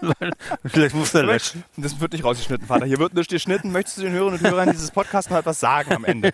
Vielleicht 0.65 0.95
muss 0.95 1.15
er 1.15 1.23
löschen. 1.23 1.65
Das 1.77 1.99
wird 2.01 2.13
nicht 2.13 2.25
rausgeschnitten, 2.25 2.67
Vater. 2.67 2.87
Hier 2.87 2.99
wird 2.99 3.15
nicht 3.15 3.31
geschnitten. 3.31 3.73
Möchtest 3.73 3.99
du 3.99 4.03
den 4.03 4.13
Hörerinnen 4.13 4.45
und 4.45 4.51
Hörern 4.51 4.71
dieses 4.71 4.91
Podcasts 4.91 5.31
noch 5.31 5.39
etwas 5.39 5.61
sagen 5.61 5.93
am 5.93 6.05
Ende? 6.05 6.33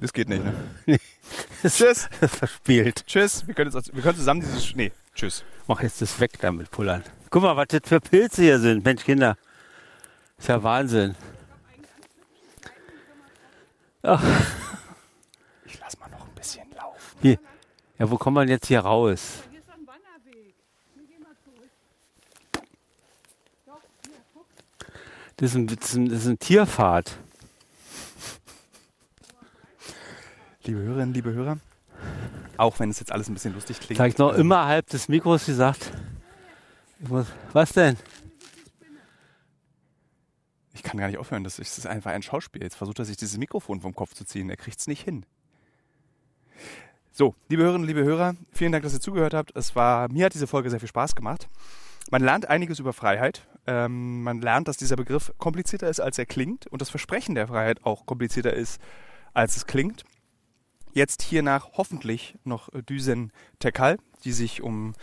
Das 0.00 0.12
geht 0.12 0.28
nicht, 0.28 0.44
ne? 0.44 0.54
Tschüss. 1.62 2.08
Verspielt. 2.20 3.04
Tschüss. 3.06 3.46
Wir 3.46 3.54
können, 3.54 3.72
jetzt, 3.72 3.94
wir 3.94 4.02
können 4.02 4.16
zusammen 4.16 4.40
dieses. 4.40 4.74
Nee, 4.74 4.92
tschüss. 5.14 5.44
Mach 5.66 5.82
jetzt 5.82 6.00
das 6.00 6.20
weg 6.20 6.32
damit 6.40 6.70
pullern. 6.70 7.02
Guck 7.30 7.42
mal, 7.42 7.56
was 7.56 7.68
das 7.68 7.80
für 7.84 8.00
Pilze 8.00 8.42
hier 8.42 8.58
sind. 8.58 8.84
Mensch, 8.84 9.04
Kinder. 9.04 9.36
Ist 10.38 10.48
ja 10.48 10.62
Wahnsinn. 10.62 11.14
Ich 15.64 15.80
lass 15.80 15.98
mal 15.98 16.08
noch 16.08 16.26
ein 16.26 16.34
bisschen 16.34 16.64
laufen. 16.76 17.18
Hier. 17.20 17.38
Ja, 17.98 18.10
wo 18.10 18.16
kommt 18.16 18.36
man 18.36 18.48
jetzt 18.48 18.66
hier 18.66 18.80
raus? 18.80 19.42
Hier 19.50 19.58
ist 19.58 19.68
ein 19.68 19.86
Wanderweg. 19.86 20.54
Wir 20.94 21.06
gehen 21.06 21.22
mal 21.22 21.34
zurück. 21.44 21.68
Doch, 23.66 23.80
hier, 24.06 24.14
guck. 24.32 24.46
Das 25.36 25.50
ist 25.50 25.56
ein, 25.56 25.66
das 25.66 25.88
ist 25.88 25.94
ein, 25.96 26.08
das 26.08 26.18
ist 26.20 26.26
ein 26.28 26.38
Tierpfad. 26.38 27.16
Liebe 30.64 30.80
Hörerinnen, 30.80 31.14
liebe 31.14 31.32
Hörer, 31.32 31.58
auch 32.56 32.78
wenn 32.78 32.90
es 32.90 33.00
jetzt 33.00 33.10
alles 33.10 33.28
ein 33.28 33.34
bisschen 33.34 33.54
lustig 33.54 33.80
klingt. 33.80 33.98
Zeigt 33.98 34.18
noch 34.18 34.34
ähm, 34.34 34.42
immer 34.42 34.66
halb 34.66 34.86
des 34.88 35.08
Mikros 35.08 35.46
gesagt. 35.46 35.90
Muss, 37.00 37.26
was 37.52 37.72
denn? 37.72 37.96
Ich 40.74 40.82
kann 40.82 40.98
gar 40.98 41.06
nicht 41.06 41.18
aufhören. 41.18 41.44
Das 41.44 41.58
ist, 41.58 41.86
einfach 41.86 42.10
ein 42.12 42.22
Schauspiel. 42.22 42.62
Jetzt 42.62 42.76
versucht 42.76 42.98
er 42.98 43.04
sich 43.04 43.16
dieses 43.16 43.38
Mikrofon 43.38 43.80
vom 43.80 43.94
Kopf 43.94 44.14
zu 44.14 44.24
ziehen. 44.24 44.50
Er 44.50 44.56
kriegt 44.56 44.78
es 44.78 44.86
nicht 44.86 45.02
hin. 45.02 45.24
So, 47.12 47.34
liebe 47.48 47.62
Hörerinnen, 47.62 47.86
liebe 47.86 48.04
Hörer, 48.04 48.36
vielen 48.52 48.70
Dank, 48.72 48.84
dass 48.84 48.94
ihr 48.94 49.00
zugehört 49.00 49.34
habt. 49.34 49.54
Es 49.56 49.74
war, 49.74 50.10
mir 50.10 50.26
hat 50.26 50.34
diese 50.34 50.46
Folge 50.46 50.70
sehr 50.70 50.80
viel 50.80 50.88
Spaß 50.88 51.14
gemacht. 51.14 51.48
Man 52.10 52.22
lernt 52.22 52.48
einiges 52.48 52.78
über 52.78 52.92
Freiheit. 52.92 53.46
Ähm, 53.66 54.22
man 54.22 54.40
lernt, 54.40 54.68
dass 54.68 54.76
dieser 54.76 54.96
Begriff 54.96 55.32
komplizierter 55.38 55.88
ist, 55.88 56.00
als 56.00 56.18
er 56.18 56.26
klingt 56.26 56.66
und 56.68 56.80
das 56.80 56.90
Versprechen 56.90 57.34
der 57.34 57.48
Freiheit 57.48 57.84
auch 57.84 58.06
komplizierter 58.06 58.52
ist, 58.52 58.80
als 59.34 59.56
es 59.56 59.66
klingt. 59.66 60.04
Jetzt 60.92 61.22
hiernach 61.22 61.70
hoffentlich 61.74 62.36
noch 62.44 62.70
Düsen 62.88 63.32
Tekal, 63.58 63.98
die 64.24 64.32
sich 64.32 64.62
um 64.62 64.94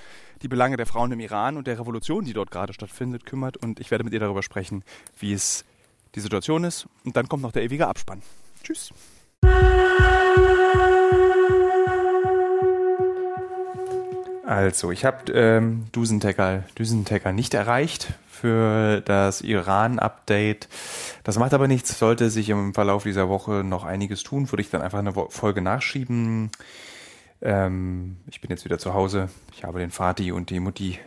die 0.45 0.47
Belange 0.47 0.77
der 0.77 0.85
Frauen 0.85 1.11
im 1.11 1.19
Iran 1.19 1.57
und 1.57 1.65
der 1.65 1.79
Revolution, 1.79 2.23
die 2.23 2.33
dort 2.33 2.51
gerade 2.51 2.71
stattfindet, 2.71 3.25
kümmert. 3.25 3.57
Und 3.57 3.79
ich 3.79 3.89
werde 3.89 4.03
mit 4.03 4.13
ihr 4.13 4.19
darüber 4.19 4.43
sprechen, 4.43 4.83
wie 5.17 5.33
es 5.33 5.65
die 6.13 6.19
Situation 6.19 6.63
ist. 6.63 6.85
Und 7.03 7.17
dann 7.17 7.27
kommt 7.27 7.41
noch 7.41 7.51
der 7.51 7.63
ewige 7.63 7.87
Abspann. 7.87 8.21
Tschüss. 8.63 8.93
Also, 14.45 14.91
ich 14.91 15.03
habe 15.03 15.31
ähm, 15.33 15.85
Dusentekal, 15.91 16.65
Düsentekal 16.77 17.33
nicht 17.33 17.55
erreicht 17.55 18.13
für 18.29 19.01
das 19.01 19.41
Iran-Update. 19.41 20.69
Das 21.23 21.39
macht 21.39 21.55
aber 21.55 21.67
nichts, 21.67 21.97
sollte 21.97 22.29
sich 22.29 22.49
im 22.49 22.75
Verlauf 22.75 23.01
dieser 23.01 23.29
Woche 23.29 23.63
noch 23.63 23.83
einiges 23.83 24.21
tun, 24.21 24.51
würde 24.51 24.61
ich 24.61 24.69
dann 24.69 24.83
einfach 24.83 24.99
eine 24.99 25.11
Folge 25.11 25.61
nachschieben. 25.61 26.51
Ähm, 27.41 28.17
ich 28.27 28.41
bin 28.41 28.49
jetzt 28.49 28.65
wieder 28.65 28.79
zu 28.79 28.93
Hause. 28.93 29.29
Ich 29.53 29.63
habe 29.63 29.79
den 29.79 29.91
Vati 29.91 30.31
und 30.31 30.49
die 30.49 30.59
Mutti 30.59 30.99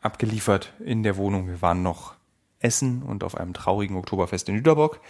abgeliefert 0.00 0.72
in 0.84 1.02
der 1.02 1.16
Wohnung. 1.16 1.48
Wir 1.48 1.62
waren 1.62 1.82
noch 1.82 2.14
essen 2.60 3.02
und 3.02 3.24
auf 3.24 3.36
einem 3.36 3.54
traurigen 3.54 3.96
Oktoberfest 3.96 4.48
in 4.48 4.56
Lüderbock. 4.56 5.00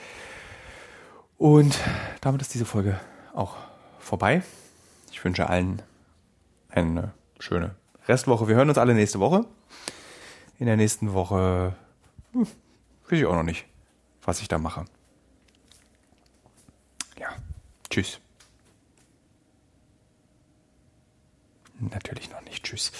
Und 1.38 1.78
damit 2.20 2.42
ist 2.42 2.54
diese 2.54 2.64
Folge 2.64 2.98
auch 3.34 3.56
vorbei. 3.98 4.42
Ich 5.10 5.24
wünsche 5.24 5.48
allen 5.48 5.82
eine 6.68 7.12
schöne 7.38 7.74
Restwoche. 8.06 8.48
Wir 8.48 8.56
hören 8.56 8.68
uns 8.68 8.78
alle 8.78 8.94
nächste 8.94 9.20
Woche. 9.20 9.44
In 10.58 10.66
der 10.66 10.76
nächsten 10.76 11.12
Woche 11.12 11.74
hm, 12.32 12.46
weiß 13.08 13.18
ich 13.18 13.26
auch 13.26 13.34
noch 13.34 13.42
nicht, 13.42 13.66
was 14.22 14.40
ich 14.40 14.48
da 14.48 14.58
mache. 14.58 14.84
Ja, 17.18 17.28
tschüss. 17.90 18.20
Natürlich 21.92 22.30
noch 22.30 22.42
nicht. 22.42 22.64
Tschüss. 22.64 22.92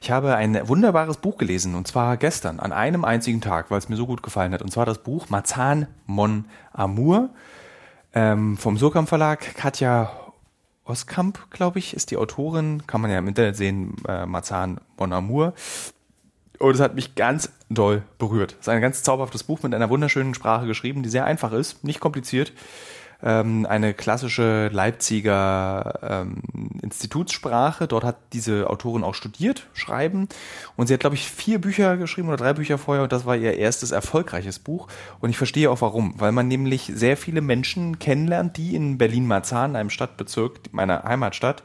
Ich 0.00 0.10
habe 0.10 0.34
ein 0.34 0.68
wunderbares 0.68 1.16
Buch 1.16 1.38
gelesen 1.38 1.74
und 1.74 1.86
zwar 1.86 2.16
gestern 2.16 2.60
an 2.60 2.72
einem 2.72 3.04
einzigen 3.04 3.40
Tag, 3.40 3.70
weil 3.70 3.78
es 3.78 3.88
mir 3.88 3.96
so 3.96 4.06
gut 4.06 4.22
gefallen 4.22 4.52
hat. 4.52 4.62
Und 4.62 4.70
zwar 4.70 4.86
das 4.86 4.98
Buch 4.98 5.28
Marzahn 5.28 5.86
Mon 6.06 6.44
Amour 6.72 7.30
ähm, 8.14 8.56
vom 8.56 8.76
Surkamp 8.76 9.08
Verlag. 9.08 9.54
Katja 9.54 10.10
Oskamp, 10.84 11.50
glaube 11.50 11.78
ich, 11.78 11.94
ist 11.94 12.10
die 12.10 12.16
Autorin. 12.16 12.86
Kann 12.86 13.00
man 13.00 13.10
ja 13.10 13.18
im 13.18 13.28
Internet 13.28 13.56
sehen. 13.56 13.96
Äh, 14.08 14.26
Marzahn 14.26 14.80
Mon 14.96 15.12
Amour. 15.12 15.54
Und 16.58 16.74
es 16.74 16.80
hat 16.80 16.94
mich 16.94 17.14
ganz 17.14 17.52
doll 17.70 18.02
berührt. 18.18 18.52
Es 18.54 18.66
ist 18.66 18.68
ein 18.68 18.80
ganz 18.80 19.02
zauberhaftes 19.02 19.44
Buch 19.44 19.62
mit 19.62 19.74
einer 19.74 19.90
wunderschönen 19.90 20.34
Sprache 20.34 20.66
geschrieben, 20.66 21.02
die 21.02 21.08
sehr 21.08 21.24
einfach 21.24 21.52
ist, 21.52 21.84
nicht 21.84 22.00
kompliziert. 22.00 22.52
Ähm, 23.20 23.66
eine 23.66 23.94
klassische 23.94 24.68
Leipziger 24.68 25.98
ähm, 26.02 26.40
Institutssprache. 26.82 27.88
Dort 27.88 28.04
hat 28.04 28.16
diese 28.32 28.70
Autorin 28.70 29.02
auch 29.02 29.14
studiert, 29.14 29.66
schreiben. 29.74 30.28
Und 30.76 30.86
sie 30.86 30.94
hat, 30.94 31.00
glaube 31.00 31.16
ich, 31.16 31.28
vier 31.28 31.60
Bücher 31.60 31.96
geschrieben 31.96 32.28
oder 32.28 32.36
drei 32.36 32.52
Bücher 32.52 32.78
vorher. 32.78 33.02
Und 33.02 33.10
das 33.10 33.26
war 33.26 33.34
ihr 33.34 33.56
erstes 33.56 33.90
erfolgreiches 33.90 34.60
Buch. 34.60 34.86
Und 35.18 35.30
ich 35.30 35.36
verstehe 35.36 35.68
auch 35.68 35.80
warum. 35.80 36.14
Weil 36.18 36.30
man 36.30 36.46
nämlich 36.46 36.92
sehr 36.94 37.16
viele 37.16 37.40
Menschen 37.40 37.98
kennenlernt, 37.98 38.56
die 38.56 38.76
in 38.76 38.98
Berlin-Marzahn, 38.98 39.74
einem 39.74 39.90
Stadtbezirk 39.90 40.72
meiner 40.72 41.02
Heimatstadt, 41.02 41.64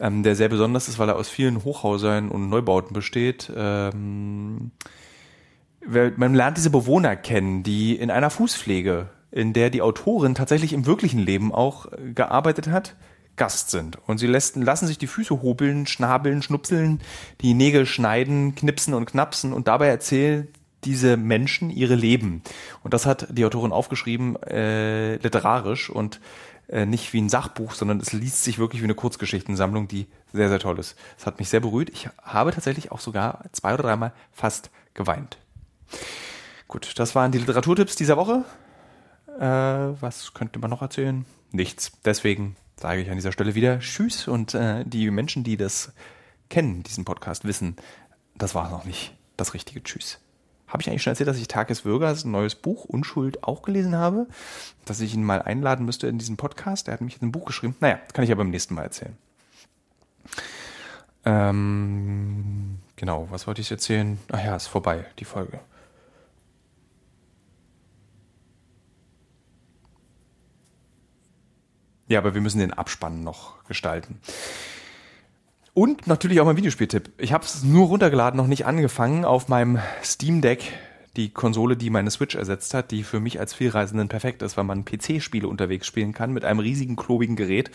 ähm, 0.00 0.22
der 0.22 0.36
sehr 0.36 0.50
besonders 0.50 0.88
ist, 0.88 0.98
weil 0.98 1.08
er 1.08 1.16
aus 1.16 1.30
vielen 1.30 1.64
Hochhäusern 1.64 2.28
und 2.28 2.50
Neubauten 2.50 2.92
besteht. 2.92 3.50
Ähm, 3.56 4.70
man 5.86 6.34
lernt 6.34 6.56
diese 6.56 6.70
Bewohner 6.70 7.16
kennen, 7.16 7.62
die 7.62 7.94
in 7.94 8.10
einer 8.10 8.30
Fußpflege, 8.30 9.08
in 9.34 9.52
der 9.52 9.68
die 9.68 9.82
Autorin 9.82 10.36
tatsächlich 10.36 10.72
im 10.72 10.86
wirklichen 10.86 11.18
Leben 11.18 11.52
auch 11.52 11.86
äh, 11.86 12.12
gearbeitet 12.14 12.68
hat, 12.68 12.94
Gast 13.36 13.70
sind. 13.70 13.98
Und 14.06 14.18
sie 14.18 14.28
lässt, 14.28 14.54
lassen 14.54 14.86
sich 14.86 14.96
die 14.96 15.08
Füße 15.08 15.42
hobeln, 15.42 15.88
schnabeln, 15.88 16.40
schnupseln, 16.40 17.00
die 17.40 17.52
Nägel 17.52 17.84
schneiden, 17.84 18.54
knipsen 18.54 18.94
und 18.94 19.06
knapsen 19.06 19.52
und 19.52 19.66
dabei 19.66 19.88
erzählen 19.88 20.46
diese 20.84 21.16
Menschen 21.16 21.70
ihre 21.70 21.96
Leben. 21.96 22.42
Und 22.84 22.94
das 22.94 23.06
hat 23.06 23.26
die 23.36 23.44
Autorin 23.44 23.72
aufgeschrieben, 23.72 24.40
äh, 24.42 25.16
literarisch 25.16 25.90
und 25.90 26.20
äh, 26.68 26.86
nicht 26.86 27.12
wie 27.12 27.20
ein 27.20 27.28
Sachbuch, 27.28 27.72
sondern 27.72 27.98
es 27.98 28.12
liest 28.12 28.44
sich 28.44 28.58
wirklich 28.60 28.82
wie 28.82 28.86
eine 28.86 28.94
Kurzgeschichtensammlung, 28.94 29.88
die 29.88 30.06
sehr, 30.32 30.48
sehr 30.48 30.60
toll 30.60 30.78
ist. 30.78 30.94
Es 31.18 31.26
hat 31.26 31.40
mich 31.40 31.48
sehr 31.48 31.60
berührt. 31.60 31.90
Ich 31.90 32.08
habe 32.22 32.52
tatsächlich 32.52 32.92
auch 32.92 33.00
sogar 33.00 33.42
zwei 33.50 33.74
oder 33.74 33.82
dreimal 33.82 34.12
fast 34.32 34.70
geweint. 34.92 35.38
Gut, 36.68 36.92
das 36.96 37.16
waren 37.16 37.32
die 37.32 37.38
Literaturtipps 37.38 37.96
dieser 37.96 38.16
Woche. 38.16 38.44
Äh, 39.38 40.00
was 40.00 40.34
könnte 40.34 40.58
man 40.58 40.70
noch 40.70 40.82
erzählen? 40.82 41.24
Nichts. 41.52 41.92
Deswegen 42.04 42.56
sage 42.76 43.00
ich 43.00 43.10
an 43.10 43.16
dieser 43.16 43.32
Stelle 43.32 43.54
wieder 43.54 43.78
Tschüss 43.80 44.28
und 44.28 44.54
äh, 44.54 44.84
die 44.84 45.10
Menschen, 45.10 45.44
die 45.44 45.56
das 45.56 45.92
kennen, 46.50 46.82
diesen 46.82 47.04
Podcast, 47.04 47.44
wissen, 47.44 47.76
das 48.36 48.54
war 48.54 48.70
noch 48.70 48.84
nicht 48.84 49.14
das 49.36 49.54
richtige 49.54 49.82
Tschüss. 49.82 50.18
Habe 50.66 50.82
ich 50.82 50.88
eigentlich 50.88 51.02
schon 51.02 51.12
erzählt, 51.12 51.28
dass 51.28 51.38
ich 51.38 51.46
Tages 51.46 51.84
Würgers 51.84 52.24
neues 52.24 52.54
Buch 52.56 52.84
Unschuld 52.84 53.44
auch 53.44 53.62
gelesen 53.62 53.94
habe? 53.94 54.26
Dass 54.84 55.00
ich 55.00 55.14
ihn 55.14 55.22
mal 55.22 55.40
einladen 55.40 55.86
müsste 55.86 56.08
in 56.08 56.18
diesen 56.18 56.36
Podcast? 56.36 56.88
Er 56.88 56.94
hat 56.94 57.00
mich 57.00 57.14
jetzt 57.14 57.22
ein 57.22 57.32
Buch 57.32 57.44
geschrieben. 57.44 57.76
Naja, 57.80 58.00
kann 58.12 58.24
ich 58.24 58.32
aber 58.32 58.42
beim 58.42 58.50
nächsten 58.50 58.74
Mal 58.74 58.82
erzählen. 58.82 59.16
Ähm, 61.24 62.78
genau, 62.96 63.28
was 63.30 63.46
wollte 63.46 63.60
ich 63.60 63.70
erzählen? 63.70 64.18
Ach 64.32 64.44
ja, 64.44 64.56
ist 64.56 64.66
vorbei, 64.66 65.04
die 65.18 65.24
Folge. 65.24 65.60
Ja, 72.08 72.18
aber 72.18 72.34
wir 72.34 72.40
müssen 72.40 72.58
den 72.58 72.72
Abspann 72.72 73.22
noch 73.22 73.64
gestalten. 73.64 74.20
Und 75.72 76.06
natürlich 76.06 76.40
auch 76.40 76.44
mein 76.44 76.56
Videospieltipp. 76.56 77.10
Ich 77.18 77.32
habe 77.32 77.44
es 77.44 77.64
nur 77.64 77.88
runtergeladen, 77.88 78.36
noch 78.36 78.46
nicht 78.46 78.66
angefangen 78.66 79.24
auf 79.24 79.48
meinem 79.48 79.80
Steam 80.04 80.40
Deck, 80.40 80.72
die 81.16 81.30
Konsole, 81.30 81.76
die 81.76 81.90
meine 81.90 82.10
Switch 82.10 82.34
ersetzt 82.34 82.74
hat, 82.74 82.90
die 82.90 83.02
für 83.02 83.20
mich 83.20 83.40
als 83.40 83.54
Vielreisenden 83.54 84.08
perfekt 84.08 84.42
ist, 84.42 84.56
weil 84.56 84.64
man 84.64 84.84
PC-Spiele 84.84 85.48
unterwegs 85.48 85.86
spielen 85.86 86.12
kann 86.12 86.32
mit 86.32 86.44
einem 86.44 86.60
riesigen, 86.60 86.96
klobigen 86.96 87.36
Gerät. 87.36 87.70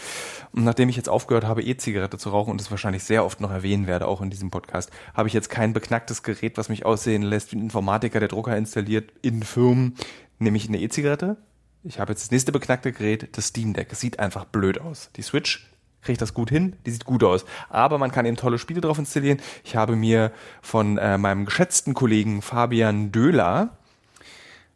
Und 0.52 0.64
nachdem 0.64 0.90
ich 0.90 0.96
jetzt 0.96 1.10
aufgehört 1.10 1.46
habe, 1.46 1.64
E-Zigarette 1.64 2.18
zu 2.18 2.30
rauchen 2.30 2.52
und 2.52 2.62
das 2.62 2.72
wahrscheinlich 2.72 3.04
sehr 3.04 3.26
oft 3.26 3.42
noch 3.42 3.52
erwähnen 3.52 3.88
werde, 3.88 4.08
auch 4.08 4.22
in 4.22 4.30
diesem 4.30 4.52
Podcast, 4.52 4.92
habe 5.14 5.28
ich 5.28 5.34
jetzt 5.34 5.50
kein 5.50 5.74
beknacktes 5.74 6.24
Gerät, 6.24 6.58
was 6.58 6.70
mich 6.70 6.86
aussehen 6.86 7.22
lässt 7.22 7.52
wie 7.52 7.58
ein 7.58 7.64
Informatiker, 7.64 8.20
der 8.20 8.30
Drucker 8.30 8.56
installiert 8.58 9.12
in 9.22 9.44
Firmen, 9.44 9.96
nämlich 10.38 10.68
eine 10.68 10.80
E-Zigarette, 10.80 11.38
ich 11.84 12.00
habe 12.00 12.12
jetzt 12.12 12.24
das 12.24 12.32
nächste 12.32 12.52
beknackte 12.52 12.92
Gerät, 12.92 13.38
das 13.38 13.48
Steam 13.48 13.74
Deck. 13.74 13.90
Es 13.92 14.00
sieht 14.00 14.20
einfach 14.20 14.46
blöd 14.46 14.82
aus. 14.82 15.10
Die 15.16 15.22
Switch 15.22 15.68
kriegt 16.02 16.22
das 16.22 16.34
gut 16.34 16.50
hin, 16.50 16.76
die 16.86 16.92
sieht 16.92 17.06
gut 17.06 17.24
aus. 17.24 17.46
Aber 17.70 17.98
man 17.98 18.12
kann 18.12 18.26
eben 18.26 18.38
tolle 18.38 18.60
Spiele 18.60 18.82
drauf 18.82 19.00
installieren. 19.00 19.40
Ich 19.64 19.76
habe 19.76 19.96
mir 19.96 20.32
von 20.62 20.98
äh, 20.98 21.18
meinem 21.18 21.46
geschätzten 21.46 21.94
Kollegen 21.94 22.42
Fabian 22.42 23.12
Döhler, 23.12 23.78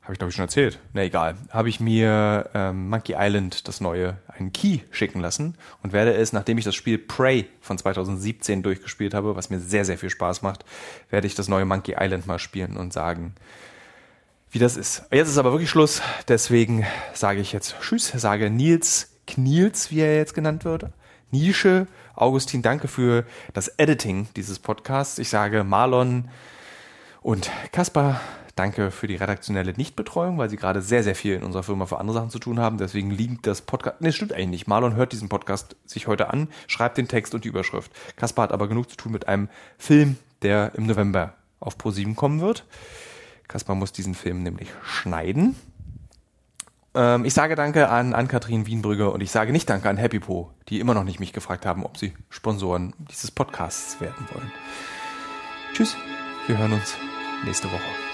habe 0.01 0.13
ich 0.13 0.19
glaube 0.19 0.31
ich 0.31 0.35
schon 0.35 0.43
erzählt, 0.43 0.79
na 0.91 1.01
egal, 1.03 1.35
habe 1.49 1.69
ich 1.69 1.79
mir 1.79 2.49
ähm, 2.53 2.89
Monkey 2.89 3.15
Island, 3.17 3.69
das 3.69 3.79
neue, 3.79 4.17
einen 4.27 4.51
Key 4.51 4.79
schicken 4.91 5.21
lassen 5.21 5.55
und 5.81 5.93
werde 5.93 6.13
es, 6.13 6.33
nachdem 6.33 6.57
ich 6.57 6.65
das 6.65 6.75
Spiel 6.75 6.97
Prey 6.97 7.47
von 7.61 7.77
2017 7.77 8.63
durchgespielt 8.63 9.13
habe, 9.13 9.37
was 9.37 9.49
mir 9.49 9.61
sehr, 9.61 9.85
sehr 9.85 9.97
viel 9.97 10.09
Spaß 10.09 10.41
macht, 10.41 10.65
werde 11.09 11.25
ich 11.25 11.35
das 11.35 11.47
neue 11.47 11.63
Monkey 11.63 11.95
Island 11.97 12.27
mal 12.27 12.39
spielen 12.39 12.75
und 12.75 12.91
sagen, 12.91 13.33
wie 14.53 14.59
das 14.59 14.77
ist. 14.77 15.03
Jetzt 15.11 15.29
ist 15.29 15.39
aber 15.39 15.51
wirklich 15.51 15.71
Schluss, 15.71 16.01
deswegen 16.27 16.85
sage 17.13 17.41
ich 17.41 17.51
jetzt 17.53 17.75
Tschüss, 17.81 18.13
sage 18.15 18.51
Nils 18.51 19.09
Kniels, 19.25 19.89
wie 19.89 20.01
er 20.01 20.17
jetzt 20.17 20.35
genannt 20.35 20.63
wird. 20.63 20.85
Nische, 21.31 21.87
Augustin, 22.15 22.61
danke 22.61 22.87
für 22.87 23.25
das 23.53 23.67
Editing 23.67 24.27
dieses 24.35 24.59
Podcasts. 24.59 25.17
Ich 25.17 25.29
sage 25.29 25.63
Marlon 25.63 26.29
und 27.23 27.49
Kaspar, 27.71 28.21
danke 28.55 28.91
für 28.91 29.07
die 29.07 29.15
redaktionelle 29.15 29.73
Nichtbetreuung, 29.73 30.37
weil 30.37 30.51
sie 30.51 30.57
gerade 30.57 30.83
sehr, 30.83 31.03
sehr 31.03 31.15
viel 31.15 31.33
in 31.33 31.43
unserer 31.43 31.63
Firma 31.63 31.87
für 31.87 31.99
andere 31.99 32.17
Sachen 32.17 32.29
zu 32.29 32.37
tun 32.37 32.59
haben. 32.59 32.77
Deswegen 32.77 33.09
liegt 33.09 33.47
das 33.47 33.61
Podcast, 33.61 34.01
ne, 34.01 34.11
stimmt 34.11 34.33
eigentlich 34.33 34.49
nicht. 34.49 34.67
Marlon 34.67 34.95
hört 34.95 35.13
diesen 35.13 35.29
Podcast 35.29 35.75
sich 35.85 36.05
heute 36.05 36.29
an, 36.29 36.47
schreibt 36.67 36.99
den 36.99 37.07
Text 37.07 37.33
und 37.33 37.43
die 37.43 37.49
Überschrift. 37.49 37.91
Kaspar 38.17 38.43
hat 38.43 38.51
aber 38.51 38.67
genug 38.67 38.89
zu 38.89 38.97
tun 38.97 39.13
mit 39.13 39.27
einem 39.27 39.49
Film, 39.79 40.17
der 40.43 40.73
im 40.75 40.85
November 40.85 41.33
auf 41.59 41.77
Pro7 41.77 42.13
kommen 42.13 42.41
wird. 42.41 42.65
Kaspar 43.47 43.75
muss 43.75 43.91
diesen 43.91 44.15
Film 44.15 44.43
nämlich 44.43 44.69
schneiden. 44.83 45.55
Ähm, 46.95 47.25
ich 47.25 47.33
sage 47.33 47.55
Danke 47.55 47.89
an 47.89 48.13
Ann-Kathrin 48.13 48.65
Wienbrügge 48.65 49.09
und 49.09 49.21
ich 49.21 49.31
sage 49.31 49.51
nicht 49.51 49.69
Danke 49.69 49.89
an 49.89 49.97
HappyPo, 49.97 50.51
die 50.69 50.79
immer 50.79 50.93
noch 50.93 51.03
nicht 51.03 51.19
mich 51.19 51.33
gefragt 51.33 51.65
haben, 51.65 51.85
ob 51.85 51.97
sie 51.97 52.13
Sponsoren 52.29 52.93
dieses 53.09 53.31
Podcasts 53.31 53.99
werden 53.99 54.27
wollen. 54.33 54.51
Tschüss, 55.73 55.95
wir 56.47 56.57
hören 56.57 56.73
uns 56.73 56.95
nächste 57.45 57.67
Woche. 57.67 58.12